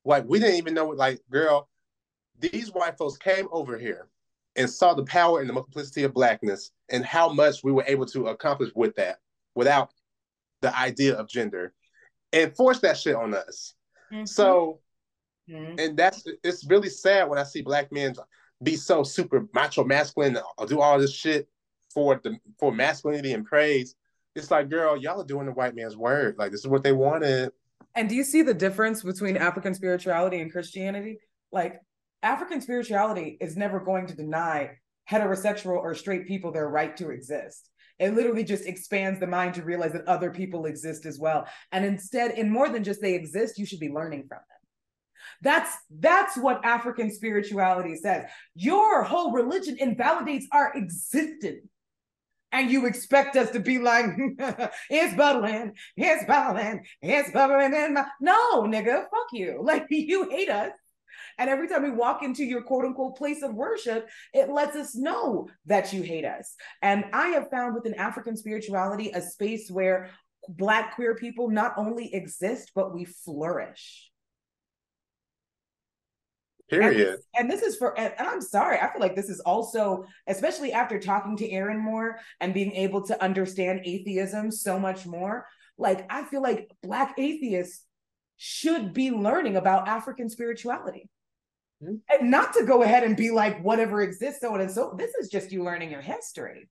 Like, 0.06 0.24
we 0.28 0.40
didn't 0.40 0.56
even 0.56 0.76
know, 0.76 0.88
like, 0.90 1.20
girl, 1.30 1.68
these 2.40 2.72
white 2.72 2.98
folks 2.98 3.18
came 3.18 3.48
over 3.52 3.78
here 3.78 4.08
and 4.56 4.70
saw 4.70 4.94
the 4.94 5.04
power 5.04 5.40
and 5.40 5.50
the 5.50 5.54
multiplicity 5.54 6.04
of 6.04 6.14
blackness 6.14 6.72
and 6.90 7.06
how 7.06 7.32
much 7.32 7.64
we 7.64 7.72
were 7.72 7.86
able 7.88 8.06
to 8.06 8.28
accomplish 8.28 8.70
with 8.76 8.96
that 8.96 9.18
without 9.56 9.92
the 10.62 10.76
idea 10.78 11.16
of 11.16 11.28
gender 11.28 11.74
and 12.32 12.56
force 12.56 12.80
that 12.80 12.98
shit 12.98 13.16
on 13.16 13.34
us. 13.34 13.76
Mm-hmm. 14.12 14.26
So, 14.26 14.80
mm-hmm. 15.50 15.80
and 15.80 15.98
that's 15.98 16.26
it's 16.44 16.66
really 16.66 16.90
sad 16.90 17.30
when 17.30 17.40
I 17.40 17.44
see 17.44 17.62
black 17.62 17.92
men 17.92 18.16
be 18.62 18.76
so 18.76 19.04
super 19.04 19.48
macho 19.54 19.84
masculine 19.84 20.38
or 20.58 20.66
do 20.66 20.82
all 20.82 21.00
this 21.00 21.14
shit 21.14 21.48
for 21.94 22.20
the 22.24 22.38
for 22.60 22.72
masculinity 22.72 23.34
and 23.34 23.46
praise. 23.46 23.96
It's 24.36 24.50
like, 24.50 24.70
girl, 24.70 24.98
y'all 24.98 25.22
are 25.22 25.26
doing 25.26 25.46
the 25.46 25.52
white 25.52 25.76
man's 25.76 25.96
word. 25.96 26.36
Like 26.38 26.52
this 26.52 26.62
is 26.62 26.68
what 26.68 26.84
they 26.84 26.92
wanted. 26.92 27.52
And 27.96 28.10
do 28.10 28.16
you 28.16 28.24
see 28.24 28.42
the 28.42 28.54
difference 28.54 29.04
between 29.04 29.38
African 29.38 29.76
spirituality 29.76 30.42
and 30.42 30.52
Christianity? 30.52 31.20
Like 31.52 31.80
African 32.24 32.62
spirituality 32.62 33.38
is 33.42 33.58
never 33.58 33.80
going 33.80 34.08
to 34.08 34.16
deny 34.16 34.78
heterosexual 35.10 35.76
or 35.76 35.94
straight 35.94 36.26
people 36.26 36.52
their 36.52 36.70
right 36.70 36.96
to 36.98 37.10
exist. 37.10 37.70
It 38.00 38.16
literally 38.16 38.44
just 38.44 38.66
expands 38.66 39.20
the 39.20 39.28
mind 39.28 39.54
to 39.56 39.64
realize 39.64 39.92
that 39.94 40.08
other 40.08 40.32
people 40.32 40.66
exist 40.66 41.06
as 41.06 41.20
well. 41.20 41.46
And 41.72 41.86
instead, 41.86 42.32
in 42.32 42.50
more 42.50 42.70
than 42.70 42.84
just 42.84 43.02
they 43.02 43.14
exist, 43.14 43.60
you 43.60 43.66
should 43.66 43.80
be 43.80 43.90
learning 43.90 44.22
from 44.28 44.38
them. 44.38 44.58
That's 45.42 45.76
that's 45.90 46.38
what 46.38 46.66
African 46.66 47.12
spirituality 47.12 47.96
says. 47.98 48.26
Your 48.56 49.04
whole 49.04 49.32
religion 49.32 49.78
invalidates 49.80 50.48
our 50.52 50.74
existence. 50.74 51.68
And 52.52 52.70
you 52.70 52.86
expect 52.86 53.36
us 53.36 53.50
to 53.52 53.60
be 53.60 53.80
like, 53.80 54.06
it's 54.90 55.16
bubbling, 55.16 55.74
it's 55.98 56.24
bubbling, 56.26 56.86
it's 57.02 57.32
bubbling 57.32 57.74
in 57.74 57.96
my 57.96 58.06
no, 58.22 58.64
nigga, 58.64 59.02
fuck 59.04 59.28
you. 59.32 59.60
Like 59.64 59.88
you 59.90 60.30
hate 60.30 60.50
us 60.50 60.72
and 61.38 61.50
every 61.50 61.68
time 61.68 61.84
we 61.84 61.92
walk 61.92 62.24
into 62.24 62.44
your 62.44 62.62
quote 62.62 62.86
unquote 62.86 63.18
place 63.18 63.44
of 63.44 63.54
worship, 63.54 64.10
it 64.34 64.50
lets 64.50 64.76
us 64.76 64.96
know 64.96 65.48
that 65.66 65.94
you 65.94 66.02
hate 66.02 66.26
us. 66.26 66.56
And 66.82 67.06
I 67.14 67.30
have 67.30 67.50
found 67.50 67.76
within 67.76 67.96
African 67.96 68.38
spirituality 68.38 69.12
a 69.12 69.22
space 69.22 69.70
where 69.70 70.10
Black 70.50 70.96
queer 70.96 71.16
people 71.16 71.50
not 71.50 71.74
only 71.78 72.14
exist, 72.14 72.72
but 72.76 72.94
we 72.94 73.06
flourish. 73.06 74.10
Period. 76.70 77.08
And, 77.08 77.18
and, 77.38 77.52
this 77.52 77.62
is 77.62 77.76
for, 77.76 77.98
and 78.00 78.14
I'm 78.18 78.42
sorry, 78.42 78.80
I 78.80 78.92
feel 78.92 79.02
like 79.02 79.16
this 79.16 79.30
is 79.30 79.42
also, 79.42 80.06
especially 80.28 80.72
after 80.72 81.00
talking 81.00 81.38
to 81.38 81.50
Aaron 81.52 81.78
more 81.78 82.20
and 82.40 82.54
being 82.54 82.72
able 82.74 83.06
to 83.08 83.22
understand 83.22 83.82
atheism 83.84 84.50
so 84.50 84.80
much 84.80 85.06
more. 85.06 85.46
Like, 85.78 86.06
I 86.10 86.24
feel 86.24 86.42
like 86.42 86.72
Black 86.82 87.16
atheists 87.18 87.84
should 88.46 88.92
be 88.92 89.10
learning 89.10 89.56
about 89.56 89.88
African 89.88 90.30
spirituality. 90.30 91.10
Mm-hmm. 91.82 91.96
And 92.10 92.30
not 92.30 92.52
to 92.56 92.66
go 92.66 92.84
ahead 92.84 93.06
and 93.06 93.16
be 93.16 93.32
like 93.32 93.64
whatever 93.64 94.02
exists, 94.02 94.42
so 94.42 94.54
on 94.54 94.60
and 94.60 94.70
so. 94.70 94.96
This 94.98 95.16
is 95.16 95.30
just 95.30 95.54
you 95.54 95.64
learning 95.64 95.92
your 95.92 96.02
history. 96.02 96.70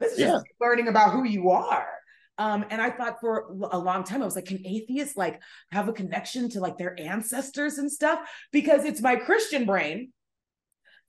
This 0.00 0.12
is 0.12 0.18
yeah. 0.18 0.32
just 0.32 0.44
learning 0.60 0.88
about 0.88 1.14
who 1.14 1.24
you 1.24 1.48
are. 1.48 1.88
Um, 2.36 2.66
and 2.68 2.82
I 2.82 2.90
thought 2.90 3.20
for 3.22 3.56
a 3.72 3.78
long 3.78 4.04
time, 4.04 4.20
I 4.20 4.26
was 4.26 4.34
like, 4.34 4.44
can 4.44 4.66
atheists 4.66 5.16
like 5.16 5.40
have 5.72 5.88
a 5.88 5.94
connection 5.94 6.50
to 6.50 6.60
like 6.60 6.76
their 6.76 6.94
ancestors 7.00 7.78
and 7.78 7.90
stuff? 7.90 8.18
Because 8.52 8.84
it's 8.84 9.00
my 9.00 9.16
Christian 9.16 9.64
brain 9.64 10.12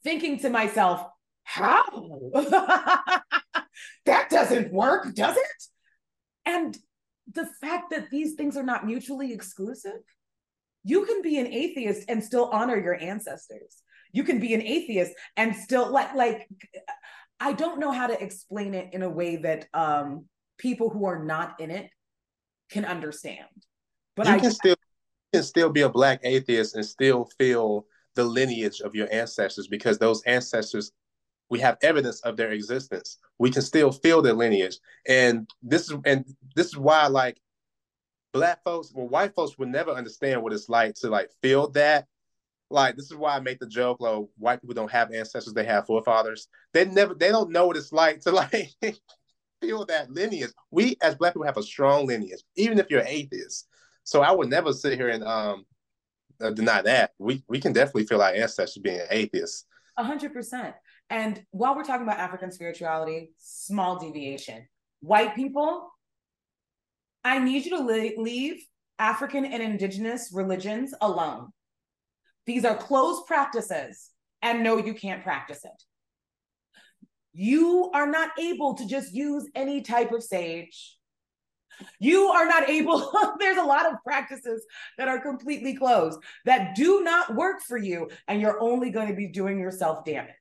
thinking 0.01 0.39
to 0.39 0.49
myself, 0.49 1.05
how? 1.43 1.84
that 4.05 4.30
doesn't 4.30 4.72
work, 4.72 5.13
does 5.13 5.36
it? 5.36 5.63
And 6.45 6.78
the 7.32 7.47
fact 7.61 7.89
that 7.89 8.09
these 8.09 8.36
things 8.36 8.55
are 8.55 8.63
not 8.63 8.86
mutually 8.86 9.34
exclusive 9.34 10.01
you 10.86 11.03
can 11.05 11.23
be 11.23 11.39
an 11.39 11.47
atheist 11.47 12.05
and 12.07 12.23
still 12.23 12.45
honor 12.53 12.78
your 12.78 12.93
ancestors. 12.93 13.82
You 14.13 14.23
can 14.23 14.39
be 14.39 14.53
an 14.53 14.61
atheist 14.61 15.13
and 15.36 15.53
still 15.53 15.91
like 15.91 16.13
like 16.13 16.47
i 17.39 17.51
don't 17.51 17.80
know 17.80 17.91
how 17.91 18.07
to 18.07 18.23
explain 18.23 18.73
it 18.73 18.93
in 18.93 19.01
a 19.01 19.09
way 19.09 19.36
that 19.36 19.67
um 19.73 20.26
people 20.57 20.89
who 20.89 21.05
are 21.05 21.21
not 21.21 21.59
in 21.59 21.69
it 21.69 21.89
can 22.69 22.86
understand 22.86 23.47
but 24.15 24.26
you 24.26 24.34
I 24.34 24.39
can 24.39 24.51
still 24.51 24.76
can 25.34 25.43
still 25.43 25.69
be 25.69 25.82
a 25.82 25.89
black 25.89 26.21
atheist 26.23 26.76
and 26.76 26.86
still 26.86 27.28
feel 27.38 27.88
the 28.13 28.23
lineage 28.23 28.80
of 28.80 28.95
your 28.95 29.11
ancestors 29.11 29.67
because 29.67 29.97
those 29.97 30.23
ancestors 30.23 30.93
we 31.49 31.59
have 31.59 31.77
evidence 31.81 32.21
of 32.21 32.37
their 32.37 32.51
existence 32.51 33.17
we 33.39 33.51
can 33.51 33.61
still 33.61 33.91
feel 33.91 34.21
their 34.21 34.33
lineage 34.33 34.77
and 35.07 35.49
this 35.61 35.89
is 35.89 35.97
and 36.05 36.25
this 36.55 36.67
is 36.67 36.77
why 36.77 37.07
like 37.07 37.37
black 38.35 38.61
folks, 38.65 38.91
well, 38.93 39.07
white 39.07 39.33
folks 39.33 39.57
would 39.57 39.69
never 39.69 39.91
understand 39.91 40.43
what 40.43 40.51
it's 40.51 40.67
like 40.67 40.93
to 40.95 41.09
like 41.09 41.31
feel 41.41 41.69
that. 41.69 42.05
Like 42.69 42.97
this 42.97 43.05
is 43.05 43.15
why 43.15 43.35
I 43.35 43.39
make 43.39 43.59
the 43.59 43.67
joke, 43.67 44.01
like 44.01 44.25
white 44.37 44.59
people 44.61 44.73
don't 44.73 44.91
have 44.91 45.13
ancestors, 45.13 45.53
they 45.53 45.63
have 45.63 45.85
forefathers. 45.85 46.49
They 46.73 46.83
never 46.83 47.13
they 47.13 47.29
don't 47.29 47.51
know 47.51 47.67
what 47.67 47.77
it's 47.77 47.93
like 47.93 48.19
to 48.21 48.31
like 48.33 48.75
feel 49.61 49.85
that 49.85 50.11
lineage. 50.11 50.51
We 50.69 50.97
as 51.01 51.15
black 51.15 51.33
people 51.33 51.45
have 51.45 51.57
a 51.57 51.63
strong 51.63 52.07
lineage, 52.07 52.43
even 52.57 52.77
if 52.77 52.87
you're 52.89 53.03
atheist. 53.07 53.67
So 54.03 54.21
I 54.21 54.31
would 54.31 54.49
never 54.49 54.73
sit 54.73 54.97
here 54.97 55.09
and 55.09 55.23
um 55.23 55.65
uh, 56.41 56.49
deny 56.49 56.81
that. 56.81 57.11
We 57.19 57.41
we 57.47 57.61
can 57.61 57.71
definitely 57.71 58.05
feel 58.05 58.21
our 58.21 58.33
ancestors 58.33 58.81
being 58.81 58.99
atheists. 59.09 59.65
A 59.95 60.03
hundred 60.03 60.33
percent. 60.33 60.75
And 61.10 61.41
while 61.51 61.76
we're 61.76 61.84
talking 61.84 62.08
about 62.08 62.20
African 62.20 62.51
spirituality, 62.51 63.32
small 63.38 63.99
deviation. 63.99 64.68
White 65.01 65.36
people 65.36 65.91
I 67.26 67.39
need 67.39 67.66
you 67.66 67.72
to 67.78 68.22
leave 68.22 68.64
African 68.99 69.45
and 69.45 69.62
indigenous 69.62 70.30
religions 70.32 70.93
alone. 71.01 71.49
These 72.45 72.64
are 72.66 72.78
closed 72.78 73.26
practices, 73.26 74.12
and 74.43 74.64
no, 74.64 74.78
you 74.78 74.93
can't 74.93 75.24
practice 75.24 75.66
it. 75.66 75.84
You 77.34 77.89
are 77.95 78.06
not 78.06 78.30
able 78.39 78.76
to 78.76 78.88
just 78.88 79.12
use 79.12 79.49
any 79.56 79.82
type 79.82 80.12
of 80.12 80.24
sage. 80.24 80.94
You 81.99 82.28
are 82.28 82.45
not 82.45 82.69
able, 82.69 83.11
there's 83.39 83.57
a 83.57 83.63
lot 83.63 83.86
of 83.86 83.95
practices 84.03 84.65
that 84.97 85.07
are 85.07 85.19
completely 85.19 85.76
closed 85.76 86.19
that 86.45 86.76
do 86.76 87.03
not 87.03 87.36
work 87.36 87.61
for 87.61 87.78
you, 87.78 88.09
and 88.28 88.41
you're 88.41 88.59
only 88.59 88.89
going 88.89 89.07
to 89.07 89.15
be 89.15 89.28
doing 89.28 89.59
yourself 89.59 90.05
damage. 90.05 90.34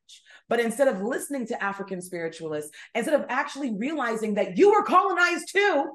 But 0.48 0.60
instead 0.60 0.88
of 0.88 1.00
listening 1.00 1.46
to 1.48 1.62
African 1.62 2.02
spiritualists, 2.02 2.70
instead 2.94 3.18
of 3.18 3.26
actually 3.28 3.76
realizing 3.76 4.34
that 4.34 4.58
you 4.58 4.70
were 4.70 4.82
colonized 4.82 5.48
too, 5.50 5.92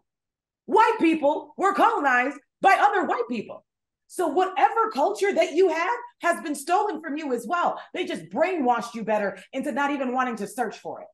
white 0.66 0.98
people 1.00 1.54
were 1.58 1.74
colonized 1.74 2.38
by 2.62 2.78
other 2.80 3.06
white 3.06 3.28
people. 3.30 3.64
So 4.08 4.28
whatever 4.28 4.90
culture 4.92 5.32
that 5.32 5.54
you 5.54 5.70
had 5.70 5.96
has 6.22 6.42
been 6.42 6.56
stolen 6.56 7.00
from 7.00 7.16
you 7.16 7.32
as 7.34 7.46
well. 7.48 7.80
They 7.94 8.06
just 8.06 8.30
brainwashed 8.30 8.96
you 8.96 9.04
better 9.04 9.38
into 9.54 9.72
not 9.72 9.92
even 9.92 10.14
wanting 10.14 10.38
to 10.38 10.48
search 10.48 10.80
for 10.80 11.02
it. 11.02 11.08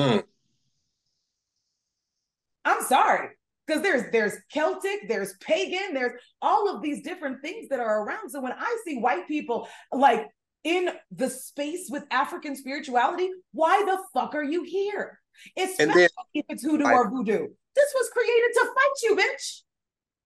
Mm. 0.00 0.24
I'm 2.64 2.82
sorry. 2.82 3.28
Because 3.66 3.82
there's 3.82 4.10
there's 4.12 4.34
Celtic, 4.52 5.08
there's 5.08 5.34
pagan, 5.38 5.94
there's 5.94 6.20
all 6.42 6.74
of 6.74 6.82
these 6.82 7.02
different 7.02 7.40
things 7.42 7.68
that 7.70 7.80
are 7.80 8.04
around. 8.04 8.30
So 8.30 8.40
when 8.40 8.52
I 8.52 8.76
see 8.86 8.98
white 8.98 9.26
people 9.26 9.68
like 9.90 10.26
in 10.64 10.90
the 11.12 11.30
space 11.30 11.88
with 11.90 12.04
African 12.10 12.56
spirituality, 12.56 13.30
why 13.52 13.82
the 13.86 13.98
fuck 14.12 14.34
are 14.34 14.44
you 14.44 14.64
here? 14.64 15.18
Especially 15.56 15.94
then, 15.94 16.08
if 16.34 16.44
it's 16.48 16.62
hoodoo 16.62 16.86
I, 16.86 16.92
or 16.92 17.10
voodoo. 17.10 17.48
This 17.74 17.92
was 17.94 18.10
created 18.10 18.52
to 18.54 18.66
fight 18.66 19.02
you, 19.02 19.16
bitch. 19.16 19.62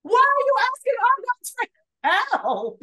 Why 0.03 0.25
are 0.25 0.45
you 0.45 0.55
asking 0.73 0.93
our 1.01 1.25
gods 1.25 1.55
for 1.57 2.39
help? 2.39 2.83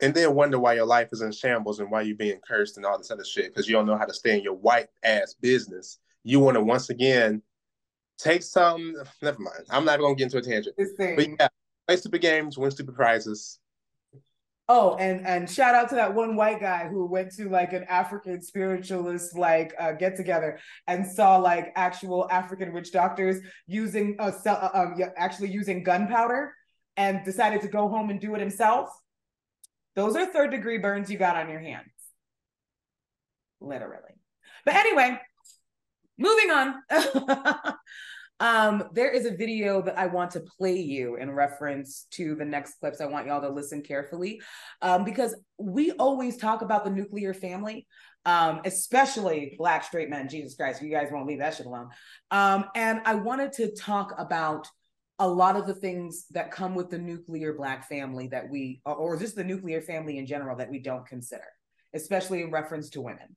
And 0.00 0.12
then 0.14 0.34
wonder 0.34 0.58
why 0.58 0.74
your 0.74 0.86
life 0.86 1.08
is 1.12 1.22
in 1.22 1.30
shambles 1.30 1.78
and 1.78 1.90
why 1.90 2.02
you're 2.02 2.16
being 2.16 2.40
cursed 2.46 2.76
and 2.76 2.84
all 2.84 2.98
this 2.98 3.12
other 3.12 3.24
shit 3.24 3.46
because 3.46 3.68
you 3.68 3.74
don't 3.74 3.86
know 3.86 3.96
how 3.96 4.04
to 4.04 4.12
stay 4.12 4.36
in 4.36 4.42
your 4.42 4.56
white 4.56 4.88
ass 5.04 5.34
business. 5.40 5.98
You 6.24 6.40
want 6.40 6.56
to 6.56 6.60
once 6.60 6.90
again 6.90 7.40
take 8.22 8.42
some. 8.42 8.94
Never 9.20 9.40
mind. 9.40 9.66
I'm 9.70 9.84
not 9.84 9.98
going 9.98 10.16
to 10.16 10.18
get 10.18 10.32
into 10.32 10.38
a 10.38 10.42
tangent. 10.42 10.76
But 10.76 11.28
yeah, 11.28 11.48
play 11.86 11.96
stupid 11.96 12.20
games, 12.20 12.56
win 12.56 12.70
stupid 12.70 12.94
prizes. 12.94 13.58
Oh, 14.68 14.96
and 14.96 15.26
and 15.26 15.50
shout 15.50 15.74
out 15.74 15.88
to 15.88 15.96
that 15.96 16.14
one 16.14 16.36
white 16.36 16.60
guy 16.60 16.88
who 16.88 17.04
went 17.04 17.32
to 17.32 17.48
like 17.48 17.72
an 17.72 17.84
African 17.88 18.40
spiritualist 18.40 19.36
like 19.36 19.74
uh, 19.78 19.92
get 19.92 20.16
together 20.16 20.60
and 20.86 21.06
saw 21.06 21.36
like 21.36 21.72
actual 21.74 22.28
African 22.30 22.72
witch 22.72 22.92
doctors 22.92 23.38
using 23.66 24.16
uh, 24.20 24.30
uh 24.46 24.68
um 24.72 24.94
actually 25.16 25.50
using 25.50 25.82
gunpowder 25.82 26.54
and 26.96 27.24
decided 27.24 27.60
to 27.62 27.68
go 27.68 27.88
home 27.88 28.10
and 28.10 28.20
do 28.20 28.34
it 28.34 28.40
himself. 28.40 28.88
Those 29.96 30.14
are 30.16 30.26
third 30.26 30.52
degree 30.52 30.78
burns 30.78 31.10
you 31.10 31.18
got 31.18 31.36
on 31.36 31.50
your 31.50 31.60
hands, 31.60 31.92
literally. 33.60 34.14
But 34.64 34.76
anyway, 34.76 35.20
moving 36.18 36.50
on. 36.50 36.74
Um, 38.42 38.88
there 38.92 39.12
is 39.12 39.24
a 39.24 39.36
video 39.36 39.80
that 39.82 39.96
I 39.96 40.06
want 40.06 40.32
to 40.32 40.40
play 40.40 40.76
you 40.76 41.14
in 41.14 41.30
reference 41.30 42.08
to 42.10 42.34
the 42.34 42.44
next 42.44 42.80
clips. 42.80 43.00
I 43.00 43.06
want 43.06 43.28
y'all 43.28 43.40
to 43.40 43.48
listen 43.48 43.82
carefully 43.82 44.42
um, 44.82 45.04
because 45.04 45.36
we 45.58 45.92
always 45.92 46.38
talk 46.38 46.60
about 46.60 46.82
the 46.82 46.90
nuclear 46.90 47.34
family, 47.34 47.86
um, 48.24 48.60
especially 48.64 49.54
Black 49.58 49.84
straight 49.84 50.10
men. 50.10 50.28
Jesus 50.28 50.56
Christ, 50.56 50.82
you 50.82 50.90
guys 50.90 51.06
won't 51.12 51.28
leave 51.28 51.38
that 51.38 51.54
shit 51.54 51.66
alone. 51.66 51.90
Um, 52.32 52.64
and 52.74 53.02
I 53.04 53.14
wanted 53.14 53.52
to 53.52 53.72
talk 53.76 54.12
about 54.18 54.66
a 55.20 55.28
lot 55.28 55.54
of 55.54 55.68
the 55.68 55.74
things 55.76 56.26
that 56.32 56.50
come 56.50 56.74
with 56.74 56.90
the 56.90 56.98
nuclear 56.98 57.52
Black 57.52 57.88
family 57.88 58.26
that 58.26 58.50
we, 58.50 58.80
or 58.84 59.16
just 59.16 59.36
the 59.36 59.44
nuclear 59.44 59.80
family 59.80 60.18
in 60.18 60.26
general, 60.26 60.56
that 60.56 60.68
we 60.68 60.80
don't 60.80 61.06
consider, 61.06 61.46
especially 61.94 62.42
in 62.42 62.50
reference 62.50 62.90
to 62.90 63.02
women. 63.02 63.36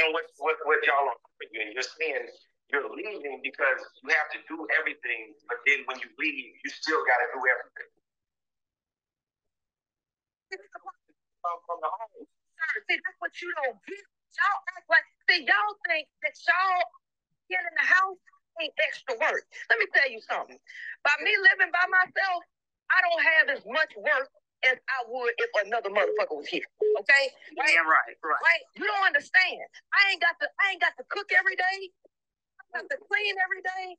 And 0.00 0.12
what, 0.16 0.24
what, 0.40 0.56
what 0.64 0.80
y'all 0.88 1.08
are 1.08 1.18
offering 1.20 1.50
you, 1.52 1.60
and 1.64 1.70
you're 1.76 1.84
saying 1.84 2.24
you're 2.72 2.86
leaving 2.88 3.42
because 3.42 3.80
you 4.02 4.08
have 4.14 4.30
to 4.32 4.38
do 4.46 4.62
everything, 4.78 5.34
but 5.50 5.58
then 5.66 5.82
when 5.90 5.98
you 6.00 6.08
leave, 6.16 6.54
you 6.62 6.70
still 6.70 7.02
got 7.04 7.18
to 7.20 7.28
do 7.34 7.40
everything. 7.42 7.90
See, 12.86 12.98
that's 13.02 13.18
what 13.18 13.34
you 13.42 13.50
don't 13.64 13.78
get. 13.84 14.04
Y'all 14.38 14.62
act 14.78 14.86
like, 14.86 15.06
see, 15.26 15.42
y'all 15.42 15.74
think 15.90 16.06
that 16.22 16.34
y'all 16.46 16.86
get 17.50 17.66
in 17.66 17.74
the 17.74 17.86
house 17.86 18.20
ain't 18.62 18.76
extra 18.86 19.18
work. 19.18 19.42
Let 19.72 19.78
me 19.82 19.86
tell 19.90 20.06
you 20.06 20.20
something. 20.22 20.58
By 21.02 21.14
me 21.24 21.32
living 21.34 21.72
by 21.74 21.86
myself, 21.90 22.40
I 22.92 22.98
don't 23.02 23.22
have 23.22 23.46
as 23.58 23.62
much 23.66 23.90
work 23.98 24.30
as 24.64 24.76
I 24.76 24.98
would 25.08 25.32
if 25.38 25.50
another 25.66 25.90
motherfucker 25.90 26.36
was 26.36 26.48
here. 26.48 26.66
Okay? 27.00 27.24
Right? 27.56 27.72
Yeah, 27.72 27.86
right, 27.86 28.16
right. 28.20 28.42
Right? 28.44 28.62
You 28.76 28.84
don't 28.84 29.06
understand. 29.06 29.64
I 29.92 30.00
ain't 30.12 30.20
got 30.20 30.36
to 30.40 30.46
I 30.60 30.74
ain't 30.74 30.82
got 30.82 30.96
to 31.00 31.04
cook 31.08 31.32
every 31.32 31.56
day. 31.56 31.78
I 32.60 32.80
got 32.80 32.86
to 32.88 32.98
clean 33.08 33.34
every 33.40 33.62
day. 33.64 33.96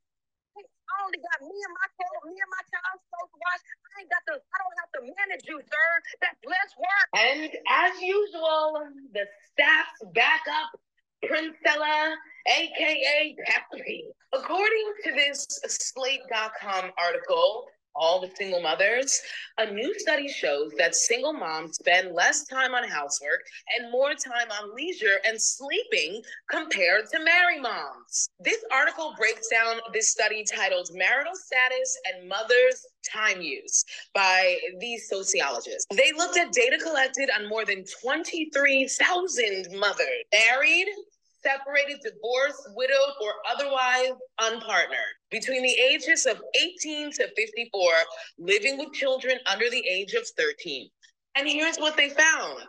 I 0.58 0.96
only 1.08 1.24
got 1.24 1.40
me 1.40 1.56
and 1.56 1.74
my 1.74 1.88
child, 1.96 2.20
me 2.28 2.36
and 2.36 2.52
my 2.52 2.64
child 2.68 3.00
supposed 3.08 3.32
to 3.32 3.40
watch. 3.40 3.64
I 3.64 3.92
ain't 4.04 4.12
got 4.12 4.24
to, 4.28 4.34
I 4.36 4.56
don't 4.60 4.78
have 4.84 4.92
to 5.00 5.02
manage 5.08 5.44
you, 5.48 5.58
sir. 5.64 5.88
That's 6.20 6.42
less 6.44 6.72
work. 6.76 7.08
And 7.16 7.48
as 7.48 7.94
usual, 8.04 8.92
the 9.16 9.24
staff's 9.56 10.04
backup, 10.12 10.76
Princella, 11.24 12.16
aka 12.48 13.36
Peppy. 13.48 14.12
According 14.34 14.88
to 15.08 15.10
this 15.16 15.48
Slate.com 15.64 16.92
article, 17.00 17.68
all 17.96 18.22
the 18.22 18.30
single 18.36 18.62
mothers, 18.62 19.22
a 19.58 19.72
new 19.72 19.98
study 20.00 20.28
shows 20.28 20.72
that 20.78 20.96
single 20.96 21.34
moms 21.34 21.76
spend 21.76 22.14
less 22.14 22.46
time 22.48 22.74
on 22.74 22.88
housework 22.88 23.42
and 23.78 23.92
more 23.92 24.14
time 24.14 24.50
on 24.62 24.76
leisure 24.76 25.20
and 25.26 25.42
sleeping 25.42 26.22
compared 26.50 27.10
to 27.12 27.24
married 27.24 27.62
moms. 27.62 28.30
This 28.40 28.64
article 28.72 29.14
breaks 29.18 29.48
down 29.50 29.78
this 29.94 30.10
study 30.10 30.44
titled 30.44 30.90
Marital 30.94 31.36
Status 31.36 31.98
and 32.06 32.28
Mothers' 32.28 32.86
Time 33.12 33.42
Use 33.42 33.84
by 34.14 34.58
these 34.80 35.08
sociologists. 35.10 35.86
They 35.96 36.12
looked 36.16 36.38
at 36.38 36.52
data 36.52 36.78
collected 36.82 37.30
on 37.38 37.50
more 37.50 37.66
than 37.66 37.84
23,000 38.02 39.68
mothers, 39.80 40.08
married, 40.32 40.88
separated, 41.44 42.00
divorced, 42.04 42.70
widowed, 42.76 43.16
or 43.22 43.34
otherwise 43.50 44.12
unpartnered 44.40 45.16
between 45.30 45.64
the 45.64 45.76
ages 45.92 46.26
of 46.26 46.42
18 46.56 47.12
to 47.14 47.28
54, 47.36 47.92
living 48.38 48.78
with 48.78 48.94
children 48.94 49.38
under 49.52 49.70
the 49.70 49.86
age 49.88 50.14
of 50.14 50.28
13. 50.38 50.90
And 51.36 51.48
here's 51.48 51.78
what 51.78 51.96
they 51.96 52.10
found. 52.10 52.60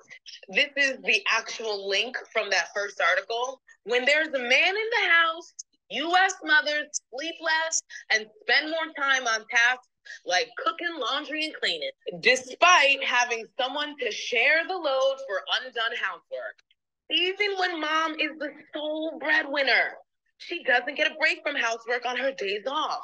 This 0.48 0.70
is 0.76 0.98
the 1.04 1.22
actual 1.30 1.88
link 1.88 2.16
from 2.32 2.48
that 2.50 2.68
first 2.74 3.00
article. 3.00 3.60
When 3.84 4.04
there's 4.04 4.28
a 4.28 4.38
man 4.38 4.42
in 4.42 4.48
the 4.48 5.08
house, 5.10 5.52
US 5.90 6.34
mothers 6.44 6.88
sleep 7.10 7.34
less 7.40 7.82
and 8.12 8.26
spend 8.42 8.70
more 8.70 8.92
time 8.96 9.26
on 9.26 9.44
tasks 9.50 9.88
like 10.24 10.48
cooking, 10.56 10.98
laundry, 10.98 11.44
and 11.44 11.54
cleaning, 11.54 11.90
despite 12.20 13.02
having 13.04 13.44
someone 13.60 13.96
to 13.98 14.10
share 14.10 14.66
the 14.66 14.74
load 14.74 15.16
for 15.26 15.42
undone 15.60 15.96
housework. 16.00 16.56
Even 17.12 17.58
when 17.58 17.80
mom 17.80 18.12
is 18.12 18.30
the 18.38 18.50
sole 18.72 19.18
breadwinner, 19.20 19.94
she 20.38 20.64
doesn't 20.64 20.96
get 20.96 21.12
a 21.12 21.14
break 21.16 21.40
from 21.44 21.56
housework 21.56 22.06
on 22.06 22.16
her 22.16 22.32
days 22.32 22.64
off, 22.66 23.02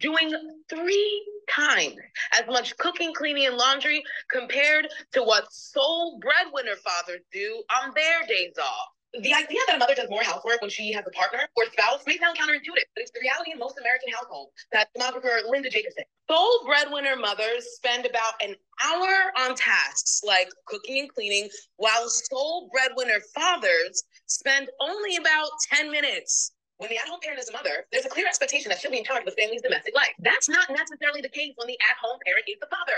doing 0.00 0.32
three 0.68 1.26
times 1.50 1.96
as 2.32 2.46
much 2.46 2.76
cooking, 2.78 3.12
cleaning, 3.12 3.46
and 3.46 3.56
laundry 3.56 4.02
compared 4.30 4.88
to 5.12 5.22
what 5.22 5.52
sole 5.52 6.18
breadwinner 6.20 6.76
fathers 6.76 7.20
do 7.32 7.62
on 7.82 7.92
their 7.94 8.26
days 8.26 8.54
off. 8.58 8.88
The 9.12 9.34
idea 9.34 9.58
that 9.66 9.74
a 9.74 9.78
mother 9.78 9.94
does 9.96 10.08
more 10.08 10.22
housework 10.22 10.60
when 10.60 10.70
she 10.70 10.92
has 10.92 11.04
a 11.04 11.10
partner 11.10 11.40
or 11.56 11.64
spouse 11.72 12.02
may 12.06 12.16
sound 12.16 12.38
counterintuitive, 12.38 12.86
but 12.94 13.02
it's 13.02 13.10
the 13.10 13.18
reality 13.20 13.50
in 13.50 13.58
most 13.58 13.76
American 13.78 14.12
households 14.12 14.52
that 14.70 14.88
demographer 14.96 15.40
Linda 15.48 15.68
Jacobsen. 15.68 16.04
Sole 16.30 16.62
breadwinner 16.64 17.16
mothers 17.16 17.64
spend 17.74 18.06
about 18.06 18.34
an 18.40 18.54
hour 18.84 19.32
on 19.36 19.56
tasks 19.56 20.22
like 20.24 20.48
cooking 20.66 21.00
and 21.00 21.12
cleaning, 21.12 21.48
while 21.76 22.08
sole 22.08 22.70
breadwinner 22.72 23.18
fathers 23.34 24.04
spend 24.26 24.68
only 24.80 25.16
about 25.16 25.50
10 25.72 25.90
minutes. 25.90 26.52
When 26.76 26.88
the 26.88 26.96
at-home 26.96 27.20
parent 27.20 27.40
is 27.40 27.48
a 27.48 27.52
mother, 27.52 27.84
there's 27.90 28.06
a 28.06 28.08
clear 28.08 28.26
expectation 28.26 28.70
that 28.70 28.78
she'll 28.78 28.92
be 28.92 28.98
in 28.98 29.04
charge 29.04 29.26
of 29.26 29.26
the 29.26 29.36
family's 29.36 29.60
domestic 29.60 29.94
life. 29.94 30.14
That's 30.20 30.48
not 30.48 30.70
necessarily 30.70 31.20
the 31.20 31.28
case 31.28 31.52
when 31.56 31.66
the 31.66 31.78
at-home 31.90 32.18
parent 32.24 32.44
is 32.48 32.56
the 32.60 32.68
father. 32.70 32.96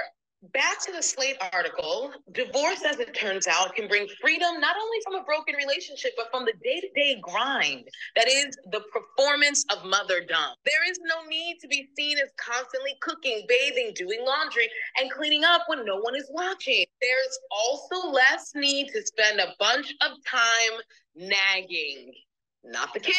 Back 0.50 0.80
to 0.86 0.92
the 0.92 1.02
Slate 1.02 1.36
article, 1.52 2.10
divorce, 2.32 2.82
as 2.84 2.98
it 2.98 3.14
turns 3.14 3.46
out, 3.46 3.76
can 3.76 3.86
bring 3.86 4.08
freedom 4.20 4.60
not 4.60 4.74
only 4.76 4.98
from 5.04 5.14
a 5.14 5.22
broken 5.22 5.54
relationship, 5.54 6.14
but 6.16 6.32
from 6.32 6.44
the 6.44 6.52
day 6.64 6.80
to 6.80 6.88
day 6.96 7.20
grind 7.22 7.86
that 8.16 8.26
is 8.26 8.56
the 8.72 8.80
performance 8.92 9.64
of 9.70 9.84
motherdom. 9.84 10.54
There 10.64 10.90
is 10.90 10.98
no 11.04 11.24
need 11.28 11.58
to 11.60 11.68
be 11.68 11.88
seen 11.96 12.18
as 12.18 12.30
constantly 12.38 12.96
cooking, 13.00 13.46
bathing, 13.48 13.92
doing 13.94 14.24
laundry, 14.26 14.68
and 14.98 15.12
cleaning 15.12 15.44
up 15.44 15.62
when 15.68 15.84
no 15.84 16.00
one 16.00 16.16
is 16.16 16.28
watching. 16.32 16.86
There's 17.00 17.38
also 17.52 18.08
less 18.08 18.50
need 18.56 18.88
to 18.88 19.06
spend 19.06 19.38
a 19.38 19.54
bunch 19.60 19.94
of 20.00 20.10
time 20.26 20.80
nagging. 21.14 22.14
Not 22.64 22.92
the 22.94 23.00
kids, 23.00 23.16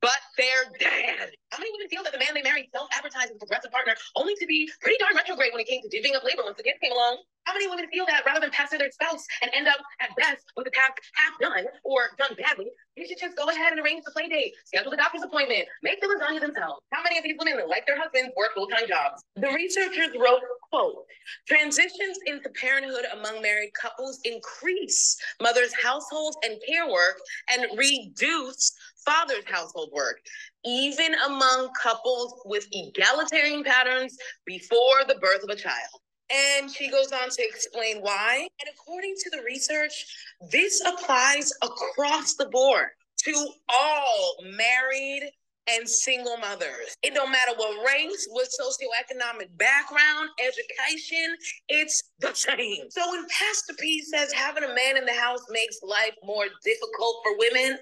but 0.00 0.18
their 0.36 0.70
dad. 0.78 1.30
How 1.50 1.58
many 1.58 1.70
women 1.72 1.88
feel 1.88 2.02
that 2.02 2.12
the 2.12 2.18
man 2.18 2.34
they 2.34 2.42
married 2.42 2.68
self-advertised 2.74 3.30
as 3.30 3.36
a 3.36 3.38
progressive 3.38 3.70
partner 3.70 3.94
only 4.16 4.34
to 4.34 4.46
be 4.46 4.68
pretty 4.80 4.98
darn 4.98 5.14
retrograde 5.14 5.52
when 5.52 5.60
it 5.60 5.68
came 5.68 5.80
to 5.80 5.88
divvying 5.88 6.16
up 6.16 6.24
labor 6.24 6.42
once 6.44 6.56
the 6.56 6.62
kids 6.62 6.78
came 6.82 6.92
along? 6.92 7.22
How 7.44 7.54
many 7.54 7.68
women 7.68 7.86
feel 7.92 8.04
that 8.06 8.26
rather 8.26 8.40
than 8.40 8.50
pass 8.50 8.70
to 8.70 8.78
their 8.78 8.90
spouse 8.90 9.24
and 9.40 9.50
end 9.54 9.68
up 9.68 9.78
at 10.00 10.10
best 10.16 10.42
with 10.56 10.66
the 10.66 10.74
task 10.74 10.98
half 11.14 11.38
done 11.38 11.64
or 11.84 12.10
done 12.18 12.34
badly, 12.34 12.66
they 12.96 13.06
should 13.06 13.18
just 13.18 13.36
go 13.36 13.48
ahead 13.48 13.72
and 13.72 13.80
arrange 13.80 14.02
the 14.04 14.10
play 14.10 14.28
date, 14.28 14.54
schedule 14.64 14.90
the 14.90 14.96
doctor's 14.96 15.22
appointment, 15.22 15.64
make 15.82 16.00
the 16.00 16.08
lasagna 16.08 16.40
themselves? 16.40 16.82
How 16.92 17.02
many 17.04 17.18
of 17.18 17.24
these 17.24 17.36
women, 17.38 17.68
like 17.68 17.86
their 17.86 17.98
husbands, 17.98 18.34
work 18.36 18.50
full-time 18.54 18.88
jobs? 18.88 19.22
The 19.36 19.48
researchers 19.54 20.10
wrote, 20.18 20.42
quote, 20.72 21.06
transitions 21.46 22.18
into 22.26 22.50
parenthood 22.60 23.06
among 23.14 23.40
married 23.40 23.70
couples 23.80 24.18
increase 24.24 25.16
mothers' 25.40 25.72
households 25.80 26.36
and 26.42 26.60
care 26.66 26.90
work 26.90 27.20
and 27.48 27.66
reduce 27.78 28.72
father's 29.06 29.44
household 29.46 29.90
work, 29.92 30.20
even 30.64 31.14
among 31.26 31.70
couples 31.80 32.42
with 32.44 32.66
egalitarian 32.72 33.64
patterns 33.64 34.16
before 34.44 35.04
the 35.06 35.14
birth 35.22 35.42
of 35.42 35.50
a 35.50 35.56
child. 35.56 36.00
And 36.28 36.70
she 36.70 36.90
goes 36.90 37.12
on 37.12 37.30
to 37.30 37.42
explain 37.42 37.98
why. 38.00 38.48
And 38.60 38.68
according 38.74 39.14
to 39.16 39.30
the 39.30 39.42
research, 39.44 40.06
this 40.50 40.82
applies 40.84 41.52
across 41.62 42.34
the 42.34 42.46
board 42.46 42.88
to 43.24 43.48
all 43.68 44.36
married 44.42 45.30
and 45.68 45.88
single 45.88 46.36
mothers. 46.36 46.96
It 47.02 47.14
don't 47.14 47.30
matter 47.30 47.52
what 47.56 47.84
race, 47.86 48.28
what 48.30 48.48
socioeconomic 48.48 49.56
background, 49.56 50.30
education, 50.40 51.36
it's 51.68 52.02
the 52.20 52.32
same. 52.34 52.90
So 52.90 53.10
when 53.10 53.26
Pastor 53.28 53.74
P 53.78 54.02
says 54.02 54.32
having 54.32 54.64
a 54.64 54.74
man 54.74 54.96
in 54.96 55.04
the 55.04 55.14
house 55.14 55.44
makes 55.50 55.78
life 55.82 56.14
more 56.24 56.46
difficult 56.64 57.16
for 57.24 57.36
women, 57.38 57.78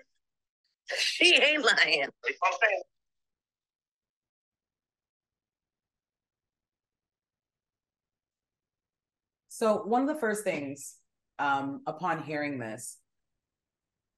she 0.98 1.34
ain't 1.34 1.64
lying. 1.64 2.08
So 9.48 9.84
one 9.84 10.02
of 10.02 10.08
the 10.08 10.20
first 10.20 10.42
things 10.42 10.96
um, 11.38 11.82
upon 11.86 12.24
hearing 12.24 12.58
this, 12.58 12.98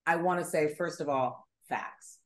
I 0.07 0.17
want 0.17 0.41
to 0.41 0.47
say, 0.47 0.75
first 0.75 1.01
of 1.01 1.09
all, 1.11 1.47
facts. 1.69 2.19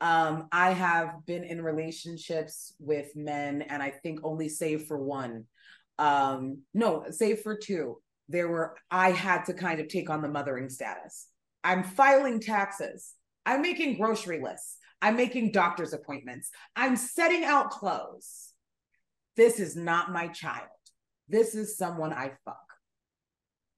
Um, 0.00 0.48
I 0.52 0.72
have 0.72 1.26
been 1.26 1.44
in 1.44 1.60
relationships 1.60 2.72
with 2.78 3.14
men, 3.14 3.62
and 3.62 3.82
I 3.82 3.90
think 3.90 4.20
only 4.22 4.48
save 4.48 4.84
for 4.84 4.96
one. 4.96 5.44
Um, 5.98 6.62
no, 6.72 7.04
save 7.10 7.40
for 7.40 7.56
two. 7.56 8.00
There 8.28 8.48
were, 8.48 8.76
I 8.90 9.10
had 9.10 9.44
to 9.44 9.54
kind 9.54 9.80
of 9.80 9.88
take 9.88 10.08
on 10.08 10.22
the 10.22 10.28
mothering 10.28 10.70
status. 10.70 11.26
I'm 11.64 11.82
filing 11.82 12.40
taxes. 12.40 13.12
I'm 13.46 13.62
making 13.62 13.98
grocery 13.98 14.40
lists. 14.42 14.76
I'm 15.00 15.16
making 15.16 15.52
doctor's 15.52 15.92
appointments. 15.92 16.50
I'm 16.74 16.96
setting 16.96 17.44
out 17.44 17.70
clothes. 17.70 18.52
This 19.36 19.60
is 19.60 19.76
not 19.76 20.12
my 20.12 20.28
child. 20.28 20.66
This 21.28 21.54
is 21.54 21.76
someone 21.76 22.12
I 22.12 22.32
fuck. 22.44 22.56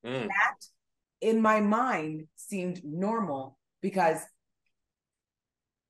Mm. 0.05 0.29
That 0.29 0.57
in 1.21 1.43
my 1.43 1.61
mind 1.61 2.27
seemed 2.37 2.83
normal 2.85 3.59
because 3.83 4.19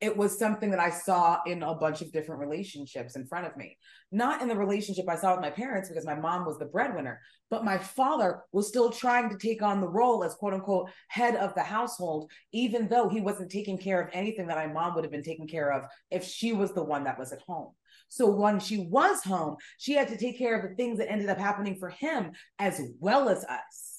it 0.00 0.16
was 0.16 0.38
something 0.38 0.70
that 0.70 0.80
I 0.80 0.90
saw 0.90 1.40
in 1.46 1.62
a 1.62 1.74
bunch 1.74 2.00
of 2.00 2.10
different 2.10 2.40
relationships 2.40 3.16
in 3.16 3.26
front 3.26 3.46
of 3.46 3.56
me. 3.56 3.76
Not 4.10 4.40
in 4.40 4.48
the 4.48 4.56
relationship 4.56 5.04
I 5.08 5.16
saw 5.16 5.32
with 5.32 5.42
my 5.42 5.50
parents 5.50 5.88
because 5.88 6.06
my 6.06 6.14
mom 6.14 6.46
was 6.46 6.58
the 6.58 6.64
breadwinner, 6.64 7.20
but 7.50 7.64
my 7.64 7.76
father 7.76 8.42
was 8.52 8.68
still 8.68 8.90
trying 8.90 9.28
to 9.28 9.36
take 9.36 9.62
on 9.62 9.80
the 9.80 9.88
role 9.88 10.24
as 10.24 10.34
quote 10.34 10.54
unquote 10.54 10.90
head 11.08 11.36
of 11.36 11.54
the 11.54 11.62
household, 11.62 12.30
even 12.52 12.88
though 12.88 13.08
he 13.08 13.20
wasn't 13.20 13.50
taking 13.50 13.76
care 13.76 14.00
of 14.00 14.08
anything 14.12 14.46
that 14.46 14.56
my 14.56 14.66
mom 14.66 14.94
would 14.94 15.04
have 15.04 15.12
been 15.12 15.22
taking 15.22 15.48
care 15.48 15.72
of 15.72 15.84
if 16.10 16.24
she 16.24 16.52
was 16.52 16.72
the 16.72 16.82
one 16.82 17.04
that 17.04 17.18
was 17.18 17.32
at 17.32 17.42
home. 17.42 17.72
So 18.08 18.28
when 18.28 18.58
she 18.58 18.78
was 18.78 19.22
home, 19.22 19.56
she 19.78 19.92
had 19.92 20.08
to 20.08 20.16
take 20.16 20.38
care 20.38 20.58
of 20.58 20.68
the 20.68 20.74
things 20.74 20.98
that 20.98 21.10
ended 21.10 21.28
up 21.28 21.38
happening 21.38 21.76
for 21.76 21.90
him 21.90 22.32
as 22.58 22.80
well 22.98 23.28
as 23.28 23.44
us. 23.44 23.89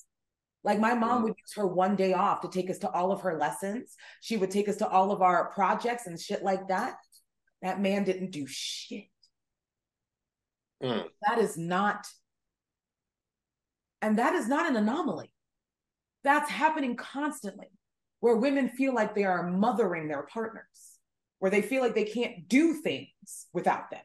Like 0.64 0.80
my 0.80 0.93
mom 0.93 1.24
would 1.24 1.34
use 1.38 1.53
her 1.55 1.66
one 1.66 1.95
day 1.95 2.14
off 2.14 2.41
to 2.41 2.47
take 2.47 2.70
us 2.70 2.78
to 2.80 2.89
all 2.89 3.12
of 3.12 3.22
her 3.22 3.38
lessons. 3.38 3.95
She 4.22 4.38
would 4.38 4.51
take 4.51 4.70
us 4.70 4.78
to 4.78 4.88
all 4.88 5.12
of 5.12 5.22
our 5.22 5.49
projects 5.51 6.05
and 6.05 6.20
shit 6.20 6.43
like 6.43 6.68
that. 6.68 6.95
That 7.62 7.82
man 7.82 8.03
didn't 8.03 8.32
do 8.32 8.45
shit. 8.47 9.05
Mm. 10.84 11.05
That 11.28 11.39
is 11.39 11.57
not, 11.57 12.07
and 14.01 14.18
that 14.20 14.34
is 14.34 14.47
not 14.47 14.70
an 14.70 14.76
anomaly. 14.76 15.32
That's 16.24 16.49
happening 16.49 16.95
constantly 16.95 17.68
where 18.20 18.36
women 18.36 18.70
feel 18.70 18.93
like 18.93 19.16
they 19.16 19.24
are 19.24 19.49
mothering 19.49 20.07
their 20.07 20.24
partners 20.24 20.91
where 21.41 21.49
they 21.49 21.64
feel 21.64 21.82
like 21.82 21.95
they 21.95 22.05
can't 22.05 22.47
do 22.47 22.76
things 22.76 23.47
without 23.51 23.89
them. 23.89 24.01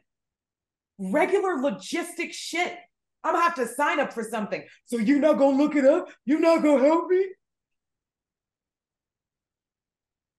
Regular 0.97 1.57
logistic 1.57 2.33
shit. 2.33 2.75
I'm 3.23 3.33
gonna 3.33 3.43
have 3.43 3.55
to 3.55 3.67
sign 3.67 3.99
up 3.99 4.13
for 4.13 4.23
something. 4.23 4.63
So 4.85 4.97
you're 4.97 5.19
not 5.19 5.37
gonna 5.37 5.57
look 5.57 5.75
it 5.75 5.85
up? 5.85 6.09
You're 6.25 6.39
not 6.39 6.63
gonna 6.63 6.83
help 6.83 7.09
me? 7.09 7.25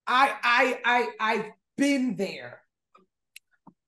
I 0.07 0.33
I 0.43 0.79
I 0.85 1.09
I've 1.19 1.45
been 1.77 2.15
there. 2.15 2.61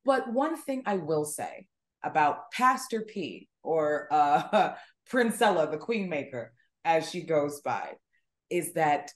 But 0.06 0.32
one 0.32 0.58
thing 0.58 0.84
I 0.86 0.98
will 0.98 1.26
say 1.26 1.68
about 2.04 2.52
Pastor 2.52 3.02
P 3.02 3.48
or 3.64 4.08
uh 4.12 4.74
Princella, 5.12 5.70
the 5.70 5.78
Queen 5.78 6.10
Maker, 6.10 6.54
as 6.86 7.10
she 7.10 7.22
goes 7.24 7.62
by, 7.62 7.94
is 8.50 8.74
that 8.74 9.12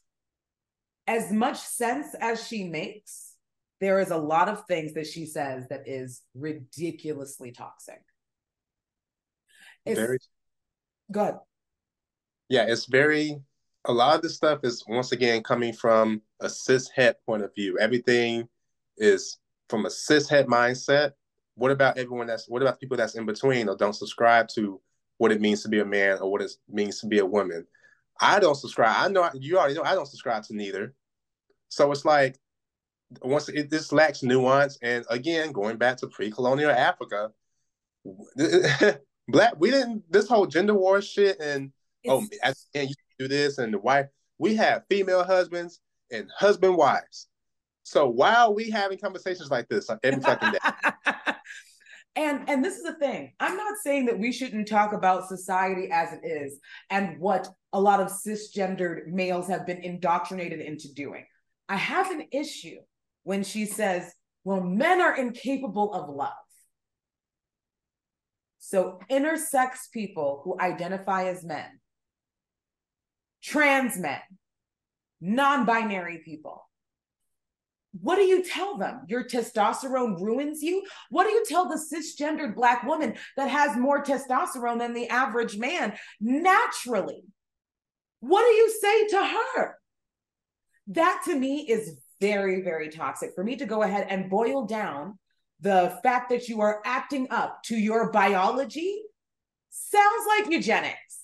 as 1.07 1.31
much 1.31 1.57
sense 1.57 2.15
as 2.19 2.45
she 2.45 2.63
makes, 2.63 3.35
there 3.79 3.99
is 3.99 4.09
a 4.09 4.17
lot 4.17 4.49
of 4.49 4.65
things 4.65 4.93
that 4.93 5.07
she 5.07 5.25
says 5.25 5.67
that 5.69 5.87
is 5.87 6.21
ridiculously 6.33 7.51
toxic. 7.51 8.01
It's, 9.85 9.99
very 9.99 10.19
good. 11.11 11.35
Yeah, 12.49 12.65
it's 12.67 12.85
very 12.85 13.39
a 13.87 13.93
lot 13.93 14.15
of 14.15 14.21
this 14.21 14.35
stuff 14.35 14.59
is 14.63 14.83
once 14.87 15.11
again 15.11 15.43
coming 15.43 15.73
from 15.73 16.21
a 16.39 16.49
cis 16.49 16.89
het 16.89 17.17
point 17.25 17.43
of 17.43 17.53
view. 17.53 17.77
Everything 17.79 18.47
is 18.97 19.37
from 19.69 19.85
a 19.85 19.89
cis 19.89 20.27
het 20.27 20.47
mindset. 20.47 21.11
What 21.55 21.71
about 21.71 21.97
everyone 21.97 22.27
that's 22.27 22.49
what 22.49 22.61
about 22.61 22.79
people 22.79 22.97
that's 22.97 23.15
in 23.15 23.25
between 23.25 23.69
or 23.69 23.77
don't 23.77 23.93
subscribe 23.93 24.47
to 24.55 24.81
what 25.17 25.31
it 25.31 25.39
means 25.39 25.61
to 25.63 25.69
be 25.69 25.79
a 25.79 25.85
man 25.85 26.17
or 26.19 26.31
what 26.31 26.41
it 26.41 26.51
means 26.67 26.99
to 26.99 27.07
be 27.07 27.19
a 27.19 27.25
woman? 27.25 27.65
I 28.19 28.39
don't 28.39 28.55
subscribe. 28.55 28.95
I 28.97 29.07
know 29.09 29.29
you 29.33 29.57
already 29.57 29.75
know 29.75 29.83
I 29.83 29.95
don't 29.95 30.07
subscribe 30.07 30.43
to 30.43 30.55
neither. 30.55 30.93
So 31.69 31.91
it's 31.91 32.05
like 32.05 32.37
once 33.21 33.49
it 33.49 33.69
this 33.69 33.91
lacks 33.91 34.23
nuance, 34.23 34.77
and 34.81 35.05
again, 35.09 35.51
going 35.51 35.77
back 35.77 35.97
to 35.97 36.07
pre-colonial 36.07 36.71
Africa, 36.71 37.31
black 39.27 39.53
we 39.57 39.71
didn't 39.71 40.03
this 40.11 40.27
whole 40.27 40.45
gender 40.45 40.73
war 40.73 41.01
shit 41.01 41.39
and 41.39 41.71
oh, 42.07 42.23
it's, 42.31 42.67
oh 42.75 42.79
and 42.79 42.89
you 42.89 42.95
do 43.19 43.27
this 43.27 43.57
and 43.57 43.73
the 43.73 43.79
wife 43.79 44.07
we 44.37 44.55
have 44.55 44.83
female 44.89 45.23
husbands 45.23 45.79
and 46.11 46.29
husband 46.37 46.75
wives. 46.75 47.27
So 47.83 48.07
why 48.07 48.35
are 48.35 48.51
we 48.51 48.69
having 48.69 48.97
conversations 48.97 49.51
like 49.51 49.67
this 49.69 49.89
every 50.03 50.21
fucking 50.21 50.51
day? 50.51 51.13
and 52.15 52.49
and 52.49 52.65
this 52.65 52.77
is 52.77 52.83
the 52.83 52.95
thing. 52.95 53.33
I'm 53.39 53.55
not 53.55 53.75
saying 53.83 54.07
that 54.07 54.17
we 54.17 54.31
shouldn't 54.31 54.67
talk 54.67 54.93
about 54.93 55.27
society 55.27 55.89
as 55.91 56.13
it 56.13 56.25
is 56.25 56.59
and 56.89 57.19
what 57.19 57.47
a 57.73 57.79
lot 57.79 57.99
of 57.99 58.07
cisgendered 58.07 59.07
males 59.07 59.47
have 59.47 59.67
been 59.67 59.83
indoctrinated 59.83 60.61
into 60.61 60.91
doing. 60.93 61.25
I 61.69 61.77
have 61.77 62.09
an 62.11 62.27
issue 62.31 62.77
when 63.23 63.43
she 63.43 63.65
says, 63.65 64.11
well, 64.43 64.61
men 64.61 65.01
are 65.01 65.15
incapable 65.15 65.93
of 65.93 66.09
love. 66.09 66.33
So, 68.67 68.97
intersex 69.11 69.91
people 69.93 70.41
who 70.43 70.59
identify 70.59 71.25
as 71.25 71.43
men, 71.43 71.79
trans 73.43 73.95
men, 73.95 74.21
non 75.21 75.67
binary 75.67 76.23
people, 76.25 76.67
what 78.01 78.15
do 78.15 78.23
you 78.23 78.43
tell 78.43 78.75
them? 78.79 79.01
Your 79.07 79.23
testosterone 79.23 80.19
ruins 80.19 80.63
you? 80.63 80.83
What 81.11 81.25
do 81.25 81.29
you 81.29 81.45
tell 81.45 81.69
the 81.69 81.77
cisgendered 81.77 82.55
Black 82.55 82.81
woman 82.81 83.13
that 83.37 83.51
has 83.51 83.77
more 83.77 84.03
testosterone 84.03 84.79
than 84.79 84.93
the 84.93 85.09
average 85.09 85.59
man 85.59 85.93
naturally? 86.19 87.21
What 88.21 88.41
do 88.41 88.49
you 88.49 88.71
say 88.81 89.07
to 89.09 89.25
her? 89.27 89.77
That 90.87 91.21
to 91.25 91.35
me 91.35 91.69
is 91.69 91.99
very, 92.19 92.63
very 92.63 92.89
toxic. 92.89 93.35
For 93.35 93.43
me 93.43 93.57
to 93.57 93.67
go 93.67 93.83
ahead 93.83 94.07
and 94.09 94.27
boil 94.27 94.65
down 94.65 95.19
the 95.61 95.97
fact 96.03 96.29
that 96.29 96.47
you 96.47 96.61
are 96.61 96.81
acting 96.85 97.27
up 97.29 97.63
to 97.63 97.75
your 97.75 98.11
biology 98.11 99.01
sounds 99.69 100.25
like 100.27 100.51
eugenics. 100.51 101.21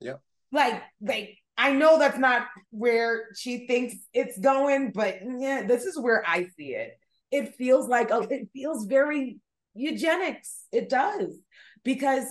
Yeah. 0.00 0.16
Like, 0.50 0.82
like 1.00 1.38
I 1.56 1.72
know 1.72 1.98
that's 1.98 2.18
not 2.18 2.46
where 2.70 3.28
she 3.36 3.66
thinks 3.66 3.94
it's 4.12 4.38
going, 4.38 4.92
but 4.92 5.18
yeah, 5.38 5.64
this 5.66 5.84
is 5.84 5.98
where 5.98 6.24
I 6.26 6.48
see 6.56 6.74
it. 6.74 6.98
It 7.30 7.54
feels 7.54 7.88
like 7.88 8.10
a, 8.10 8.20
it 8.30 8.48
feels 8.52 8.86
very 8.86 9.38
eugenics. 9.74 10.64
It 10.72 10.88
does 10.88 11.38
because 11.84 12.24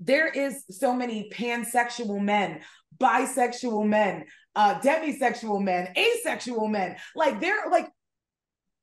there 0.00 0.28
is 0.28 0.64
so 0.70 0.94
many 0.94 1.30
pansexual 1.32 2.20
men, 2.20 2.60
bisexual 2.98 3.86
men, 3.86 4.24
uh, 4.56 4.80
demisexual 4.80 5.62
men, 5.62 5.92
asexual 5.96 6.68
men. 6.68 6.96
Like 7.14 7.40
they're 7.40 7.68
like, 7.70 7.88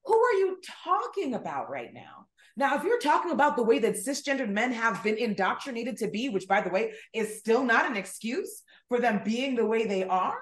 who 0.05 0.17
are 0.17 0.33
you 0.33 0.57
talking 0.83 1.33
about 1.33 1.69
right 1.69 1.93
now? 1.93 2.27
Now, 2.57 2.75
if 2.75 2.83
you're 2.83 2.99
talking 2.99 3.31
about 3.31 3.55
the 3.55 3.63
way 3.63 3.79
that 3.79 3.95
cisgendered 3.95 4.49
men 4.49 4.71
have 4.73 5.03
been 5.03 5.17
indoctrinated 5.17 5.97
to 5.97 6.09
be, 6.09 6.29
which 6.29 6.47
by 6.47 6.61
the 6.61 6.69
way 6.69 6.93
is 7.13 7.39
still 7.39 7.63
not 7.63 7.89
an 7.89 7.95
excuse 7.95 8.63
for 8.89 8.99
them 8.99 9.21
being 9.23 9.55
the 9.55 9.65
way 9.65 9.85
they 9.85 10.03
are, 10.03 10.37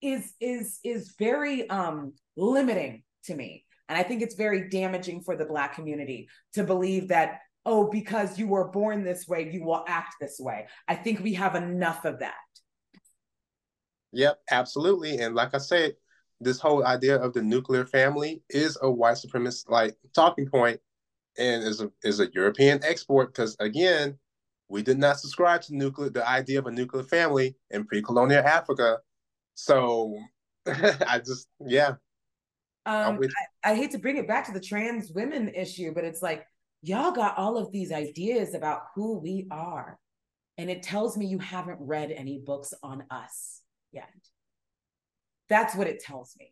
is 0.00 0.34
is 0.40 0.80
is 0.84 1.14
very 1.18 1.68
um 1.70 2.12
limiting 2.36 3.02
to 3.24 3.34
me. 3.34 3.64
And 3.88 3.98
I 3.98 4.02
think 4.02 4.22
it's 4.22 4.34
very 4.34 4.68
damaging 4.68 5.22
for 5.22 5.36
the 5.36 5.46
black 5.46 5.74
community 5.74 6.28
to 6.54 6.64
believe 6.64 7.08
that 7.08 7.40
oh 7.66 7.90
because 7.90 8.38
you 8.38 8.46
were 8.46 8.68
born 8.68 9.02
this 9.02 9.26
way 9.26 9.50
you 9.50 9.64
will 9.64 9.84
act 9.88 10.16
this 10.20 10.38
way. 10.38 10.66
I 10.88 10.94
think 10.94 11.20
we 11.20 11.34
have 11.34 11.54
enough 11.54 12.04
of 12.04 12.20
that. 12.20 12.34
Yep, 14.12 14.38
absolutely. 14.50 15.18
And 15.18 15.34
like 15.34 15.54
I 15.54 15.58
said, 15.58 15.94
this 16.40 16.58
whole 16.58 16.84
idea 16.84 17.16
of 17.16 17.32
the 17.32 17.42
nuclear 17.42 17.84
family 17.84 18.42
is 18.50 18.76
a 18.82 18.90
white 18.90 19.16
supremacist 19.16 19.68
like 19.68 19.96
talking 20.14 20.48
point 20.48 20.80
and 21.38 21.62
is 21.62 21.80
a 21.80 21.90
is 22.02 22.20
a 22.20 22.28
European 22.32 22.80
export 22.84 23.32
because 23.32 23.56
again, 23.60 24.18
we 24.68 24.82
did 24.82 24.98
not 24.98 25.18
subscribe 25.20 25.62
to 25.62 25.76
nuclear 25.76 26.10
the 26.10 26.28
idea 26.28 26.58
of 26.58 26.66
a 26.66 26.70
nuclear 26.70 27.04
family 27.04 27.56
in 27.70 27.84
pre-colonial 27.84 28.44
Africa. 28.44 28.98
So 29.54 30.18
I 30.66 31.20
just 31.24 31.48
yeah. 31.64 31.94
Um, 32.86 33.18
I, 33.64 33.70
I 33.70 33.74
hate 33.74 33.92
to 33.92 33.98
bring 33.98 34.18
it 34.18 34.28
back 34.28 34.44
to 34.46 34.52
the 34.52 34.60
trans 34.60 35.10
women 35.10 35.48
issue, 35.48 35.92
but 35.94 36.04
it's 36.04 36.20
like 36.20 36.46
y'all 36.82 37.12
got 37.12 37.38
all 37.38 37.56
of 37.56 37.72
these 37.72 37.90
ideas 37.92 38.54
about 38.54 38.82
who 38.94 39.18
we 39.18 39.46
are, 39.50 39.98
and 40.58 40.70
it 40.70 40.82
tells 40.82 41.16
me 41.16 41.26
you 41.26 41.38
haven't 41.38 41.78
read 41.80 42.10
any 42.10 42.38
books 42.38 42.74
on 42.82 43.04
us 43.10 43.62
yet. 43.90 44.10
That's 45.48 45.74
what 45.74 45.86
it 45.86 46.00
tells 46.00 46.34
me, 46.38 46.50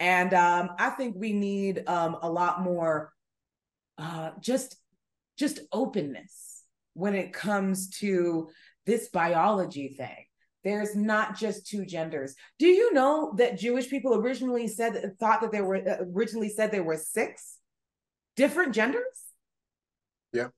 and 0.00 0.34
um, 0.34 0.70
I 0.78 0.90
think 0.90 1.14
we 1.16 1.32
need 1.32 1.84
um, 1.86 2.16
a 2.22 2.30
lot 2.30 2.62
more, 2.62 3.12
uh, 3.98 4.30
just 4.40 4.76
just 5.38 5.60
openness 5.72 6.62
when 6.94 7.14
it 7.14 7.32
comes 7.32 7.90
to 7.98 8.48
this 8.84 9.08
biology 9.08 9.88
thing 9.88 10.26
there's 10.64 10.94
not 10.94 11.36
just 11.36 11.66
two 11.66 11.84
genders. 11.84 12.34
Do 12.58 12.66
you 12.66 12.92
know 12.92 13.34
that 13.36 13.58
Jewish 13.58 13.90
people 13.90 14.14
originally 14.14 14.68
said 14.68 15.16
thought 15.18 15.40
that 15.40 15.50
there 15.50 15.64
were 15.64 15.76
uh, 15.76 16.04
originally 16.14 16.48
said 16.48 16.70
there 16.70 16.84
were 16.84 16.96
six 16.96 17.58
different 18.36 18.74
genders? 18.74 19.02
Yeah. 20.32 20.48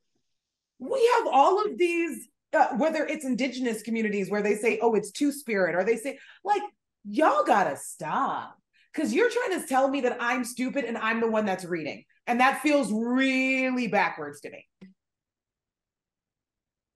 We 0.79 1.11
have 1.17 1.33
all 1.33 1.65
of 1.65 1.79
these 1.79 2.29
uh, 2.53 2.77
whether 2.77 3.05
it's 3.07 3.25
indigenous 3.25 3.83
communities 3.83 4.31
where 4.31 4.43
they 4.43 4.55
say 4.57 4.79
oh 4.81 4.95
it's 4.95 5.11
two 5.11 5.33
spirit 5.33 5.75
or 5.75 5.85
they 5.85 5.97
say 5.97 6.19
like 6.45 6.63
y'all 7.05 7.45
got 7.45 7.65
to 7.65 7.77
stop 7.77 8.57
cuz 8.95 9.13
you're 9.13 9.31
trying 9.31 9.61
to 9.61 9.67
tell 9.67 9.89
me 9.89 10.03
that 10.03 10.17
I'm 10.21 10.45
stupid 10.45 10.85
and 10.85 10.97
I'm 10.99 11.21
the 11.21 11.31
one 11.31 11.47
that's 11.47 11.65
reading. 11.65 12.05
And 12.27 12.41
that 12.41 12.63
feels 12.63 12.91
really 12.91 13.87
backwards 13.87 14.41
to 14.43 14.51
me. 14.51 14.67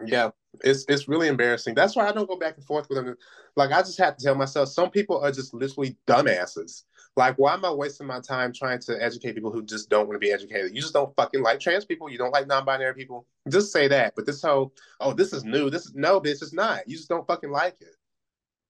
Yeah, 0.06 0.30
it's 0.62 0.84
it's 0.88 1.08
really 1.08 1.28
embarrassing. 1.28 1.74
That's 1.74 1.96
why 1.96 2.08
I 2.08 2.12
don't 2.12 2.28
go 2.28 2.36
back 2.36 2.56
and 2.56 2.64
forth 2.64 2.88
with 2.88 3.04
them. 3.04 3.16
Like 3.56 3.72
I 3.72 3.80
just 3.80 3.98
have 3.98 4.16
to 4.16 4.24
tell 4.24 4.34
myself, 4.34 4.68
some 4.68 4.90
people 4.90 5.20
are 5.20 5.32
just 5.32 5.52
literally 5.52 5.96
dumbasses. 6.06 6.84
Like, 7.16 7.36
why 7.36 7.54
am 7.54 7.64
I 7.64 7.72
wasting 7.72 8.06
my 8.06 8.20
time 8.20 8.52
trying 8.52 8.78
to 8.82 9.02
educate 9.02 9.32
people 9.32 9.50
who 9.50 9.64
just 9.64 9.90
don't 9.90 10.06
want 10.06 10.14
to 10.14 10.24
be 10.24 10.30
educated? 10.30 10.72
You 10.72 10.80
just 10.80 10.94
don't 10.94 11.14
fucking 11.16 11.42
like 11.42 11.58
trans 11.58 11.84
people. 11.84 12.08
You 12.08 12.16
don't 12.16 12.30
like 12.30 12.46
non-binary 12.46 12.94
people. 12.94 13.26
Just 13.48 13.72
say 13.72 13.88
that. 13.88 14.12
But 14.14 14.24
this 14.24 14.40
whole, 14.40 14.72
oh, 15.00 15.12
this 15.12 15.32
is 15.32 15.42
new. 15.42 15.68
This 15.68 15.86
is 15.86 15.94
no, 15.94 16.20
bitch, 16.20 16.42
it's 16.42 16.52
not. 16.52 16.88
You 16.88 16.96
just 16.96 17.08
don't 17.08 17.26
fucking 17.26 17.50
like 17.50 17.74
it. 17.80 17.96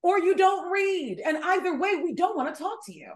Or 0.03 0.19
you 0.19 0.37
don't 0.37 0.71
read. 0.71 1.21
And 1.25 1.39
either 1.43 1.79
way, 1.79 1.97
we 1.97 2.15
don't 2.15 2.37
want 2.37 2.55
to 2.55 2.63
talk 2.63 2.85
to 2.87 2.95
you. 2.95 3.13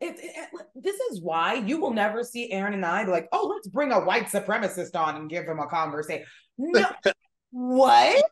It, 0.00 0.16
it, 0.18 0.66
this 0.74 0.98
is 0.98 1.20
why 1.20 1.54
you 1.54 1.78
will 1.78 1.92
never 1.92 2.24
see 2.24 2.50
Aaron 2.52 2.72
and 2.72 2.86
I 2.86 3.04
be 3.04 3.10
like, 3.10 3.28
oh, 3.32 3.52
let's 3.54 3.68
bring 3.68 3.92
a 3.92 4.00
white 4.00 4.26
supremacist 4.26 4.96
on 4.96 5.16
and 5.16 5.28
give 5.28 5.44
him 5.44 5.58
a 5.58 5.66
conversation. 5.66 6.24
No, 6.56 6.86
what? 7.50 8.24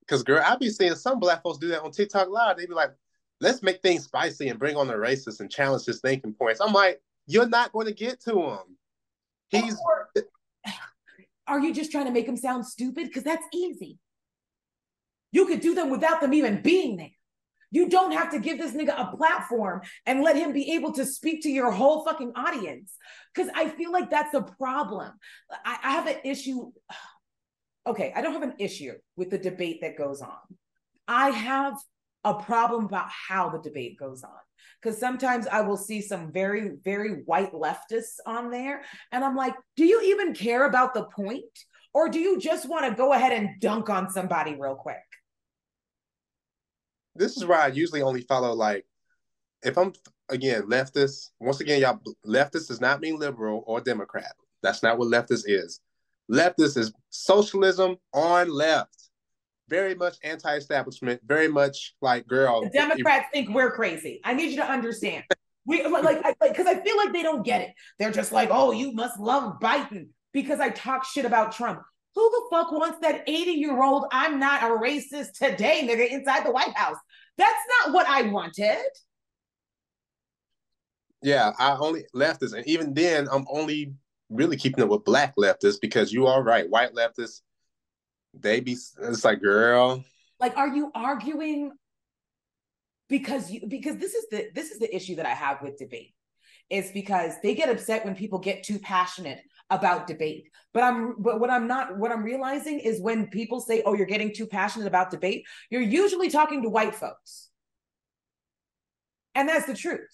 Because 0.00 0.22
girl, 0.22 0.42
I 0.44 0.56
be 0.56 0.70
seeing 0.70 0.94
some 0.94 1.18
black 1.18 1.42
folks 1.42 1.58
do 1.58 1.68
that 1.68 1.82
on 1.82 1.90
TikTok 1.90 2.28
Live. 2.28 2.56
They 2.56 2.66
be 2.66 2.74
like, 2.74 2.90
"Let's 3.40 3.62
make 3.62 3.80
things 3.80 4.04
spicy 4.04 4.48
and 4.48 4.58
bring 4.58 4.76
on 4.76 4.86
the 4.86 4.94
racists 4.94 5.40
and 5.40 5.50
challenge 5.50 5.84
his 5.84 6.00
thinking 6.00 6.34
points." 6.34 6.60
I'm 6.60 6.74
like, 6.74 7.00
"You're 7.26 7.48
not 7.48 7.72
going 7.72 7.86
to 7.86 7.94
get 7.94 8.20
to 8.24 8.38
him. 8.42 8.76
He's." 9.48 9.76
Are 11.46 11.60
you 11.60 11.74
just 11.74 11.90
trying 11.90 12.06
to 12.06 12.12
make 12.12 12.26
him 12.26 12.36
sound 12.36 12.66
stupid? 12.66 13.06
Because 13.06 13.22
that's 13.22 13.46
easy. 13.52 13.98
You 15.32 15.46
could 15.46 15.60
do 15.60 15.74
them 15.74 15.90
without 15.90 16.20
them 16.20 16.32
even 16.32 16.62
being 16.62 16.96
there. 16.96 17.10
You 17.70 17.88
don't 17.88 18.12
have 18.12 18.30
to 18.30 18.38
give 18.38 18.56
this 18.56 18.72
nigga 18.72 18.94
a 18.96 19.16
platform 19.16 19.82
and 20.06 20.22
let 20.22 20.36
him 20.36 20.52
be 20.52 20.74
able 20.74 20.92
to 20.92 21.04
speak 21.04 21.42
to 21.42 21.50
your 21.50 21.72
whole 21.72 22.04
fucking 22.04 22.32
audience. 22.36 22.94
Because 23.34 23.50
I 23.52 23.68
feel 23.68 23.90
like 23.90 24.10
that's 24.10 24.32
a 24.32 24.42
problem. 24.42 25.12
I, 25.64 25.78
I 25.82 25.92
have 25.92 26.06
an 26.06 26.18
issue. 26.24 26.70
Okay, 27.86 28.14
I 28.16 28.22
don't 28.22 28.32
have 28.32 28.42
an 28.42 28.54
issue 28.58 28.94
with 29.14 29.28
the 29.28 29.36
debate 29.36 29.82
that 29.82 29.98
goes 29.98 30.22
on. 30.22 30.38
I 31.06 31.28
have 31.28 31.74
a 32.24 32.32
problem 32.32 32.86
about 32.86 33.08
how 33.10 33.50
the 33.50 33.58
debate 33.58 33.98
goes 33.98 34.24
on. 34.24 34.30
Because 34.80 34.98
sometimes 34.98 35.46
I 35.46 35.62
will 35.62 35.76
see 35.76 36.00
some 36.00 36.32
very, 36.32 36.72
very 36.84 37.22
white 37.24 37.52
leftists 37.52 38.16
on 38.26 38.50
there. 38.50 38.82
And 39.12 39.24
I'm 39.24 39.36
like, 39.36 39.54
do 39.76 39.84
you 39.84 40.00
even 40.02 40.34
care 40.34 40.66
about 40.66 40.94
the 40.94 41.04
point? 41.04 41.44
Or 41.92 42.08
do 42.08 42.18
you 42.18 42.38
just 42.40 42.68
want 42.68 42.86
to 42.86 42.94
go 42.94 43.12
ahead 43.12 43.32
and 43.32 43.60
dunk 43.60 43.88
on 43.88 44.10
somebody 44.10 44.56
real 44.58 44.74
quick? 44.74 44.96
this 47.14 47.36
is 47.36 47.44
why 47.44 47.64
I 47.64 47.68
usually 47.68 48.02
only 48.02 48.22
follow 48.22 48.52
like 48.52 48.84
if 49.62 49.78
I'm 49.78 49.92
again 50.28 50.62
leftist. 50.62 51.30
Once 51.40 51.60
again, 51.60 51.80
y'all 51.80 52.00
leftist 52.26 52.68
does 52.68 52.80
not 52.80 53.00
mean 53.00 53.18
liberal 53.18 53.62
or 53.66 53.80
Democrat. 53.80 54.34
That's 54.62 54.82
not 54.82 54.98
what 54.98 55.08
leftist 55.08 55.44
is. 55.46 55.80
Leftist 56.30 56.76
is 56.76 56.92
socialism 57.10 57.96
on 58.12 58.48
left. 58.48 59.03
Very 59.68 59.94
much 59.94 60.16
anti-establishment. 60.22 61.20
Very 61.26 61.48
much 61.48 61.94
like 62.00 62.26
girl. 62.26 62.62
The 62.62 62.70
Democrats 62.70 63.26
think 63.32 63.50
we're 63.50 63.70
crazy. 63.70 64.20
I 64.24 64.34
need 64.34 64.50
you 64.50 64.56
to 64.56 64.70
understand. 64.70 65.24
We 65.66 65.86
like 65.86 66.22
because 66.40 66.66
I, 66.66 66.72
I 66.72 66.80
feel 66.82 66.96
like 66.96 67.12
they 67.12 67.22
don't 67.22 67.44
get 67.44 67.62
it. 67.62 67.70
They're 67.98 68.10
just 68.10 68.32
like, 68.32 68.50
oh, 68.52 68.72
you 68.72 68.92
must 68.92 69.18
love 69.18 69.58
Biden 69.60 70.08
because 70.32 70.60
I 70.60 70.68
talk 70.68 71.04
shit 71.06 71.24
about 71.24 71.52
Trump. 71.52 71.80
Who 72.14 72.30
the 72.30 72.56
fuck 72.56 72.70
wants 72.70 72.98
that 73.00 73.24
80 73.26 73.50
year 73.52 73.82
old 73.82 74.06
I'm 74.12 74.38
not 74.38 74.62
a 74.62 74.66
racist 74.66 75.32
today 75.38 75.88
nigga 75.88 76.10
inside 76.10 76.44
the 76.44 76.52
White 76.52 76.76
House? 76.76 76.96
That's 77.38 77.64
not 77.80 77.94
what 77.94 78.06
I 78.06 78.22
wanted. 78.22 78.84
Yeah, 81.22 81.52
I 81.58 81.74
only 81.76 82.04
leftists, 82.14 82.52
and 82.52 82.66
even 82.66 82.92
then, 82.92 83.26
I'm 83.32 83.46
only 83.50 83.94
really 84.28 84.58
keeping 84.58 84.84
up 84.84 84.90
with 84.90 85.04
black 85.04 85.34
leftists 85.36 85.80
because 85.80 86.12
you 86.12 86.26
are 86.26 86.42
right. 86.42 86.68
White 86.68 86.92
leftists, 86.92 87.40
they 88.40 88.60
be 88.60 88.72
it's 88.72 89.24
like, 89.24 89.40
girl. 89.40 90.04
Like, 90.40 90.56
are 90.56 90.68
you 90.68 90.90
arguing 90.94 91.72
because 93.08 93.50
you 93.50 93.60
because 93.68 93.96
this 93.96 94.14
is 94.14 94.26
the 94.30 94.48
this 94.54 94.70
is 94.70 94.78
the 94.78 94.94
issue 94.94 95.16
that 95.16 95.26
I 95.26 95.30
have 95.30 95.62
with 95.62 95.78
debate. 95.78 96.14
Is 96.70 96.90
because 96.92 97.34
they 97.42 97.54
get 97.54 97.68
upset 97.68 98.06
when 98.06 98.14
people 98.14 98.38
get 98.38 98.62
too 98.62 98.78
passionate 98.78 99.40
about 99.68 100.06
debate. 100.06 100.50
But 100.72 100.82
I'm 100.82 101.16
but 101.18 101.38
what 101.38 101.50
I'm 101.50 101.66
not 101.66 101.98
what 101.98 102.10
I'm 102.10 102.24
realizing 102.24 102.80
is 102.80 103.00
when 103.00 103.26
people 103.26 103.60
say, 103.60 103.82
"Oh, 103.84 103.94
you're 103.94 104.06
getting 104.06 104.34
too 104.34 104.46
passionate 104.46 104.86
about 104.86 105.10
debate," 105.10 105.44
you're 105.68 105.82
usually 105.82 106.30
talking 106.30 106.62
to 106.62 106.70
white 106.70 106.94
folks. 106.94 107.50
And 109.34 109.48
that's 109.48 109.66
the 109.66 109.74
truth. 109.74 110.08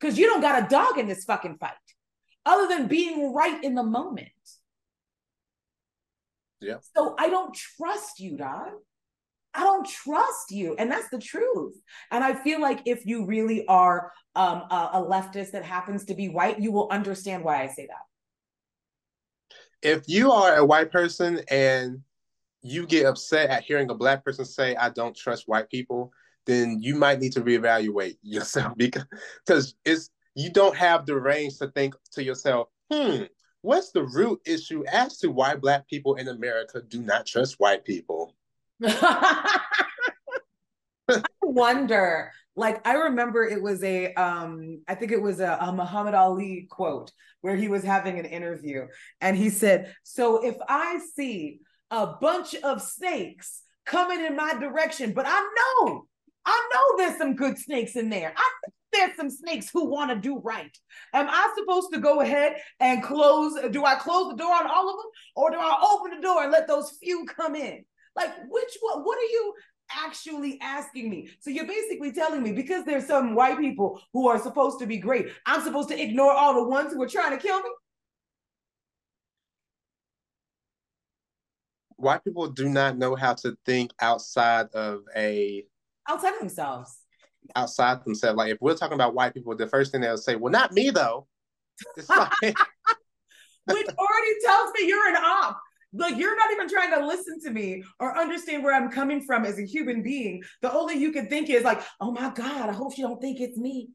Cuz 0.00 0.16
you 0.16 0.26
don't 0.26 0.40
got 0.40 0.64
a 0.64 0.68
dog 0.68 0.98
in 0.98 1.08
this 1.08 1.24
fucking 1.24 1.58
fight 1.58 1.72
other 2.46 2.68
than 2.68 2.86
being 2.86 3.32
right 3.32 3.62
in 3.64 3.74
the 3.74 3.82
moment. 3.82 4.28
Yeah. 6.60 6.76
So 6.96 7.14
I 7.18 7.28
don't 7.28 7.54
trust 7.54 8.20
you, 8.20 8.36
dog. 8.36 8.70
I 9.54 9.64
don't 9.64 9.88
trust 9.88 10.50
you. 10.50 10.76
And 10.78 10.90
that's 10.90 11.08
the 11.08 11.18
truth. 11.18 11.74
And 12.10 12.22
I 12.22 12.34
feel 12.34 12.60
like 12.60 12.82
if 12.84 13.06
you 13.06 13.24
really 13.24 13.66
are 13.66 14.12
um, 14.36 14.64
a, 14.70 14.90
a 14.94 15.06
leftist 15.08 15.52
that 15.52 15.64
happens 15.64 16.04
to 16.06 16.14
be 16.14 16.28
white, 16.28 16.60
you 16.60 16.70
will 16.70 16.88
understand 16.90 17.44
why 17.44 17.62
I 17.62 17.66
say 17.68 17.86
that 17.86 18.08
if 19.82 20.04
you 20.08 20.32
are 20.32 20.56
a 20.56 20.64
white 20.64 20.90
person 20.90 21.40
and 21.50 22.00
you 22.62 22.86
get 22.86 23.06
upset 23.06 23.50
at 23.50 23.62
hearing 23.62 23.90
a 23.90 23.94
black 23.94 24.24
person 24.24 24.44
say, 24.44 24.74
I 24.76 24.90
don't 24.90 25.16
trust 25.16 25.46
white 25.46 25.70
people, 25.70 26.12
then 26.46 26.78
you 26.80 26.96
might 26.96 27.20
need 27.20 27.32
to 27.32 27.40
reevaluate 27.40 28.16
yourself 28.22 28.76
because 28.76 29.04
because 29.46 29.74
it's 29.84 30.10
you 30.34 30.50
don't 30.50 30.76
have 30.76 31.06
the 31.06 31.16
range 31.16 31.58
to 31.58 31.68
think 31.68 31.94
to 32.12 32.22
yourself, 32.22 32.68
hmm, 32.92 33.24
what's 33.62 33.90
the 33.92 34.04
root 34.04 34.40
issue 34.46 34.84
as 34.86 35.18
to 35.18 35.30
why 35.30 35.54
black 35.54 35.88
people 35.88 36.14
in 36.16 36.28
America 36.28 36.82
do 36.86 37.02
not 37.02 37.26
trust 37.26 37.58
white 37.58 37.84
people? 37.84 38.34
I 38.84 39.62
wonder 41.42 42.32
like 42.54 42.86
I 42.86 42.94
remember 42.94 43.44
it 43.44 43.62
was 43.62 43.82
a 43.82 44.12
um 44.14 44.82
I 44.86 44.94
think 44.94 45.12
it 45.12 45.22
was 45.22 45.40
a, 45.40 45.56
a 45.60 45.72
Muhammad 45.72 46.14
Ali 46.14 46.66
quote 46.70 47.12
where 47.40 47.56
he 47.56 47.68
was 47.68 47.82
having 47.82 48.18
an 48.18 48.24
interview 48.24 48.86
and 49.20 49.36
he 49.36 49.48
said, 49.48 49.94
"So 50.02 50.44
if 50.44 50.56
I 50.68 51.00
see 51.14 51.60
a 51.90 52.06
bunch 52.20 52.54
of 52.56 52.82
snakes 52.82 53.62
coming 53.86 54.24
in 54.24 54.36
my 54.36 54.54
direction, 54.54 55.12
but 55.12 55.24
I 55.26 55.40
know, 55.40 56.06
I 56.44 56.68
know 56.74 56.96
there's 56.98 57.16
some 57.16 57.34
good 57.34 57.58
snakes 57.58 57.96
in 57.96 58.10
there. 58.10 58.34
I 58.36 58.50
there's 58.98 59.16
some 59.16 59.30
snakes 59.30 59.70
who 59.70 59.86
want 59.86 60.10
to 60.10 60.16
do 60.16 60.38
right. 60.40 60.76
Am 61.12 61.28
I 61.28 61.54
supposed 61.56 61.92
to 61.92 62.00
go 62.00 62.20
ahead 62.20 62.56
and 62.80 63.02
close? 63.02 63.58
Do 63.70 63.84
I 63.84 63.94
close 63.94 64.30
the 64.30 64.36
door 64.36 64.52
on 64.52 64.66
all 64.66 64.90
of 64.90 64.96
them, 64.96 65.10
or 65.36 65.50
do 65.50 65.56
I 65.58 65.78
open 65.92 66.16
the 66.16 66.22
door 66.22 66.42
and 66.42 66.52
let 66.52 66.66
those 66.66 66.96
few 67.02 67.24
come 67.26 67.54
in? 67.54 67.84
Like, 68.16 68.30
which 68.48 68.76
one? 68.80 69.04
What 69.04 69.18
are 69.18 69.30
you? 69.30 69.54
actually 70.04 70.58
asking 70.60 71.08
me. 71.08 71.30
So 71.40 71.48
you're 71.48 71.66
basically 71.66 72.12
telling 72.12 72.42
me 72.42 72.52
because 72.52 72.84
there's 72.84 73.06
some 73.06 73.34
white 73.34 73.58
people 73.58 73.98
who 74.12 74.28
are 74.28 74.38
supposed 74.38 74.78
to 74.80 74.86
be 74.86 74.98
great, 74.98 75.28
I'm 75.46 75.62
supposed 75.62 75.88
to 75.88 75.98
ignore 75.98 76.30
all 76.32 76.54
the 76.54 76.64
ones 76.64 76.92
who 76.92 77.02
are 77.02 77.08
trying 77.08 77.30
to 77.30 77.38
kill 77.42 77.58
me? 77.58 77.70
White 81.96 82.22
people 82.22 82.48
do 82.48 82.68
not 82.68 82.98
know 82.98 83.16
how 83.16 83.32
to 83.34 83.56
think 83.64 83.92
outside 83.98 84.66
of 84.74 85.04
a 85.16 85.64
outside 86.06 86.34
of 86.34 86.40
themselves. 86.40 86.96
Outside 87.56 88.04
themselves. 88.04 88.36
Like 88.36 88.52
if 88.52 88.58
we're 88.60 88.76
talking 88.76 88.94
about 88.94 89.14
white 89.14 89.34
people, 89.34 89.56
the 89.56 89.66
first 89.66 89.92
thing 89.92 90.00
they'll 90.00 90.16
say, 90.16 90.36
well, 90.36 90.52
not 90.52 90.72
me 90.72 90.90
though. 90.90 91.26
Like... 92.08 92.30
Which 92.42 93.86
already 93.86 94.34
tells 94.44 94.72
me 94.74 94.86
you're 94.88 95.08
an 95.08 95.16
op 95.16 95.60
Like 95.92 96.16
you're 96.16 96.36
not 96.36 96.50
even 96.52 96.68
trying 96.68 96.98
to 96.98 97.06
listen 97.06 97.40
to 97.42 97.50
me 97.50 97.82
or 98.00 98.16
understand 98.16 98.64
where 98.64 98.74
I'm 98.74 98.90
coming 98.90 99.22
from 99.22 99.44
as 99.44 99.58
a 99.58 99.66
human 99.66 100.02
being. 100.02 100.42
The 100.62 100.72
only 100.72 100.96
you 100.96 101.12
can 101.12 101.28
think 101.28 101.50
is 101.50 101.64
like, 101.64 101.82
oh 102.00 102.10
my 102.10 102.30
God, 102.34 102.68
I 102.68 102.72
hope 102.72 102.96
you 102.96 103.06
don't 103.06 103.20
think 103.20 103.40
it's 103.40 103.58
me. 103.58 103.90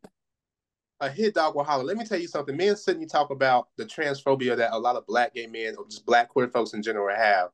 A 0.99 1.09
hit 1.09 1.33
dog 1.33 1.55
will 1.55 1.63
holler. 1.63 1.83
Let 1.83 1.97
me 1.97 2.05
tell 2.05 2.19
you 2.19 2.27
something. 2.27 2.55
Me 2.55 2.69
and 2.69 2.77
Sydney 2.77 3.07
talk 3.07 3.29
about 3.29 3.67
the 3.77 3.85
transphobia 3.85 4.55
that 4.55 4.73
a 4.73 4.79
lot 4.79 4.95
of 4.95 5.05
black 5.05 5.33
gay 5.33 5.47
men 5.47 5.75
or 5.77 5.85
just 5.89 6.05
black 6.05 6.29
queer 6.29 6.47
folks 6.47 6.73
in 6.73 6.81
general 6.81 7.13
have. 7.13 7.49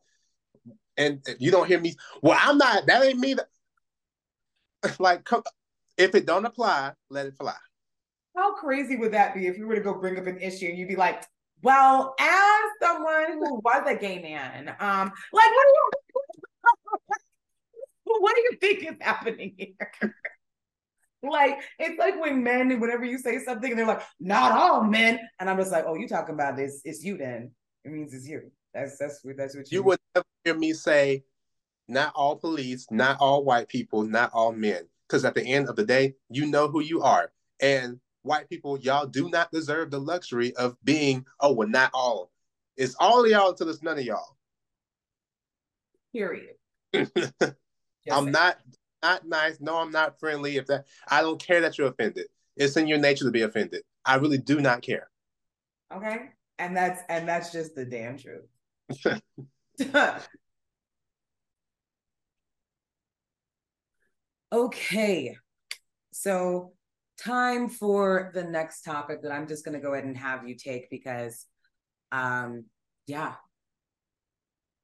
And 0.98 1.26
you 1.40 1.50
don't 1.50 1.68
hear 1.68 1.80
me. 1.80 1.96
Well, 2.22 2.38
I'm 2.40 2.58
not. 2.58 2.86
That 2.86 3.04
ain't 3.04 3.18
me. 3.18 3.36
like, 5.00 5.28
if 6.00 6.16
it 6.16 6.26
don't 6.26 6.46
apply, 6.46 6.94
let 7.10 7.28
it 7.28 7.36
fly. 7.36 7.54
How 8.36 8.56
crazy 8.56 8.96
would 8.96 9.12
that 9.12 9.36
be 9.36 9.48
if 9.48 9.58
you 9.58 9.68
were 9.68 9.76
to 9.76 9.82
go 9.82 9.94
bring 9.94 10.18
up 10.18 10.26
an 10.26 10.40
issue 10.40 10.68
and 10.68 10.78
you'd 10.78 10.88
be 10.88 10.96
like, 10.96 11.24
well, 11.62 12.16
as 12.18 12.64
someone 12.82 13.34
who 13.34 13.56
was 13.64 13.84
a 13.86 13.96
gay 13.96 14.22
man, 14.22 14.70
um, 14.80 15.12
like 15.34 15.52
what 15.52 15.66
do 15.66 15.74
you 15.76 15.90
what 18.22 18.36
do 18.36 18.42
you 18.42 18.58
think 18.62 18.84
is 18.84 18.96
happening 19.02 19.54
here? 19.58 19.92
like 21.24 21.60
it's 21.78 22.00
like 22.00 22.20
when 22.20 22.42
men, 22.44 22.80
whenever 22.80 23.04
you 23.04 23.18
say 23.18 23.40
something, 23.40 23.72
and 23.72 23.78
they're 23.78 23.86
like, 23.86 24.04
not 24.22 24.54
all 24.54 24.84
men, 24.84 25.20
and 25.40 25.50
I'm 25.50 25.58
just 25.58 25.72
like, 25.72 25.84
oh, 25.86 25.96
you 25.96 26.08
talking 26.08 26.34
about 26.34 26.56
this? 26.56 26.82
It's 26.86 27.04
you 27.04 27.18
then. 27.18 27.52
It 27.84 27.92
means 27.92 28.14
it's 28.14 28.26
you. 28.26 28.52
That's 28.74 28.98
that's 28.98 29.20
what 29.24 29.36
that's 29.36 29.54
what 29.54 29.70
you, 29.70 29.80
you 29.80 29.84
would 29.84 30.00
never 30.16 30.26
hear 30.46 30.56
me 30.56 30.72
say, 30.72 31.26
not 31.90 32.14
all 32.16 32.38
police, 32.38 32.88
not 32.90 33.18
all 33.20 33.44
white 33.44 33.68
people, 33.68 34.04
not 34.04 34.32
all 34.32 34.54
men. 34.54 34.88
Because 35.10 35.26
at 35.26 35.34
the 35.34 35.44
end 35.44 35.68
of 35.70 35.76
the 35.76 35.84
day, 35.84 36.14
you 36.30 36.46
know 36.46 36.68
who 36.68 36.82
you 36.82 37.02
are. 37.02 37.32
And 37.60 38.00
white 38.22 38.48
people, 38.48 38.78
y'all 38.80 39.08
do 39.08 39.30
not 39.30 39.52
deserve 39.52 39.90
the 39.90 40.00
luxury 40.00 40.56
of 40.56 40.78
being, 40.84 41.26
oh, 41.40 41.54
well, 41.54 41.68
not 41.68 41.90
all. 41.94 42.32
It's 42.78 42.96
all 43.00 43.26
of 43.26 43.32
y'all 43.32 43.50
until 43.50 43.70
it's 43.70 43.82
none 43.82 43.98
of 43.98 44.06
y'all. 44.06 44.38
Period. 46.14 46.56
I'm 48.12 48.32
not 48.32 48.58
not 49.02 49.28
nice. 49.28 49.60
No, 49.60 49.78
I'm 49.78 49.92
not 49.92 50.20
friendly. 50.20 50.58
If 50.58 50.68
that 50.68 50.86
I 51.08 51.22
don't 51.22 51.42
care 51.42 51.62
that 51.62 51.78
you're 51.78 51.88
offended. 51.88 52.26
It's 52.56 52.76
in 52.78 52.88
your 52.88 52.98
nature 52.98 53.26
to 53.26 53.32
be 53.32 53.44
offended. 53.44 53.84
I 54.06 54.16
really 54.16 54.38
do 54.38 54.60
not 54.60 54.82
care. 54.82 55.10
Okay. 55.94 56.32
And 56.58 56.76
that's 56.76 57.02
and 57.10 57.28
that's 57.28 57.52
just 57.52 57.76
the 57.76 57.86
damn 57.86 58.18
truth. 58.18 58.48
okay. 64.52 65.36
So 66.12 66.74
time 67.18 67.70
for 67.70 68.32
the 68.34 68.44
next 68.44 68.84
topic 68.84 69.22
that 69.22 69.32
I'm 69.32 69.48
just 69.48 69.66
going 69.66 69.80
to 69.80 69.86
go 69.86 69.94
ahead 69.94 70.06
and 70.06 70.18
have 70.18 70.48
you 70.48 70.56
take 70.56 70.90
because, 70.90 71.46
um, 72.12 72.66
yeah. 73.08 73.36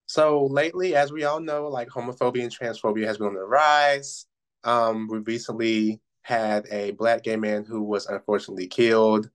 So 0.07 0.45
lately, 0.45 0.95
as 0.95 1.11
we 1.11 1.23
all 1.23 1.39
know, 1.39 1.67
like 1.67 1.89
homophobia 1.89 2.43
and 2.43 2.55
transphobia 2.55 3.07
has 3.07 3.17
been 3.17 3.27
on 3.27 3.33
the 3.33 3.41
rise. 3.41 4.25
Um, 4.63 5.07
we 5.09 5.19
recently 5.19 6.01
had 6.21 6.65
a 6.71 6.91
black 6.91 7.23
gay 7.23 7.35
man 7.35 7.65
who 7.65 7.83
was 7.83 8.07
unfortunately 8.07 8.67
killed 8.67 9.29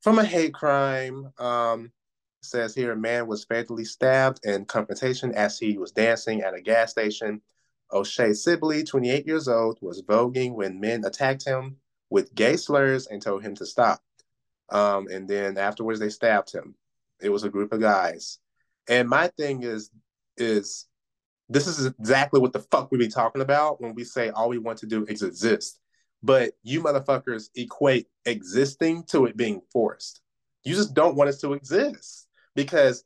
from 0.00 0.18
a 0.18 0.24
hate 0.24 0.54
crime. 0.54 1.32
Um, 1.38 1.92
says 2.42 2.74
here 2.74 2.92
a 2.92 2.96
man 2.96 3.26
was 3.26 3.44
fatally 3.44 3.84
stabbed 3.84 4.40
in 4.44 4.64
confrontation 4.64 5.32
as 5.32 5.58
he 5.58 5.78
was 5.78 5.92
dancing 5.92 6.42
at 6.42 6.54
a 6.54 6.60
gas 6.60 6.90
station. 6.90 7.40
O'Shae 7.92 8.32
Sibley, 8.32 8.84
28 8.84 9.26
years 9.26 9.48
old, 9.48 9.78
was 9.80 10.02
voguing 10.02 10.54
when 10.54 10.80
men 10.80 11.04
attacked 11.04 11.44
him 11.44 11.76
with 12.10 12.34
gay 12.34 12.56
slurs 12.56 13.06
and 13.06 13.20
told 13.20 13.42
him 13.42 13.54
to 13.56 13.66
stop. 13.66 14.00
Um, 14.70 15.08
and 15.08 15.28
then 15.28 15.58
afterwards, 15.58 16.00
they 16.00 16.08
stabbed 16.08 16.52
him. 16.52 16.74
It 17.20 17.28
was 17.28 17.44
a 17.44 17.50
group 17.50 17.72
of 17.72 17.80
guys. 17.80 18.38
And 18.88 19.08
my 19.08 19.28
thing 19.28 19.62
is, 19.62 19.90
is 20.36 20.86
this 21.48 21.66
is 21.66 21.86
exactly 21.86 22.40
what 22.40 22.52
the 22.52 22.60
fuck 22.60 22.90
we 22.90 22.98
be 22.98 23.08
talking 23.08 23.42
about 23.42 23.80
when 23.80 23.94
we 23.94 24.04
say 24.04 24.30
all 24.30 24.48
we 24.48 24.58
want 24.58 24.78
to 24.78 24.86
do 24.86 25.04
is 25.06 25.22
exist. 25.22 25.78
But 26.22 26.52
you 26.62 26.82
motherfuckers 26.82 27.50
equate 27.54 28.06
existing 28.24 29.04
to 29.08 29.26
it 29.26 29.36
being 29.36 29.60
forced. 29.72 30.22
You 30.64 30.74
just 30.74 30.94
don't 30.94 31.16
want 31.16 31.28
us 31.28 31.40
to 31.40 31.52
exist 31.52 32.28
because 32.54 33.04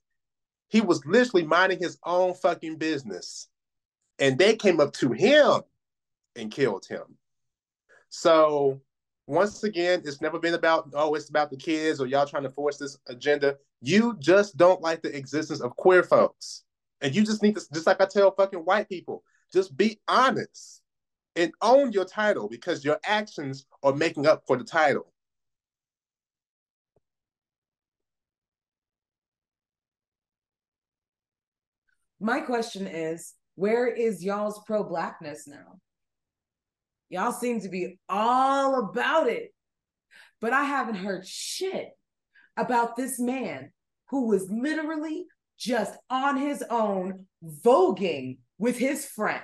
he 0.68 0.80
was 0.80 1.04
literally 1.06 1.46
minding 1.46 1.78
his 1.78 1.98
own 2.04 2.34
fucking 2.34 2.76
business. 2.76 3.48
And 4.18 4.38
they 4.38 4.56
came 4.56 4.80
up 4.80 4.92
to 4.94 5.12
him 5.12 5.62
and 6.36 6.50
killed 6.50 6.86
him. 6.86 7.18
So 8.08 8.80
once 9.26 9.64
again, 9.64 10.02
it's 10.04 10.20
never 10.20 10.38
been 10.38 10.54
about, 10.54 10.90
oh, 10.94 11.14
it's 11.14 11.28
about 11.28 11.50
the 11.50 11.56
kids 11.56 12.00
or 12.00 12.06
y'all 12.06 12.26
trying 12.26 12.44
to 12.44 12.50
force 12.50 12.78
this 12.78 12.96
agenda. 13.08 13.56
You 13.82 14.16
just 14.18 14.56
don't 14.56 14.80
like 14.80 15.02
the 15.02 15.14
existence 15.16 15.60
of 15.60 15.76
queer 15.76 16.02
folks. 16.02 16.62
And 17.00 17.14
you 17.14 17.24
just 17.24 17.42
need 17.42 17.56
to, 17.56 17.62
just 17.74 17.86
like 17.86 18.00
I 18.00 18.06
tell 18.06 18.30
fucking 18.30 18.60
white 18.60 18.88
people, 18.88 19.22
just 19.52 19.76
be 19.76 20.00
honest 20.08 20.82
and 21.34 21.52
own 21.60 21.92
your 21.92 22.04
title 22.04 22.48
because 22.48 22.84
your 22.84 22.98
actions 23.04 23.66
are 23.82 23.94
making 23.94 24.26
up 24.26 24.44
for 24.46 24.56
the 24.56 24.64
title. 24.64 25.12
My 32.18 32.40
question 32.40 32.86
is, 32.86 33.34
where 33.56 33.88
is 33.88 34.22
y'all's 34.22 34.60
pro 34.66 34.84
blackness 34.84 35.48
now? 35.48 35.80
Y'all 37.08 37.32
seem 37.32 37.60
to 37.60 37.68
be 37.68 37.98
all 38.08 38.78
about 38.78 39.28
it. 39.28 39.52
But 40.40 40.52
I 40.52 40.64
haven't 40.64 40.96
heard 40.96 41.26
shit 41.26 41.90
about 42.56 42.96
this 42.96 43.18
man 43.18 43.72
who 44.10 44.26
was 44.28 44.50
literally 44.50 45.26
just 45.58 45.96
on 46.10 46.36
his 46.36 46.62
own 46.70 47.26
voguing 47.44 48.38
with 48.58 48.76
his 48.76 49.06
friends 49.06 49.42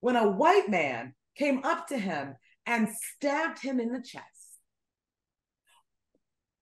when 0.00 0.16
a 0.16 0.30
white 0.30 0.68
man 0.68 1.14
came 1.36 1.62
up 1.64 1.88
to 1.88 1.98
him 1.98 2.34
and 2.66 2.88
stabbed 2.88 3.60
him 3.60 3.80
in 3.80 3.92
the 3.92 4.02
chest. 4.02 4.24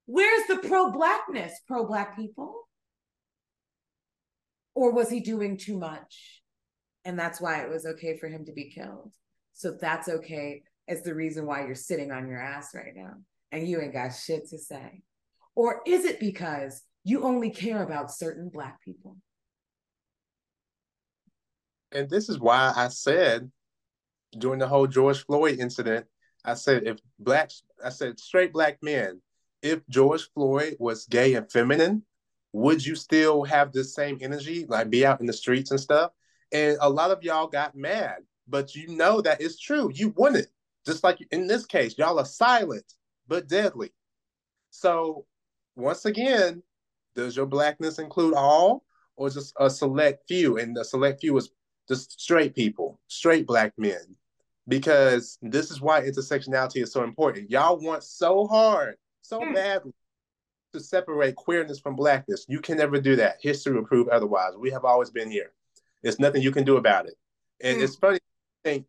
Where's 0.07 0.47
the 0.49 0.57
pro 0.57 0.91
blackness, 0.91 1.53
pro 1.69 1.87
black 1.87 2.17
people? 2.17 2.69
Or 4.75 4.93
was 4.93 5.09
he 5.09 5.21
doing 5.21 5.57
too 5.57 5.79
much? 5.79 6.40
And 7.11 7.19
that's 7.19 7.41
why 7.41 7.61
it 7.61 7.69
was 7.69 7.87
okay 7.87 8.17
for 8.17 8.29
him 8.29 8.45
to 8.45 8.53
be 8.53 8.71
killed. 8.71 9.13
So 9.53 9.73
that's 9.73 10.09
okay 10.09 10.63
as 10.87 11.03
the 11.03 11.13
reason 11.13 11.45
why 11.45 11.67
you're 11.67 11.75
sitting 11.75 12.13
on 12.13 12.29
your 12.29 12.41
ass 12.41 12.73
right 12.73 12.95
now 12.95 13.15
and 13.51 13.67
you 13.67 13.81
ain't 13.81 13.95
got 13.95 14.11
shit 14.11 14.49
to 14.51 14.59
say? 14.59 15.03
Or 15.57 15.81
is 15.89 16.05
it 16.05 16.21
because 16.21 16.85
you 17.03 17.25
only 17.25 17.51
care 17.51 17.83
about 17.83 18.13
certain 18.13 18.49
Black 18.49 18.81
people? 18.85 19.17
And 21.91 22.09
this 22.09 22.29
is 22.29 22.39
why 22.39 22.73
I 22.77 22.87
said 22.87 23.51
during 24.39 24.61
the 24.61 24.69
whole 24.69 24.87
George 24.87 25.27
Floyd 25.27 25.59
incident, 25.59 26.07
I 26.45 26.55
said, 26.55 26.87
if 26.87 26.99
blacks, 27.19 27.65
I 27.85 27.89
said, 27.89 28.21
straight 28.21 28.53
black 28.53 28.79
men, 28.83 29.21
if 29.63 29.81
George 29.89 30.31
Floyd 30.33 30.77
was 30.79 31.07
gay 31.07 31.35
and 31.35 31.51
feminine, 31.51 32.05
would 32.53 32.87
you 32.87 32.95
still 32.95 33.43
have 33.43 33.73
the 33.73 33.83
same 33.83 34.19
energy, 34.21 34.65
like 34.69 34.91
be 34.91 35.05
out 35.05 35.21
in 35.21 35.27
the 35.27 35.33
streets 35.33 35.73
and 35.73 35.81
stuff? 35.81 36.13
And 36.53 36.79
a 36.81 36.91
lot 36.91 37.11
of 37.11 37.23
y'all 37.23 37.47
got 37.47 37.75
mad 37.75 38.19
but 38.51 38.75
you 38.75 38.89
know 38.89 39.21
that 39.23 39.41
it's 39.41 39.59
true. 39.59 39.91
You 39.95 40.13
wouldn't. 40.17 40.49
Just 40.85 41.05
like 41.05 41.27
in 41.31 41.47
this 41.47 41.65
case, 41.65 41.97
y'all 41.97 42.19
are 42.19 42.25
silent 42.25 42.95
but 43.29 43.49
deadly. 43.49 43.93
So 44.71 45.27
once 45.77 46.05
again, 46.05 46.63
does 47.15 47.37
your 47.37 47.47
blackness 47.47 47.99
include 47.99 48.35
all 48.35 48.85
or 49.17 49.31
just 49.31 49.55
a 49.59 49.71
select 49.71 50.27
few? 50.27 50.59
And 50.59 50.77
the 50.77 50.85
select 50.85 51.21
few 51.21 51.37
is 51.37 51.51
just 51.89 52.21
straight 52.21 52.55
people, 52.55 53.01
straight 53.07 53.47
black 53.47 53.73
men. 53.79 54.17
Because 54.69 55.39
this 55.43 55.71
is 55.71 55.81
why 55.81 56.03
intersectionality 56.03 56.83
is 56.83 56.93
so 56.93 57.03
important. 57.03 57.51
Y'all 57.51 57.79
want 57.79 58.05
so 58.05 58.47
hard, 58.47 58.97
so 59.23 59.41
mm. 59.41 59.55
badly 59.55 59.93
to 60.73 60.81
separate 60.81 61.35
queerness 61.35 61.81
from 61.81 61.97
blackness. 61.97 62.47
You 62.49 62.61
can 62.61 62.77
never 62.77 63.01
do 63.01 63.17
that. 63.17 63.39
History 63.41 63.75
will 63.75 63.85
prove 63.85 64.09
otherwise. 64.09 64.53
We 64.57 64.71
have 64.71 64.85
always 64.85 65.11
been 65.11 65.31
here. 65.31 65.53
There's 66.03 66.19
nothing 66.19 66.43
you 66.43 66.53
can 66.53 66.65
do 66.65 66.77
about 66.77 67.07
it. 67.07 67.15
And 67.63 67.79
mm. 67.79 67.83
it's 67.83 67.97
funny 67.97 68.19
think 68.65 68.87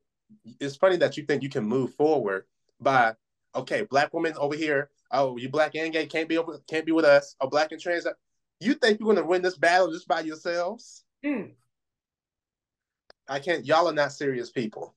it's 0.60 0.76
funny 0.76 0.98
that 0.98 1.18
you 1.18 1.24
think 1.24 1.44
you 1.44 1.50
can 1.50 1.64
move 1.64 1.94
forward 1.96 2.46
by 2.80 3.14
okay, 3.56 3.86
black 3.90 4.14
women 4.14 4.34
over 4.38 4.56
here. 4.56 4.90
Oh, 5.12 5.38
you 5.38 5.50
black 5.50 5.76
and 5.76 5.92
gay 5.92 6.06
can't 6.06 6.30
be 6.30 6.38
over, 6.38 6.60
can't 6.70 6.86
be 6.86 6.92
with 6.92 7.06
us. 7.06 7.36
Oh, 7.42 7.48
black 7.48 7.72
and 7.72 7.82
trans. 7.82 8.08
You 8.60 8.76
think 8.76 9.00
you're 9.00 9.14
gonna 9.14 9.26
win 9.26 9.42
this 9.42 9.58
battle 9.58 9.92
just 9.92 10.08
by 10.08 10.22
yourselves? 10.22 11.04
Mm. 11.26 11.54
I 13.28 13.40
can't. 13.40 13.66
Y'all 13.66 13.88
are 13.88 13.94
not 13.94 14.14
serious 14.14 14.52
people. 14.52 14.96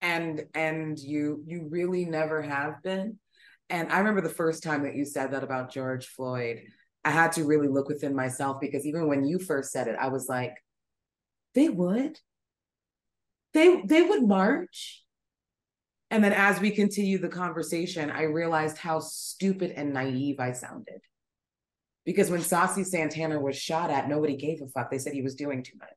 And 0.00 0.44
and 0.54 0.98
you 0.98 1.42
you 1.46 1.68
really 1.70 2.04
never 2.04 2.42
have 2.42 2.82
been. 2.82 3.18
And 3.70 3.90
I 3.92 3.98
remember 3.98 4.20
the 4.20 4.34
first 4.34 4.62
time 4.62 4.82
that 4.82 4.96
you 4.96 5.04
said 5.04 5.32
that 5.32 5.44
about 5.44 5.72
George 5.72 6.06
Floyd. 6.06 6.62
I 7.04 7.10
had 7.10 7.32
to 7.32 7.44
really 7.44 7.66
look 7.66 7.88
within 7.88 8.14
myself 8.14 8.60
because 8.60 8.86
even 8.86 9.08
when 9.08 9.24
you 9.24 9.40
first 9.40 9.72
said 9.72 9.88
it, 9.88 9.96
I 9.98 10.06
was 10.08 10.28
like, 10.28 10.54
they 11.54 11.68
would 11.68 12.18
they 13.54 13.82
they 13.82 14.02
would 14.02 14.26
march 14.26 15.04
and 16.10 16.22
then 16.22 16.32
as 16.32 16.60
we 16.60 16.70
continue 16.70 17.18
the 17.18 17.28
conversation 17.28 18.10
i 18.10 18.22
realized 18.22 18.78
how 18.78 18.98
stupid 19.00 19.72
and 19.76 19.92
naive 19.92 20.40
i 20.40 20.52
sounded 20.52 21.00
Because 22.04 22.30
when 22.30 22.42
Saucy 22.42 22.84
Santana 22.84 23.38
was 23.40 23.56
shot 23.56 23.90
at, 23.90 24.08
nobody 24.08 24.36
gave 24.36 24.60
a 24.60 24.66
fuck. 24.66 24.90
They 24.90 24.98
said 24.98 25.12
he 25.12 25.22
was 25.22 25.36
doing 25.36 25.62
too 25.62 25.78
much. 25.78 25.88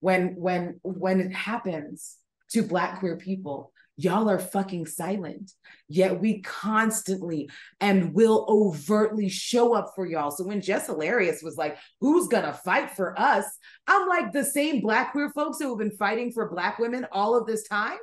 When 0.00 0.36
when 0.36 0.80
when 0.82 1.20
it 1.20 1.32
happens 1.32 2.16
to 2.50 2.62
black 2.62 3.00
queer 3.00 3.16
people, 3.16 3.72
y'all 3.96 4.28
are 4.28 4.38
fucking 4.38 4.86
silent. 4.86 5.52
Yet 5.88 6.20
we 6.20 6.42
constantly 6.42 7.50
and 7.80 8.12
will 8.14 8.44
overtly 8.48 9.28
show 9.28 9.74
up 9.74 9.92
for 9.94 10.06
y'all. 10.06 10.30
So 10.30 10.44
when 10.44 10.60
Jess 10.60 10.86
Hilarious 10.86 11.42
was 11.42 11.56
like, 11.56 11.78
who's 12.00 12.28
gonna 12.28 12.52
fight 12.52 12.90
for 12.90 13.18
us? 13.18 13.44
I'm 13.86 14.08
like 14.08 14.32
the 14.32 14.44
same 14.44 14.80
black 14.80 15.12
queer 15.12 15.30
folks 15.34 15.58
who 15.58 15.68
have 15.70 15.78
been 15.78 15.96
fighting 15.96 16.32
for 16.32 16.48
black 16.50 16.78
women 16.78 17.06
all 17.12 17.36
of 17.36 17.46
this 17.46 17.66
time. 17.68 17.98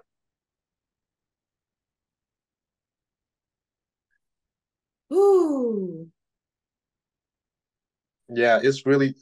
Ooh. 5.11 6.07
Yeah, 8.29 8.59
it's 8.63 8.85
really 8.85 9.15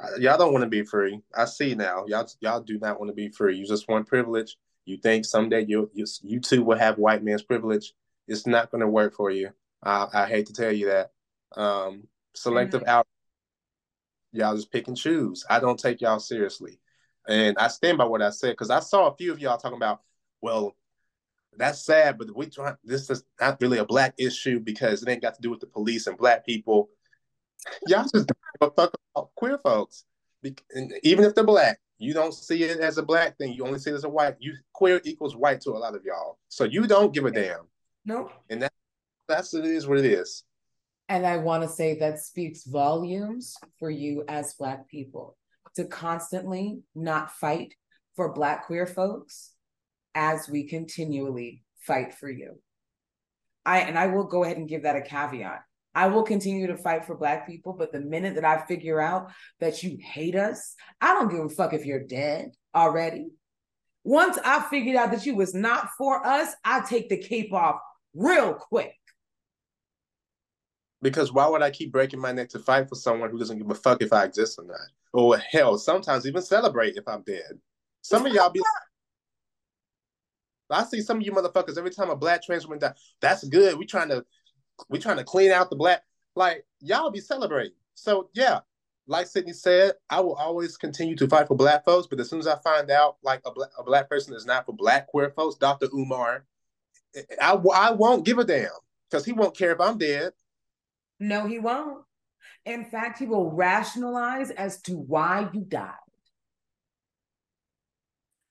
uh, 0.00 0.16
y'all 0.18 0.38
don't 0.38 0.52
want 0.52 0.62
to 0.62 0.68
be 0.68 0.82
free. 0.82 1.20
I 1.34 1.44
see 1.44 1.74
now. 1.74 2.04
Y'all 2.06 2.28
y'all 2.40 2.60
do 2.60 2.78
not 2.78 2.98
want 2.98 3.10
to 3.10 3.14
be 3.14 3.28
free. 3.28 3.56
You 3.56 3.66
just 3.66 3.88
want 3.88 4.06
privilege. 4.06 4.56
You 4.90 4.98
think 4.98 5.24
someday 5.24 5.64
you 5.66 5.90
you, 5.94 6.06
you 6.22 6.40
too 6.40 6.62
will 6.62 6.78
have 6.78 6.98
white 6.98 7.22
man's 7.22 7.42
privilege. 7.42 7.92
It's 8.28 8.46
not 8.46 8.70
going 8.70 8.80
to 8.80 8.88
work 8.88 9.14
for 9.14 9.30
you. 9.30 9.50
I, 9.82 10.06
I 10.12 10.26
hate 10.26 10.46
to 10.46 10.52
tell 10.52 10.72
you 10.72 10.86
that. 10.86 11.10
Um, 11.56 12.04
selective 12.34 12.82
mm-hmm. 12.82 12.90
out. 12.90 13.06
Y'all 14.32 14.54
just 14.54 14.70
pick 14.70 14.88
and 14.88 14.96
choose. 14.96 15.44
I 15.50 15.58
don't 15.58 15.78
take 15.78 16.00
y'all 16.00 16.20
seriously, 16.20 16.78
and 17.28 17.56
I 17.58 17.68
stand 17.68 17.98
by 17.98 18.04
what 18.04 18.22
I 18.22 18.30
said 18.30 18.52
because 18.52 18.70
I 18.70 18.80
saw 18.80 19.08
a 19.08 19.16
few 19.16 19.32
of 19.32 19.40
y'all 19.40 19.58
talking 19.58 19.76
about. 19.76 20.02
Well, 20.42 20.76
that's 21.56 21.84
sad, 21.84 22.16
but 22.18 22.34
we 22.34 22.46
try. 22.46 22.74
This 22.84 23.10
is 23.10 23.24
not 23.40 23.60
really 23.60 23.78
a 23.78 23.84
black 23.84 24.14
issue 24.18 24.60
because 24.60 25.02
it 25.02 25.08
ain't 25.08 25.22
got 25.22 25.34
to 25.34 25.42
do 25.42 25.50
with 25.50 25.60
the 25.60 25.66
police 25.66 26.06
and 26.06 26.16
black 26.16 26.46
people 26.46 26.90
y'all 27.86 28.02
just 28.02 28.30
don't 28.60 28.76
fuck 28.76 28.94
about 29.14 29.30
queer 29.34 29.58
folks. 29.58 30.04
And 30.72 30.92
even 31.02 31.24
if 31.24 31.34
they're 31.34 31.44
black, 31.44 31.78
you 32.00 32.14
don't 32.14 32.32
see 32.32 32.64
it 32.64 32.80
as 32.80 32.96
a 32.96 33.02
black 33.02 33.36
thing. 33.36 33.52
You 33.52 33.66
only 33.66 33.78
see 33.78 33.90
it 33.90 33.94
as 33.94 34.04
a 34.04 34.08
white. 34.08 34.34
You 34.38 34.54
queer 34.72 35.02
equals 35.04 35.36
white 35.36 35.60
to 35.60 35.72
a 35.72 35.78
lot 35.78 35.94
of 35.94 36.02
y'all. 36.02 36.38
So 36.48 36.64
you 36.64 36.86
don't 36.86 37.12
give 37.12 37.26
a 37.26 37.30
damn. 37.30 37.68
Nope. 38.06 38.32
And 38.48 38.62
that 38.62 38.72
that's 39.28 39.52
it 39.52 39.66
is 39.66 39.86
what 39.86 39.98
it 39.98 40.06
is. 40.06 40.44
And 41.10 41.26
I 41.26 41.36
want 41.36 41.62
to 41.62 41.68
say 41.68 41.98
that 41.98 42.18
speaks 42.18 42.64
volumes 42.64 43.54
for 43.78 43.90
you 43.90 44.24
as 44.28 44.54
black 44.54 44.88
people 44.88 45.36
to 45.76 45.84
constantly 45.84 46.80
not 46.94 47.32
fight 47.32 47.74
for 48.16 48.32
black 48.32 48.66
queer 48.66 48.86
folks 48.86 49.52
as 50.14 50.48
we 50.48 50.66
continually 50.66 51.62
fight 51.80 52.14
for 52.14 52.30
you. 52.30 52.54
I 53.66 53.80
and 53.80 53.98
I 53.98 54.06
will 54.06 54.24
go 54.24 54.42
ahead 54.42 54.56
and 54.56 54.68
give 54.68 54.84
that 54.84 54.96
a 54.96 55.02
caveat. 55.02 55.60
I 55.94 56.06
will 56.06 56.22
continue 56.22 56.68
to 56.68 56.76
fight 56.76 57.04
for 57.04 57.16
black 57.16 57.46
people, 57.46 57.72
but 57.72 57.92
the 57.92 58.00
minute 58.00 58.36
that 58.36 58.44
I 58.44 58.64
figure 58.66 59.00
out 59.00 59.30
that 59.58 59.82
you 59.82 59.98
hate 60.00 60.36
us, 60.36 60.74
I 61.00 61.14
don't 61.14 61.30
give 61.30 61.44
a 61.44 61.48
fuck 61.48 61.72
if 61.72 61.84
you're 61.84 62.04
dead 62.04 62.52
already. 62.74 63.30
Once 64.04 64.38
I 64.44 64.60
figured 64.70 64.96
out 64.96 65.10
that 65.10 65.26
you 65.26 65.34
was 65.34 65.54
not 65.54 65.88
for 65.98 66.24
us, 66.24 66.54
I 66.64 66.80
take 66.80 67.08
the 67.08 67.18
cape 67.18 67.52
off 67.52 67.80
real 68.14 68.54
quick. 68.54 68.94
Because 71.02 71.32
why 71.32 71.46
would 71.48 71.62
I 71.62 71.70
keep 71.70 71.92
breaking 71.92 72.20
my 72.20 72.32
neck 72.32 72.50
to 72.50 72.58
fight 72.58 72.88
for 72.88 72.94
someone 72.94 73.30
who 73.30 73.38
doesn't 73.38 73.58
give 73.58 73.70
a 73.70 73.74
fuck 73.74 74.02
if 74.02 74.12
I 74.12 74.24
exist 74.24 74.58
or 74.58 74.66
not? 74.66 74.76
Or 75.12 75.38
hell, 75.38 75.76
sometimes 75.76 76.26
even 76.26 76.42
celebrate 76.42 76.96
if 76.96 77.08
I'm 77.08 77.22
dead. 77.22 77.58
Some 78.02 78.26
of 78.26 78.32
y'all 78.32 78.50
be 78.50 78.62
I 80.70 80.84
see 80.84 81.00
some 81.00 81.18
of 81.18 81.26
you 81.26 81.32
motherfuckers 81.32 81.76
every 81.76 81.90
time 81.90 82.10
a 82.10 82.16
black 82.16 82.42
trans 82.42 82.64
woman 82.64 82.78
die. 82.78 82.94
That's 83.20 83.44
good. 83.44 83.76
We 83.76 83.86
trying 83.86 84.08
to 84.10 84.24
we 84.88 84.98
trying 84.98 85.16
to 85.18 85.24
clean 85.24 85.52
out 85.52 85.70
the 85.70 85.76
black. 85.76 86.02
Like 86.36 86.64
y'all 86.80 87.10
be 87.10 87.20
celebrating. 87.20 87.74
So 87.94 88.30
yeah, 88.34 88.60
like 89.06 89.26
Sydney 89.26 89.52
said, 89.52 89.94
I 90.08 90.20
will 90.20 90.34
always 90.34 90.76
continue 90.76 91.16
to 91.16 91.28
fight 91.28 91.48
for 91.48 91.56
black 91.56 91.84
folks. 91.84 92.06
But 92.06 92.20
as 92.20 92.30
soon 92.30 92.38
as 92.38 92.46
I 92.46 92.56
find 92.58 92.90
out 92.90 93.16
like 93.22 93.42
a 93.44 93.52
black, 93.52 93.70
a 93.78 93.82
black 93.82 94.08
person 94.08 94.34
is 94.34 94.46
not 94.46 94.66
for 94.66 94.72
black 94.72 95.08
queer 95.08 95.30
folks, 95.30 95.56
Dr. 95.56 95.88
Umar, 95.92 96.44
eh, 97.14 97.22
eh, 97.28 97.36
I, 97.40 97.52
I 97.52 97.90
won't 97.92 98.24
give 98.24 98.38
a 98.38 98.44
damn 98.44 98.68
because 99.10 99.24
he 99.24 99.32
won't 99.32 99.56
care 99.56 99.72
if 99.72 99.80
I'm 99.80 99.98
dead. 99.98 100.32
No, 101.18 101.46
he 101.46 101.58
won't. 101.58 102.04
In 102.64 102.84
fact, 102.84 103.18
he 103.18 103.26
will 103.26 103.50
rationalize 103.50 104.50
as 104.50 104.80
to 104.82 104.92
why 104.96 105.48
you 105.52 105.62
died 105.62 105.94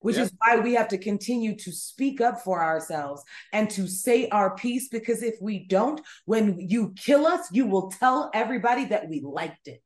which 0.01 0.17
is 0.17 0.31
why 0.37 0.57
we 0.57 0.73
have 0.73 0.87
to 0.87 0.97
continue 0.97 1.55
to 1.55 1.71
speak 1.71 2.21
up 2.21 2.41
for 2.41 2.63
ourselves 2.63 3.23
and 3.53 3.69
to 3.69 3.87
say 3.87 4.27
our 4.29 4.55
piece 4.55 4.89
because 4.89 5.23
if 5.23 5.35
we 5.41 5.65
don't 5.67 6.01
when 6.25 6.59
you 6.59 6.93
kill 6.95 7.25
us 7.25 7.47
you 7.51 7.65
will 7.65 7.89
tell 7.91 8.29
everybody 8.33 8.85
that 8.85 9.07
we 9.09 9.21
liked 9.21 9.67
it. 9.67 9.83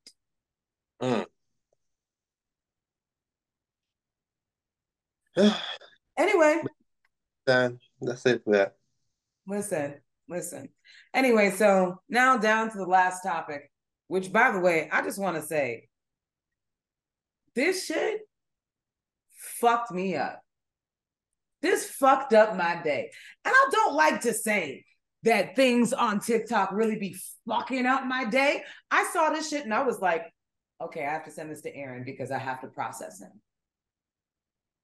Mm. 1.01 1.25
anyway. 6.17 6.61
done 7.45 7.79
that's 8.01 8.25
it 8.25 8.43
for 8.43 8.53
that. 8.53 8.75
Listen 9.47 9.95
listen. 10.29 10.69
Anyway 11.13 11.51
so 11.51 12.01
now 12.09 12.37
down 12.37 12.71
to 12.71 12.77
the 12.77 12.85
last 12.85 13.21
topic 13.23 13.69
which 14.07 14.31
by 14.31 14.51
the 14.51 14.59
way 14.59 14.89
i 14.91 15.01
just 15.01 15.19
want 15.19 15.35
to 15.35 15.41
say 15.41 15.87
this 17.55 17.85
shit 17.85 18.21
fucked 19.59 19.91
me 19.91 20.15
up. 20.15 20.41
This 21.61 21.89
fucked 21.89 22.33
up 22.33 22.55
my 22.55 22.81
day. 22.83 23.09
And 23.45 23.53
I 23.55 23.69
don't 23.71 23.95
like 23.95 24.21
to 24.21 24.33
say 24.33 24.85
that 25.23 25.55
things 25.55 25.93
on 25.93 26.19
TikTok 26.19 26.71
really 26.73 26.97
be 26.97 27.15
fucking 27.47 27.85
up 27.85 28.05
my 28.05 28.25
day. 28.25 28.63
I 28.91 29.09
saw 29.13 29.29
this 29.29 29.49
shit 29.49 29.63
and 29.63 29.73
I 29.73 29.83
was 29.83 29.99
like, 29.99 30.23
okay, 30.81 31.05
I 31.05 31.13
have 31.13 31.25
to 31.25 31.31
send 31.31 31.49
this 31.49 31.61
to 31.61 31.75
Aaron 31.75 32.03
because 32.03 32.31
I 32.31 32.37
have 32.37 32.61
to 32.61 32.67
process 32.67 33.21
him. 33.21 33.31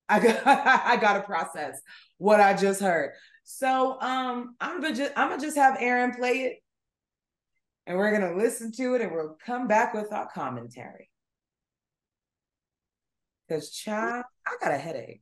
I 0.08 0.20
got 0.20 0.42
I 0.46 0.98
gotta 0.98 1.22
process 1.22 1.80
what 2.18 2.40
I 2.40 2.56
just 2.56 2.82
heard. 2.82 3.12
So 3.44 4.00
um 4.02 4.56
I'm 4.60 4.82
gonna 4.82 4.96
just 4.96 5.12
I'm 5.16 5.30
gonna 5.30 5.42
just 5.42 5.58
have 5.58 5.78
Aaron 5.80 6.14
play 6.14 6.42
it 6.42 6.64
and 7.86 7.98
we're 7.98 8.12
gonna 8.12 8.36
listen 8.36 8.72
to 8.74 8.96
it 8.96 9.02
and 9.02 9.12
we'll 9.12 9.38
come 9.46 9.68
back 9.68 9.94
with 9.94 10.12
our 10.12 10.30
commentary. 10.34 11.09
Because, 13.50 13.72
child, 13.72 14.26
I 14.46 14.56
got 14.64 14.74
a 14.74 14.78
headache. 14.78 15.22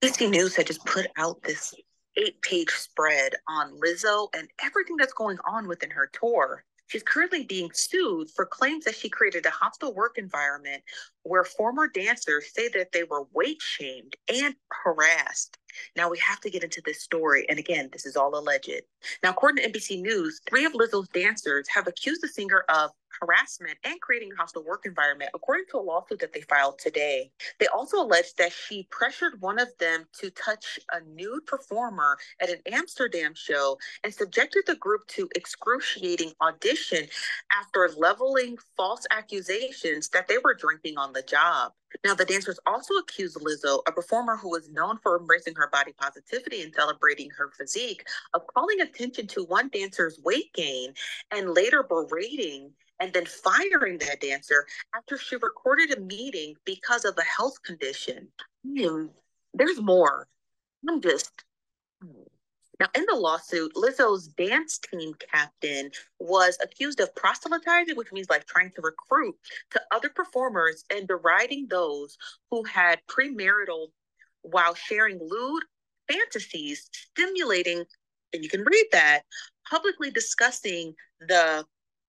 NBC 0.00 0.30
News 0.30 0.54
had 0.54 0.68
just 0.68 0.84
put 0.86 1.08
out 1.16 1.42
this 1.42 1.74
eight 2.16 2.40
page 2.40 2.70
spread 2.70 3.34
on 3.48 3.78
Lizzo 3.80 4.28
and 4.36 4.48
everything 4.62 4.96
that's 4.96 5.12
going 5.12 5.38
on 5.44 5.66
within 5.66 5.90
her 5.90 6.08
tour. 6.12 6.64
She's 6.86 7.02
currently 7.02 7.42
being 7.42 7.70
sued 7.74 8.30
for 8.30 8.46
claims 8.46 8.84
that 8.84 8.94
she 8.94 9.08
created 9.08 9.44
a 9.44 9.50
hostile 9.50 9.92
work 9.92 10.18
environment 10.18 10.84
where 11.24 11.42
former 11.42 11.88
dancers 11.88 12.52
say 12.54 12.68
that 12.68 12.92
they 12.92 13.02
were 13.02 13.26
weight 13.32 13.60
shamed 13.60 14.14
and 14.32 14.54
harassed. 14.70 15.58
Now 15.96 16.08
we 16.08 16.18
have 16.18 16.40
to 16.42 16.50
get 16.50 16.62
into 16.62 16.80
this 16.84 17.02
story. 17.02 17.46
And 17.48 17.58
again, 17.58 17.88
this 17.92 18.06
is 18.06 18.16
all 18.16 18.38
alleged. 18.38 18.82
Now, 19.24 19.30
according 19.30 19.64
to 19.64 19.70
NBC 19.70 20.00
News, 20.00 20.40
three 20.48 20.64
of 20.64 20.74
Lizzo's 20.74 21.08
dancers 21.08 21.66
have 21.68 21.88
accused 21.88 22.22
the 22.22 22.28
singer 22.28 22.64
of 22.68 22.92
harassment 23.20 23.78
and 23.84 24.00
creating 24.00 24.30
a 24.32 24.36
hostile 24.36 24.64
work 24.64 24.82
environment, 24.84 25.30
according 25.34 25.64
to 25.70 25.78
a 25.78 25.80
lawsuit 25.80 26.18
that 26.20 26.32
they 26.32 26.40
filed 26.42 26.78
today. 26.78 27.30
They 27.58 27.66
also 27.68 28.02
alleged 28.02 28.38
that 28.38 28.52
she 28.52 28.88
pressured 28.90 29.40
one 29.40 29.58
of 29.58 29.68
them 29.78 30.04
to 30.20 30.30
touch 30.30 30.78
a 30.92 31.00
nude 31.00 31.46
performer 31.46 32.18
at 32.40 32.50
an 32.50 32.60
Amsterdam 32.70 33.32
show 33.34 33.78
and 34.04 34.12
subjected 34.12 34.64
the 34.66 34.76
group 34.76 35.06
to 35.08 35.28
excruciating 35.34 36.32
audition 36.40 37.06
after 37.58 37.90
leveling 37.96 38.56
false 38.76 39.06
accusations 39.10 40.08
that 40.10 40.28
they 40.28 40.38
were 40.42 40.54
drinking 40.54 40.98
on 40.98 41.12
the 41.12 41.22
job. 41.22 41.72
Now, 42.04 42.14
the 42.14 42.24
dancers 42.24 42.58
also 42.66 42.94
accused 42.94 43.38
Lizzo, 43.38 43.80
a 43.86 43.92
performer 43.92 44.36
who 44.36 44.54
is 44.56 44.68
known 44.70 44.98
for 45.02 45.18
embracing 45.18 45.54
her 45.54 45.68
body 45.72 45.92
positivity 45.92 46.62
and 46.62 46.74
celebrating 46.74 47.30
her 47.30 47.50
physique, 47.56 48.06
of 48.34 48.46
calling 48.46 48.80
attention 48.80 49.26
to 49.28 49.44
one 49.44 49.68
dancer's 49.68 50.20
weight 50.24 50.52
gain 50.52 50.92
and 51.30 51.54
later 51.54 51.82
berating 51.82 52.72
and 53.00 53.12
then 53.12 53.26
firing 53.26 53.98
that 53.98 54.20
dancer 54.20 54.66
after 54.94 55.18
she 55.18 55.36
recorded 55.36 55.96
a 55.96 56.00
meeting 56.00 56.54
because 56.64 57.04
of 57.04 57.16
a 57.18 57.22
health 57.22 57.62
condition. 57.62 58.28
Hmm, 58.66 59.06
there's 59.54 59.80
more. 59.80 60.28
I'm 60.88 61.00
just. 61.00 61.30
Now, 62.78 62.88
in 62.94 63.06
the 63.08 63.14
lawsuit, 63.14 63.72
Lizzo's 63.74 64.28
dance 64.28 64.78
team 64.78 65.14
captain 65.32 65.90
was 66.20 66.58
accused 66.62 67.00
of 67.00 67.14
proselytizing, 67.14 67.96
which 67.96 68.12
means 68.12 68.28
like 68.28 68.44
trying 68.44 68.70
to 68.72 68.82
recruit 68.82 69.34
to 69.70 69.80
other 69.92 70.10
performers 70.10 70.84
and 70.90 71.08
deriding 71.08 71.66
those 71.68 72.18
who 72.50 72.64
had 72.64 73.00
premarital 73.08 73.88
while 74.42 74.74
sharing 74.74 75.18
lewd 75.18 75.62
fantasies, 76.06 76.88
stimulating, 76.92 77.84
and 78.32 78.44
you 78.44 78.50
can 78.50 78.62
read 78.62 78.86
that, 78.92 79.22
publicly 79.68 80.10
discussing 80.10 80.94
the 81.20 81.64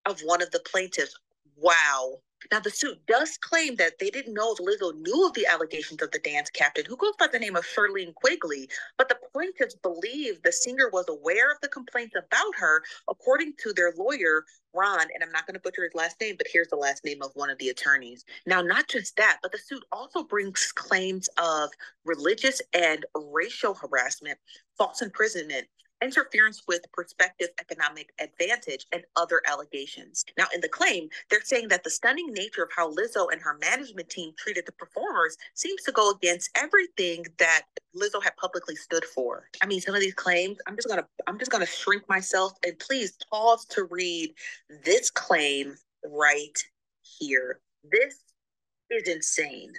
of 0.07 0.21
one 0.21 0.43
of 0.43 0.51
the 0.51 0.61
plaintiffs. 0.61 1.19
Wow. 1.57 2.21
Now, 2.53 2.61
the 2.61 2.71
suit 2.71 2.99
does 3.07 3.39
claim 3.39 3.77
that 3.77 3.99
they 3.99 4.11
didn't 4.11 4.35
know 4.35 4.53
if 4.53 4.59
Lizzo 4.59 4.95
knew 4.95 5.27
of 5.27 5.33
the 5.33 5.47
allegations 5.47 6.03
of 6.03 6.11
the 6.11 6.19
dance 6.19 6.51
captain, 6.51 6.85
who 6.85 6.97
goes 6.97 7.15
by 7.19 7.27
the 7.27 7.39
name 7.39 7.57
of 7.57 7.65
Shirlene 7.65 8.15
Quigley, 8.15 8.69
but 8.99 9.09
the 9.09 9.19
plaintiffs 9.33 9.75
believe 9.75 10.43
the 10.43 10.53
singer 10.53 10.91
was 10.93 11.07
aware 11.09 11.51
of 11.51 11.59
the 11.61 11.69
complaints 11.69 12.15
about 12.15 12.55
her, 12.57 12.83
according 13.09 13.55
to 13.63 13.73
their 13.73 13.93
lawyer, 13.97 14.45
Ron, 14.75 15.01
and 15.01 15.25
I'm 15.25 15.33
not 15.33 15.47
going 15.47 15.55
to 15.55 15.61
butcher 15.61 15.83
his 15.83 15.95
last 15.95 16.21
name, 16.21 16.37
but 16.37 16.47
here's 16.53 16.69
the 16.69 16.77
last 16.77 17.05
name 17.05 17.23
of 17.23 17.33
one 17.35 17.51
of 17.51 17.59
the 17.59 17.71
attorneys. 17.71 18.25
Now, 18.47 18.61
not 18.61 18.87
just 18.89 19.17
that, 19.17 19.39
but 19.43 19.51
the 19.51 19.59
suit 19.59 19.85
also 19.91 20.23
brings 20.23 20.71
claims 20.73 21.29
of 21.39 21.71
religious 22.05 22.61
and 22.75 23.05
racial 23.15 23.75
harassment, 23.75 24.39
false 24.77 25.03
imprisonment, 25.03 25.67
interference 26.03 26.63
with 26.69 26.91
prospective 26.93 27.49
economic 27.61 28.13
advantage, 28.21 28.87
and 28.93 29.03
other 29.17 29.43
allegations. 29.47 30.25
Now, 30.37 30.47
in 30.55 30.61
the 30.61 30.69
claim, 30.69 31.09
they're 31.31 31.41
saying 31.43 31.69
that 31.69 31.85
the 31.85 31.91
stunning 31.91 32.33
nature 32.33 32.63
of 32.63 32.71
how 32.75 32.93
Lizzo 32.93 33.33
and 33.33 33.41
her 33.41 33.59
management 33.59 34.09
team 34.09 34.33
treated 34.37 34.67
the 34.67 34.73
performers 34.73 35.37
seems 35.55 35.83
to 35.83 35.93
go 35.93 36.11
against 36.11 36.51
everything 36.57 37.25
that 37.39 37.63
Lizzo 37.97 38.23
had 38.23 38.37
publicly 38.37 38.77
stood 38.77 39.05
for. 39.05 39.49
I 39.63 39.67
mean, 39.67 39.81
some 39.81 39.95
of 39.95 40.01
these 40.01 40.15
claims, 40.15 40.59
I'm 40.67 40.77
just 40.77 40.89
gonna, 40.89 41.07
I'm 41.27 41.39
just 41.39 41.51
gonna 41.51 41.67
shrink 41.67 42.09
myself 42.09 42.53
and 42.65 42.79
please 42.79 43.17
pause 43.31 43.65
to 43.67 43.85
read 43.85 44.35
this 44.85 45.11
claim 45.11 45.75
right 46.05 46.59
here. 47.03 47.61
This 47.91 48.17
is 48.91 49.09
insane. 49.09 49.73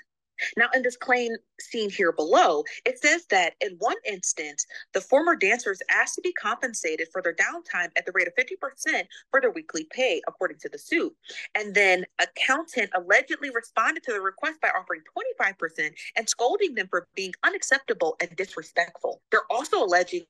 Now, 0.55 0.67
in 0.73 0.81
this 0.81 0.97
claim 0.97 1.31
seen 1.59 1.89
here 1.89 2.11
below, 2.11 2.63
it 2.85 2.99
says 2.99 3.25
that 3.29 3.53
in 3.61 3.75
one 3.79 3.97
instance, 4.05 4.65
the 4.93 5.01
former 5.01 5.35
dancers 5.35 5.81
asked 5.89 6.15
to 6.15 6.21
be 6.21 6.33
compensated 6.33 7.07
for 7.11 7.21
their 7.21 7.35
downtime 7.35 7.89
at 7.97 8.05
the 8.05 8.11
rate 8.13 8.27
of 8.27 8.35
50% 8.35 9.03
for 9.31 9.41
their 9.41 9.51
weekly 9.51 9.87
pay, 9.91 10.21
according 10.27 10.57
to 10.59 10.69
the 10.69 10.77
suit. 10.77 11.15
And 11.55 11.73
then 11.73 12.05
accountant 12.19 12.91
allegedly 12.95 13.49
responded 13.49 14.03
to 14.03 14.13
the 14.13 14.21
request 14.21 14.61
by 14.61 14.69
offering 14.69 15.01
25% 15.17 15.91
and 16.15 16.29
scolding 16.29 16.75
them 16.75 16.87
for 16.89 17.07
being 17.15 17.33
unacceptable 17.43 18.15
and 18.21 18.35
disrespectful. 18.35 19.21
They're 19.31 19.51
also 19.51 19.83
alleging 19.83 20.25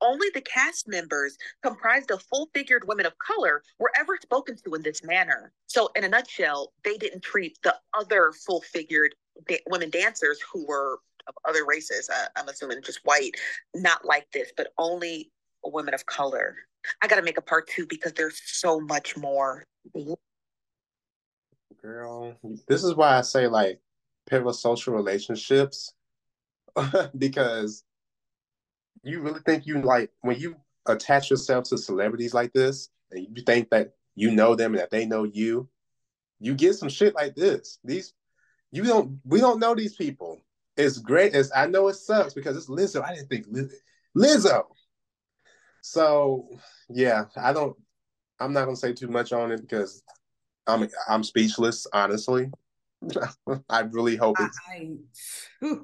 only 0.00 0.28
the 0.34 0.40
cast 0.40 0.88
members, 0.88 1.36
comprised 1.62 2.10
of 2.10 2.22
full 2.22 2.48
figured 2.54 2.86
women 2.86 3.06
of 3.06 3.14
color, 3.18 3.62
were 3.78 3.90
ever 3.98 4.18
spoken 4.20 4.56
to 4.64 4.74
in 4.74 4.82
this 4.82 5.02
manner. 5.02 5.52
So, 5.66 5.90
in 5.96 6.04
a 6.04 6.08
nutshell, 6.08 6.72
they 6.84 6.96
didn't 6.96 7.22
treat 7.22 7.58
the 7.62 7.74
other 7.94 8.32
full 8.46 8.60
figured 8.60 9.14
da- 9.48 9.62
women 9.68 9.90
dancers 9.90 10.40
who 10.52 10.66
were 10.66 11.00
of 11.28 11.34
other 11.44 11.64
races, 11.66 12.08
uh, 12.08 12.26
I'm 12.36 12.48
assuming 12.48 12.82
just 12.82 13.00
white, 13.04 13.32
not 13.74 14.04
like 14.04 14.30
this, 14.32 14.52
but 14.56 14.68
only 14.78 15.30
women 15.64 15.94
of 15.94 16.06
color. 16.06 16.56
I 17.02 17.08
got 17.08 17.16
to 17.16 17.22
make 17.22 17.38
a 17.38 17.42
part 17.42 17.68
two 17.68 17.86
because 17.86 18.12
there's 18.12 18.40
so 18.44 18.80
much 18.80 19.16
more. 19.16 19.64
Girl, 21.82 22.36
this 22.68 22.84
is 22.84 22.94
why 22.94 23.18
I 23.18 23.22
say 23.22 23.48
like 23.48 23.80
parasocial 24.30 24.94
relationships 24.94 25.92
because 27.18 27.84
you 29.06 29.20
really 29.20 29.40
think 29.40 29.66
you 29.66 29.80
like 29.82 30.10
when 30.22 30.38
you 30.38 30.56
attach 30.86 31.30
yourself 31.30 31.64
to 31.64 31.78
celebrities 31.78 32.34
like 32.34 32.52
this 32.52 32.88
and 33.10 33.26
you 33.36 33.42
think 33.42 33.70
that 33.70 33.92
you 34.14 34.30
know 34.30 34.54
them 34.54 34.72
and 34.72 34.80
that 34.80 34.90
they 34.90 35.06
know 35.06 35.24
you, 35.24 35.68
you 36.40 36.54
get 36.54 36.74
some 36.74 36.88
shit 36.88 37.14
like 37.14 37.34
this. 37.34 37.78
These 37.84 38.14
you 38.72 38.82
don't 38.82 39.20
we 39.24 39.40
don't 39.40 39.60
know 39.60 39.74
these 39.74 39.94
people. 39.94 40.40
It's 40.76 40.98
great 40.98 41.34
as 41.34 41.50
I 41.54 41.66
know 41.66 41.88
it 41.88 41.94
sucks 41.94 42.34
because 42.34 42.56
it's 42.56 42.68
Lizzo. 42.68 43.02
I 43.02 43.14
didn't 43.14 43.28
think 43.28 43.46
Liz, 43.48 43.74
Lizzo. 44.16 44.64
So 45.80 46.48
yeah, 46.88 47.24
I 47.36 47.52
don't 47.52 47.76
I'm 48.40 48.52
not 48.52 48.64
gonna 48.64 48.76
say 48.76 48.92
too 48.92 49.08
much 49.08 49.32
on 49.32 49.52
it 49.52 49.60
because 49.60 50.02
I'm 50.66 50.88
I'm 51.08 51.22
speechless, 51.22 51.86
honestly. 51.92 52.50
I 53.68 53.80
really 53.80 54.16
hope 54.16 54.36
it's 54.40 54.58
I, 54.68 54.96
I 55.62 55.76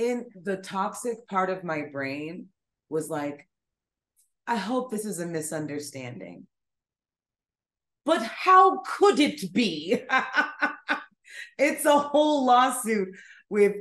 in 0.00 0.26
the 0.34 0.56
toxic 0.56 1.28
part 1.28 1.50
of 1.50 1.62
my 1.62 1.82
brain 1.92 2.46
was 2.88 3.10
like, 3.10 3.46
I 4.46 4.56
hope 4.56 4.90
this 4.90 5.04
is 5.04 5.20
a 5.20 5.26
misunderstanding. 5.26 6.46
But 8.06 8.22
how 8.22 8.78
could 8.78 9.20
it 9.20 9.52
be? 9.52 10.00
it's 11.58 11.84
a 11.84 11.98
whole 11.98 12.46
lawsuit 12.46 13.08
with 13.50 13.76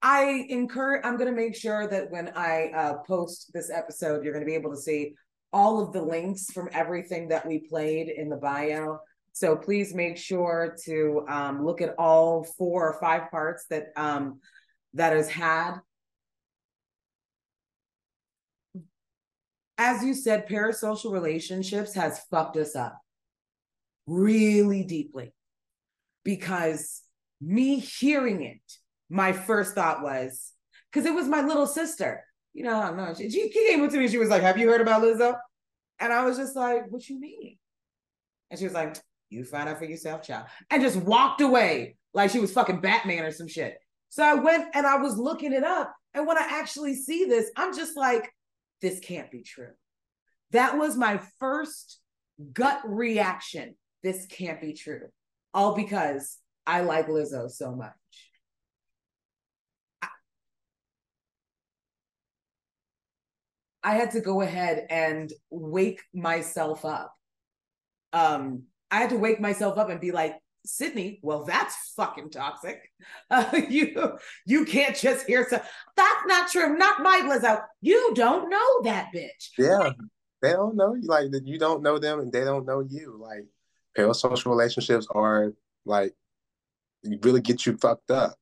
I 0.00 0.46
encourage 0.48 1.04
I'm 1.04 1.16
going 1.16 1.30
to 1.30 1.36
make 1.36 1.56
sure 1.56 1.88
that 1.88 2.10
when 2.12 2.30
I 2.36 2.70
uh, 2.74 2.94
post 3.08 3.50
this 3.52 3.70
episode 3.70 4.22
you're 4.22 4.32
going 4.32 4.44
to 4.44 4.50
be 4.50 4.54
able 4.54 4.70
to 4.70 4.80
see 4.80 5.14
all 5.52 5.82
of 5.82 5.92
the 5.92 6.02
links 6.02 6.52
from 6.52 6.68
everything 6.72 7.28
that 7.28 7.44
we 7.44 7.58
played 7.58 8.08
in 8.08 8.28
the 8.28 8.36
bio. 8.36 9.00
So 9.32 9.56
please 9.56 9.94
make 9.94 10.16
sure 10.16 10.76
to 10.84 11.24
um, 11.28 11.64
look 11.64 11.82
at 11.82 11.94
all 11.98 12.44
four 12.56 12.88
or 12.88 13.00
five 13.00 13.30
parts 13.30 13.66
that 13.70 13.88
um, 13.96 14.40
that 14.96 15.12
has 15.12 15.30
had, 15.30 15.74
as 19.78 20.02
you 20.02 20.14
said, 20.14 20.48
parasocial 20.48 21.12
relationships 21.12 21.94
has 21.94 22.18
fucked 22.30 22.56
us 22.56 22.74
up 22.74 22.98
really 24.06 24.84
deeply. 24.84 25.32
Because 26.24 27.02
me 27.40 27.78
hearing 27.78 28.42
it, 28.42 28.60
my 29.08 29.32
first 29.32 29.74
thought 29.74 30.02
was, 30.02 30.52
because 30.90 31.06
it 31.06 31.14
was 31.14 31.28
my 31.28 31.42
little 31.42 31.66
sister. 31.66 32.24
You 32.54 32.64
know, 32.64 32.94
know. 32.94 33.12
She, 33.14 33.28
she 33.28 33.50
came 33.50 33.82
up 33.82 33.90
to 33.90 33.98
me, 33.98 34.04
and 34.04 34.10
she 34.10 34.18
was 34.18 34.30
like, 34.30 34.42
Have 34.42 34.56
you 34.56 34.68
heard 34.68 34.80
about 34.80 35.02
Lizzo? 35.02 35.36
And 36.00 36.12
I 36.12 36.24
was 36.24 36.38
just 36.38 36.56
like, 36.56 36.90
What 36.90 37.06
you 37.08 37.20
mean? 37.20 37.58
And 38.50 38.58
she 38.58 38.64
was 38.64 38.72
like, 38.72 38.96
You 39.28 39.44
find 39.44 39.68
out 39.68 39.78
for 39.78 39.84
yourself, 39.84 40.22
child. 40.22 40.46
And 40.70 40.82
just 40.82 40.96
walked 40.96 41.42
away 41.42 41.96
like 42.14 42.30
she 42.30 42.40
was 42.40 42.52
fucking 42.52 42.80
Batman 42.80 43.24
or 43.24 43.30
some 43.30 43.46
shit. 43.46 43.78
So 44.10 44.22
I 44.22 44.34
went 44.34 44.68
and 44.74 44.86
I 44.86 44.96
was 44.96 45.18
looking 45.18 45.52
it 45.52 45.64
up. 45.64 45.94
And 46.14 46.26
when 46.26 46.38
I 46.38 46.46
actually 46.48 46.94
see 46.94 47.26
this, 47.26 47.50
I'm 47.56 47.76
just 47.76 47.96
like, 47.96 48.30
this 48.80 49.00
can't 49.00 49.30
be 49.30 49.42
true. 49.42 49.72
That 50.52 50.78
was 50.78 50.96
my 50.96 51.20
first 51.38 52.00
gut 52.52 52.80
reaction. 52.84 53.74
This 54.02 54.26
can't 54.26 54.60
be 54.60 54.72
true. 54.72 55.08
All 55.52 55.74
because 55.74 56.38
I 56.66 56.82
like 56.82 57.08
Lizzo 57.08 57.50
so 57.50 57.74
much. 57.74 57.92
I, 63.82 63.94
had 63.94 64.12
to 64.12 64.20
go 64.20 64.40
ahead 64.40 64.86
and 64.90 65.32
wake 65.48 66.02
myself 66.12 66.84
up. 66.84 67.14
Um, 68.12 68.64
I 68.90 68.96
had 68.96 69.10
to 69.10 69.16
wake 69.16 69.40
myself 69.40 69.78
up 69.78 69.90
and 69.90 70.00
be 70.00 70.10
like, 70.10 70.34
Sydney, 70.66 71.20
well, 71.22 71.44
that's 71.44 71.92
fucking 71.96 72.30
toxic. 72.30 72.80
Uh, 73.28 73.50
you 73.68 74.16
you 74.46 74.64
can't 74.64 74.96
just 74.96 75.26
hear 75.26 75.46
so 75.48 75.60
that's 75.96 76.26
not 76.26 76.48
true. 76.48 76.76
Not 76.76 77.02
my 77.02 77.22
Lizzo. 77.24 77.60
You 77.80 78.12
don't 78.14 78.48
know 78.48 78.82
that 78.84 79.08
bitch. 79.14 79.50
Yeah, 79.58 79.78
like, 79.78 79.96
they 80.42 80.52
don't 80.52 80.76
know 80.76 80.94
you. 80.94 81.06
Like 81.08 81.26
you 81.44 81.58
don't 81.58 81.82
know 81.82 81.98
them, 81.98 82.20
and 82.20 82.32
they 82.32 82.44
don't 82.44 82.66
know 82.66 82.80
you. 82.80 83.18
Like 83.20 83.46
parasocial 83.98 84.46
relationships 84.46 85.08
are 85.10 85.52
like 85.84 86.14
really 87.22 87.40
get 87.40 87.66
you 87.66 87.76
fucked 87.76 88.10
up. 88.10 88.36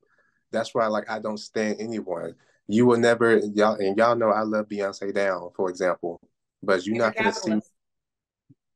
That's 0.52 0.74
why, 0.74 0.86
like, 0.86 1.10
I 1.10 1.18
don't 1.18 1.38
stand 1.38 1.76
anyone. 1.80 2.34
You 2.68 2.86
will 2.86 2.98
never 2.98 3.38
y'all 3.38 3.74
and 3.74 3.96
y'all 3.96 4.16
know 4.16 4.30
I 4.30 4.42
love 4.42 4.68
Beyonce 4.68 5.12
down, 5.12 5.50
for 5.54 5.68
example, 5.68 6.20
but 6.62 6.86
you're 6.86 6.96
not 6.96 7.14
gonna 7.14 7.32
see 7.32 7.60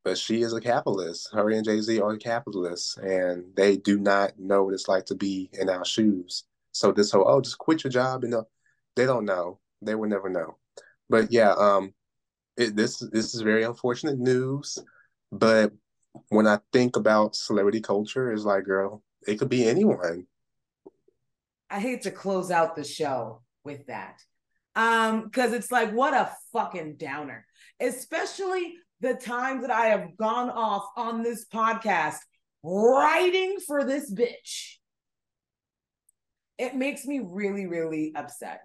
but 0.08 0.16
she 0.16 0.40
is 0.40 0.54
a 0.54 0.60
capitalist. 0.60 1.28
Her 1.34 1.50
and 1.50 1.62
Jay 1.62 1.82
Z 1.82 2.00
are 2.00 2.16
capitalists, 2.16 2.96
and 2.96 3.44
they 3.54 3.76
do 3.76 3.98
not 3.98 4.38
know 4.38 4.64
what 4.64 4.72
it's 4.72 4.88
like 4.88 5.04
to 5.06 5.14
be 5.14 5.50
in 5.52 5.68
our 5.68 5.84
shoes. 5.84 6.44
So 6.72 6.92
this 6.92 7.12
whole 7.12 7.28
oh, 7.28 7.42
just 7.42 7.58
quit 7.58 7.84
your 7.84 7.90
job, 7.90 8.24
you 8.24 8.30
know, 8.30 8.48
they 8.96 9.04
don't 9.04 9.26
know. 9.26 9.58
They 9.82 9.94
will 9.94 10.08
never 10.08 10.30
know. 10.30 10.56
But 11.10 11.30
yeah, 11.30 11.52
um, 11.52 11.92
it, 12.56 12.74
this 12.74 13.00
this 13.00 13.34
is 13.34 13.42
very 13.42 13.64
unfortunate 13.64 14.18
news. 14.18 14.78
But 15.30 15.72
when 16.30 16.46
I 16.46 16.60
think 16.72 16.96
about 16.96 17.36
celebrity 17.36 17.82
culture, 17.82 18.32
it's 18.32 18.44
like, 18.44 18.64
girl, 18.64 19.02
it 19.26 19.38
could 19.38 19.50
be 19.50 19.68
anyone. 19.68 20.26
I 21.68 21.80
hate 21.80 22.00
to 22.04 22.10
close 22.10 22.50
out 22.50 22.76
the 22.76 22.84
show 22.84 23.42
with 23.62 23.88
that. 23.88 24.22
Um, 24.74 25.24
because 25.24 25.52
it's 25.52 25.70
like, 25.70 25.92
what 25.92 26.14
a 26.14 26.32
fucking 26.54 26.96
downer. 26.96 27.44
Especially 27.78 28.76
the 29.00 29.14
times 29.14 29.62
that 29.62 29.70
I 29.70 29.86
have 29.86 30.16
gone 30.16 30.50
off 30.50 30.86
on 30.96 31.22
this 31.22 31.46
podcast 31.52 32.18
writing 32.62 33.58
for 33.66 33.84
this 33.84 34.12
bitch. 34.12 34.74
It 36.58 36.74
makes 36.74 37.06
me 37.06 37.20
really, 37.22 37.66
really 37.66 38.12
upset. 38.16 38.62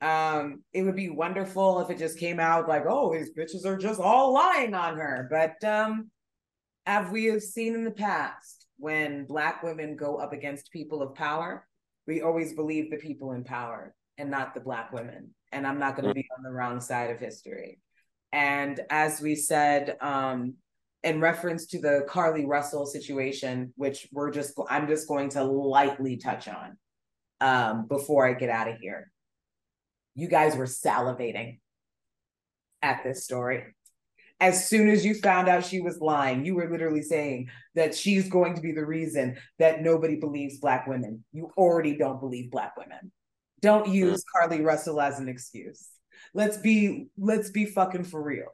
Um, 0.00 0.62
it 0.72 0.82
would 0.82 0.96
be 0.96 1.10
wonderful 1.10 1.80
if 1.80 1.90
it 1.90 1.98
just 1.98 2.18
came 2.18 2.40
out 2.40 2.68
like, 2.68 2.84
oh, 2.88 3.12
these 3.12 3.32
bitches 3.32 3.66
are 3.66 3.76
just 3.76 4.00
all 4.00 4.32
lying 4.32 4.74
on 4.74 4.96
her. 4.96 5.28
But 5.30 5.62
um, 5.68 6.10
as 6.86 7.10
we 7.10 7.26
have 7.26 7.42
seen 7.42 7.74
in 7.74 7.84
the 7.84 7.90
past, 7.90 8.66
when 8.78 9.26
black 9.26 9.62
women 9.62 9.94
go 9.94 10.16
up 10.16 10.32
against 10.32 10.72
people 10.72 11.02
of 11.02 11.14
power, 11.14 11.66
we 12.06 12.22
always 12.22 12.54
believe 12.54 12.90
the 12.90 12.96
people 12.96 13.32
in 13.32 13.44
power 13.44 13.94
and 14.18 14.30
not 14.30 14.54
the 14.54 14.60
black 14.60 14.92
women. 14.92 15.34
And 15.52 15.66
I'm 15.66 15.78
not 15.78 15.96
going 15.96 16.08
to 16.08 16.14
be 16.14 16.26
on 16.36 16.42
the 16.42 16.50
wrong 16.50 16.80
side 16.80 17.10
of 17.10 17.20
history. 17.20 17.78
And 18.32 18.80
as 18.90 19.20
we 19.20 19.34
said, 19.34 19.96
um, 20.00 20.54
in 21.02 21.20
reference 21.20 21.66
to 21.66 21.80
the 21.80 22.06
Carlee 22.08 22.46
Russell 22.46 22.86
situation, 22.86 23.72
which 23.76 24.08
we're 24.12 24.30
just 24.30 24.58
I'm 24.68 24.86
just 24.86 25.08
going 25.08 25.30
to 25.30 25.44
lightly 25.44 26.16
touch 26.16 26.46
on 26.48 26.76
um, 27.40 27.86
before 27.88 28.28
I 28.28 28.34
get 28.34 28.50
out 28.50 28.68
of 28.68 28.78
here. 28.78 29.10
You 30.14 30.28
guys 30.28 30.56
were 30.56 30.66
salivating 30.66 31.58
at 32.82 33.02
this 33.02 33.24
story. 33.24 33.64
As 34.40 34.68
soon 34.68 34.88
as 34.88 35.04
you 35.04 35.14
found 35.14 35.48
out 35.48 35.66
she 35.66 35.80
was 35.80 36.00
lying, 36.00 36.44
you 36.44 36.54
were 36.54 36.70
literally 36.70 37.02
saying 37.02 37.50
that 37.74 37.94
she's 37.94 38.28
going 38.28 38.54
to 38.54 38.62
be 38.62 38.72
the 38.72 38.84
reason 38.84 39.36
that 39.58 39.82
nobody 39.82 40.16
believes 40.16 40.58
Black 40.58 40.86
women. 40.86 41.24
You 41.32 41.50
already 41.58 41.96
don't 41.96 42.20
believe 42.20 42.50
Black 42.50 42.76
women. 42.76 43.12
Don't 43.60 43.88
use 43.88 44.24
Carlee 44.34 44.64
Russell 44.64 45.00
as 45.00 45.18
an 45.18 45.28
excuse. 45.28 45.86
Let's 46.34 46.56
be 46.56 47.08
let's 47.18 47.50
be 47.50 47.66
fucking 47.66 48.04
for 48.04 48.22
real. 48.22 48.48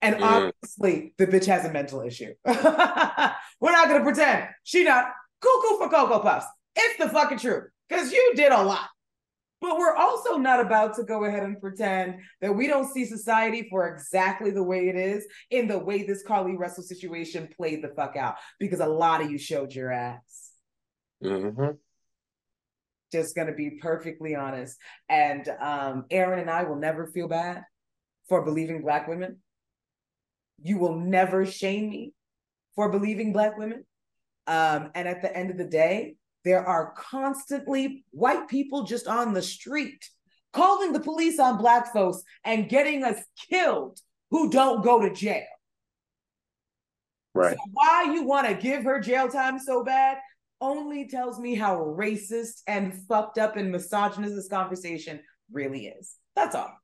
And 0.00 0.16
mm. 0.16 0.22
obviously, 0.22 1.14
the 1.18 1.26
bitch 1.26 1.46
has 1.46 1.64
a 1.64 1.72
mental 1.72 2.02
issue. 2.02 2.34
We're 2.46 3.72
not 3.72 3.88
gonna 3.88 4.04
pretend 4.04 4.48
she 4.62 4.84
not 4.84 5.06
cuckoo 5.40 5.78
for 5.78 5.88
cocoa 5.88 6.20
puffs. 6.20 6.46
It's 6.76 6.98
the 6.98 7.08
fucking 7.08 7.38
truth 7.38 7.64
because 7.88 8.12
you 8.12 8.32
did 8.36 8.52
a 8.52 8.62
lot. 8.62 8.88
But 9.60 9.76
we're 9.76 9.96
also 9.96 10.36
not 10.36 10.60
about 10.60 10.94
to 10.96 11.02
go 11.02 11.24
ahead 11.24 11.42
and 11.42 11.60
pretend 11.60 12.20
that 12.40 12.54
we 12.54 12.68
don't 12.68 12.88
see 12.92 13.04
society 13.04 13.66
for 13.68 13.88
exactly 13.88 14.52
the 14.52 14.62
way 14.62 14.88
it 14.88 14.94
is 14.94 15.26
in 15.50 15.66
the 15.66 15.78
way 15.78 16.04
this 16.04 16.22
Carlee 16.22 16.56
Russell 16.56 16.84
situation 16.84 17.48
played 17.56 17.82
the 17.82 17.88
fuck 17.88 18.14
out 18.16 18.36
because 18.60 18.78
a 18.78 18.86
lot 18.86 19.20
of 19.20 19.32
you 19.32 19.36
showed 19.36 19.74
your 19.74 19.90
ass. 19.90 20.52
Mm-hmm. 21.24 21.70
Just 23.12 23.34
gonna 23.34 23.54
be 23.54 23.78
perfectly 23.82 24.34
honest. 24.34 24.76
And 25.08 25.48
um, 25.60 26.04
Aaron 26.10 26.40
and 26.40 26.50
I 26.50 26.64
will 26.64 26.76
never 26.76 27.06
feel 27.06 27.28
bad 27.28 27.62
for 28.28 28.44
believing 28.44 28.82
Black 28.82 29.08
women 29.08 29.38
you 30.62 30.78
will 30.78 30.96
never 30.96 31.46
shame 31.46 31.90
me 31.90 32.12
for 32.74 32.90
believing 32.90 33.32
Black 33.32 33.56
women. 33.56 33.84
Um, 34.46 34.90
and 34.94 35.06
at 35.06 35.22
the 35.22 35.34
end 35.34 35.50
of 35.50 35.58
the 35.58 35.64
day, 35.64 36.16
there 36.44 36.64
are 36.64 36.94
constantly 36.96 38.04
white 38.10 38.48
people 38.48 38.84
just 38.84 39.06
on 39.06 39.34
the 39.34 39.42
street 39.42 40.08
calling 40.52 40.92
the 40.92 41.00
police 41.00 41.38
on 41.38 41.58
Black 41.58 41.92
folks 41.92 42.22
and 42.44 42.68
getting 42.68 43.04
us 43.04 43.22
killed 43.50 43.98
who 44.30 44.50
don't 44.50 44.82
go 44.82 45.00
to 45.00 45.12
jail. 45.12 45.44
Right. 47.34 47.56
So 47.56 47.62
why 47.72 48.10
you 48.14 48.24
want 48.24 48.48
to 48.48 48.54
give 48.54 48.84
her 48.84 49.00
jail 49.00 49.28
time 49.28 49.58
so 49.58 49.84
bad 49.84 50.18
only 50.60 51.08
tells 51.08 51.38
me 51.38 51.54
how 51.54 51.78
racist 51.78 52.62
and 52.66 52.94
fucked 53.06 53.38
up 53.38 53.56
and 53.56 53.70
misogynist 53.70 54.34
this 54.34 54.48
conversation 54.48 55.20
really 55.50 55.86
is. 55.86 56.16
That's 56.34 56.54
all 56.54 56.74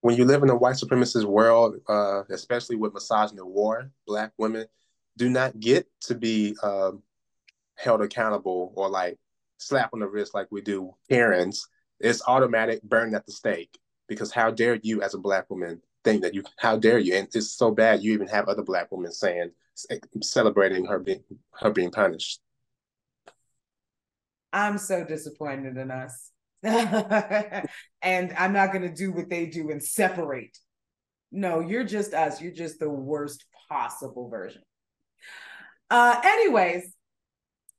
when 0.00 0.16
you 0.16 0.24
live 0.24 0.42
in 0.42 0.50
a 0.50 0.56
white 0.56 0.76
supremacist 0.76 1.24
world, 1.24 1.76
uh, 1.88 2.22
especially 2.30 2.76
with 2.76 2.94
misogynoir, 2.94 3.90
black 4.06 4.32
women 4.38 4.66
do 5.16 5.28
not 5.28 5.58
get 5.60 5.86
to 6.00 6.14
be 6.14 6.56
um, 6.62 7.02
held 7.76 8.00
accountable 8.00 8.72
or 8.76 8.88
like 8.88 9.18
slap 9.58 9.90
on 9.92 10.00
the 10.00 10.08
wrist 10.08 10.34
like 10.34 10.46
we 10.50 10.62
do 10.62 10.94
parents. 11.10 11.68
It's 11.98 12.22
automatic 12.26 12.82
burn 12.82 13.14
at 13.14 13.26
the 13.26 13.32
stake 13.32 13.76
because 14.08 14.32
how 14.32 14.50
dare 14.50 14.78
you 14.82 15.02
as 15.02 15.14
a 15.14 15.18
black 15.18 15.50
woman 15.50 15.82
think 16.02 16.22
that 16.22 16.32
you 16.32 16.42
how 16.56 16.78
dare 16.78 16.98
you 16.98 17.14
and 17.14 17.28
it's 17.34 17.52
so 17.52 17.70
bad 17.70 18.02
you 18.02 18.14
even 18.14 18.26
have 18.26 18.48
other 18.48 18.62
black 18.62 18.90
women 18.90 19.12
saying 19.12 19.50
celebrating 20.22 20.86
her 20.86 20.98
being 20.98 21.22
her 21.52 21.70
being 21.70 21.90
punished. 21.90 22.40
I'm 24.52 24.78
so 24.78 25.04
disappointed 25.04 25.76
in 25.76 25.90
us. 25.90 26.30
and 26.62 28.34
I'm 28.36 28.52
not 28.52 28.72
going 28.72 28.82
to 28.82 28.94
do 28.94 29.12
what 29.12 29.30
they 29.30 29.46
do 29.46 29.70
and 29.70 29.82
separate. 29.82 30.58
No, 31.32 31.60
you're 31.60 31.84
just 31.84 32.12
us. 32.12 32.40
You're 32.40 32.52
just 32.52 32.78
the 32.80 32.90
worst 32.90 33.44
possible 33.68 34.28
version. 34.28 34.62
Uh, 35.90 36.20
anyways, 36.24 36.92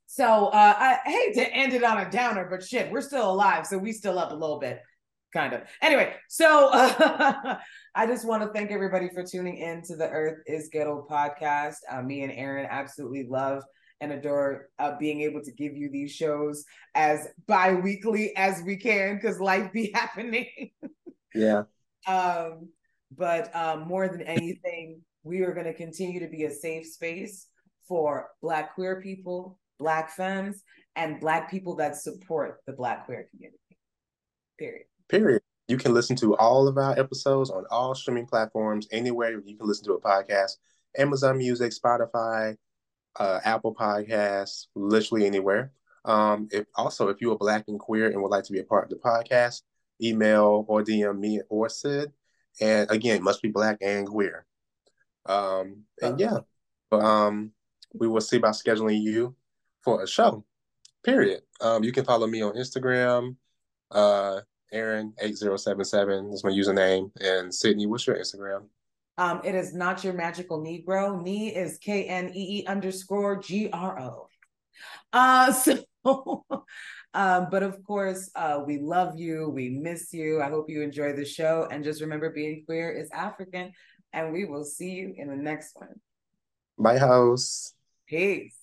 so 0.06 0.48
uh, 0.48 0.74
I 0.76 0.98
hate 1.08 1.34
to 1.34 1.54
end 1.54 1.72
it 1.72 1.84
on 1.84 1.98
a 1.98 2.10
downer, 2.10 2.46
but 2.50 2.62
shit, 2.62 2.90
we're 2.90 3.00
still 3.00 3.30
alive, 3.30 3.66
so 3.66 3.78
we 3.78 3.92
still 3.92 4.18
up 4.18 4.32
a 4.32 4.34
little 4.34 4.58
bit, 4.58 4.82
kind 5.32 5.54
of. 5.54 5.62
Anyway, 5.80 6.14
so 6.28 6.68
uh, 6.70 7.56
I 7.94 8.06
just 8.06 8.26
want 8.26 8.42
to 8.42 8.50
thank 8.50 8.70
everybody 8.70 9.08
for 9.08 9.22
tuning 9.22 9.56
in 9.56 9.82
to 9.84 9.96
the 9.96 10.08
Earth 10.08 10.42
is 10.46 10.68
Ghetto 10.70 11.06
podcast. 11.10 11.76
Uh, 11.90 12.02
me 12.02 12.22
and 12.22 12.32
Aaron 12.32 12.66
absolutely 12.70 13.26
love 13.26 13.62
and 14.02 14.12
adore 14.12 14.68
uh, 14.80 14.98
being 14.98 15.20
able 15.20 15.40
to 15.40 15.52
give 15.52 15.76
you 15.76 15.88
these 15.88 16.10
shows 16.10 16.64
as 16.94 17.28
bi-weekly 17.46 18.36
as 18.36 18.60
we 18.66 18.76
can 18.76 19.14
because 19.14 19.40
life 19.40 19.72
be 19.72 19.92
happening. 19.94 20.70
Yeah. 21.34 21.62
Um 22.06 22.68
but 23.16 23.54
um 23.54 23.86
more 23.86 24.08
than 24.08 24.22
anything 24.22 25.02
we 25.22 25.42
are 25.42 25.54
going 25.54 25.66
to 25.66 25.74
continue 25.74 26.18
to 26.18 26.28
be 26.28 26.44
a 26.44 26.50
safe 26.50 26.86
space 26.86 27.46
for 27.86 28.28
black 28.42 28.74
queer 28.74 29.00
people 29.00 29.58
black 29.78 30.10
femmes 30.10 30.62
and 30.96 31.20
black 31.20 31.50
people 31.50 31.76
that 31.76 31.96
support 31.96 32.60
the 32.66 32.72
black 32.72 33.06
queer 33.06 33.28
community. 33.30 33.58
Period. 34.58 34.86
Period. 35.08 35.42
You 35.68 35.76
can 35.76 35.94
listen 35.94 36.16
to 36.16 36.36
all 36.36 36.68
of 36.68 36.76
our 36.76 36.98
episodes 36.98 37.50
on 37.50 37.64
all 37.70 37.94
streaming 37.94 38.26
platforms 38.26 38.88
anywhere 38.90 39.30
you 39.30 39.56
can 39.56 39.66
listen 39.66 39.84
to 39.84 39.94
a 39.94 40.00
podcast 40.00 40.56
amazon 40.98 41.38
music 41.38 41.72
spotify 41.72 42.54
uh, 43.16 43.40
Apple 43.44 43.74
Podcasts, 43.74 44.66
literally 44.74 45.26
anywhere. 45.26 45.72
Um, 46.04 46.48
if 46.50 46.66
also 46.74 47.08
if 47.08 47.20
you 47.20 47.32
are 47.32 47.38
black 47.38 47.64
and 47.68 47.78
queer 47.78 48.10
and 48.10 48.20
would 48.20 48.30
like 48.30 48.44
to 48.44 48.52
be 48.52 48.58
a 48.58 48.64
part 48.64 48.84
of 48.84 48.90
the 48.90 48.96
podcast, 48.96 49.62
email 50.02 50.64
or 50.68 50.82
DM 50.82 51.18
me 51.18 51.40
or 51.48 51.68
Sid. 51.68 52.12
And 52.60 52.90
again, 52.90 53.22
must 53.22 53.42
be 53.42 53.48
black 53.48 53.78
and 53.80 54.06
queer. 54.06 54.44
Um, 55.26 55.84
and 56.02 56.18
yeah, 56.18 56.38
but 56.90 57.02
um, 57.02 57.52
we 57.94 58.08
will 58.08 58.20
see 58.20 58.36
about 58.36 58.54
scheduling 58.54 59.00
you 59.00 59.34
for 59.82 60.02
a 60.02 60.08
show. 60.08 60.44
Period. 61.04 61.42
Um, 61.60 61.84
you 61.84 61.92
can 61.92 62.04
follow 62.04 62.26
me 62.26 62.42
on 62.42 62.54
Instagram. 62.54 63.36
Uh, 63.90 64.40
Aaron 64.72 65.12
eight 65.20 65.36
zero 65.36 65.56
seven 65.56 65.84
seven 65.84 66.32
is 66.32 66.44
my 66.44 66.50
username. 66.50 67.10
And 67.20 67.54
Sydney, 67.54 67.86
what's 67.86 68.06
your 68.06 68.16
Instagram? 68.16 68.64
Um, 69.18 69.40
it 69.44 69.54
is 69.54 69.74
not 69.74 70.04
your 70.04 70.14
magical 70.14 70.62
Negro. 70.62 71.22
Knee 71.22 71.54
is 71.54 71.78
K 71.78 72.04
N 72.04 72.30
E 72.34 72.60
E 72.60 72.66
underscore 72.66 73.40
G 73.40 73.68
R 73.72 74.00
O. 74.00 74.28
Uh, 75.12 75.52
so, 75.52 75.84
um, 77.14 77.48
but 77.50 77.62
of 77.62 77.82
course, 77.84 78.30
uh, 78.34 78.60
we 78.66 78.78
love 78.78 79.18
you. 79.18 79.50
We 79.50 79.68
miss 79.68 80.12
you. 80.12 80.40
I 80.40 80.48
hope 80.48 80.70
you 80.70 80.82
enjoy 80.82 81.14
the 81.14 81.24
show. 81.24 81.68
And 81.70 81.84
just 81.84 82.00
remember, 82.00 82.30
being 82.30 82.64
queer 82.64 82.90
is 82.90 83.10
African. 83.12 83.72
And 84.12 84.32
we 84.32 84.44
will 84.44 84.64
see 84.64 84.90
you 84.90 85.14
in 85.16 85.28
the 85.28 85.36
next 85.36 85.74
one. 85.74 86.00
Bye, 86.78 86.98
house. 86.98 87.74
Peace. 88.06 88.61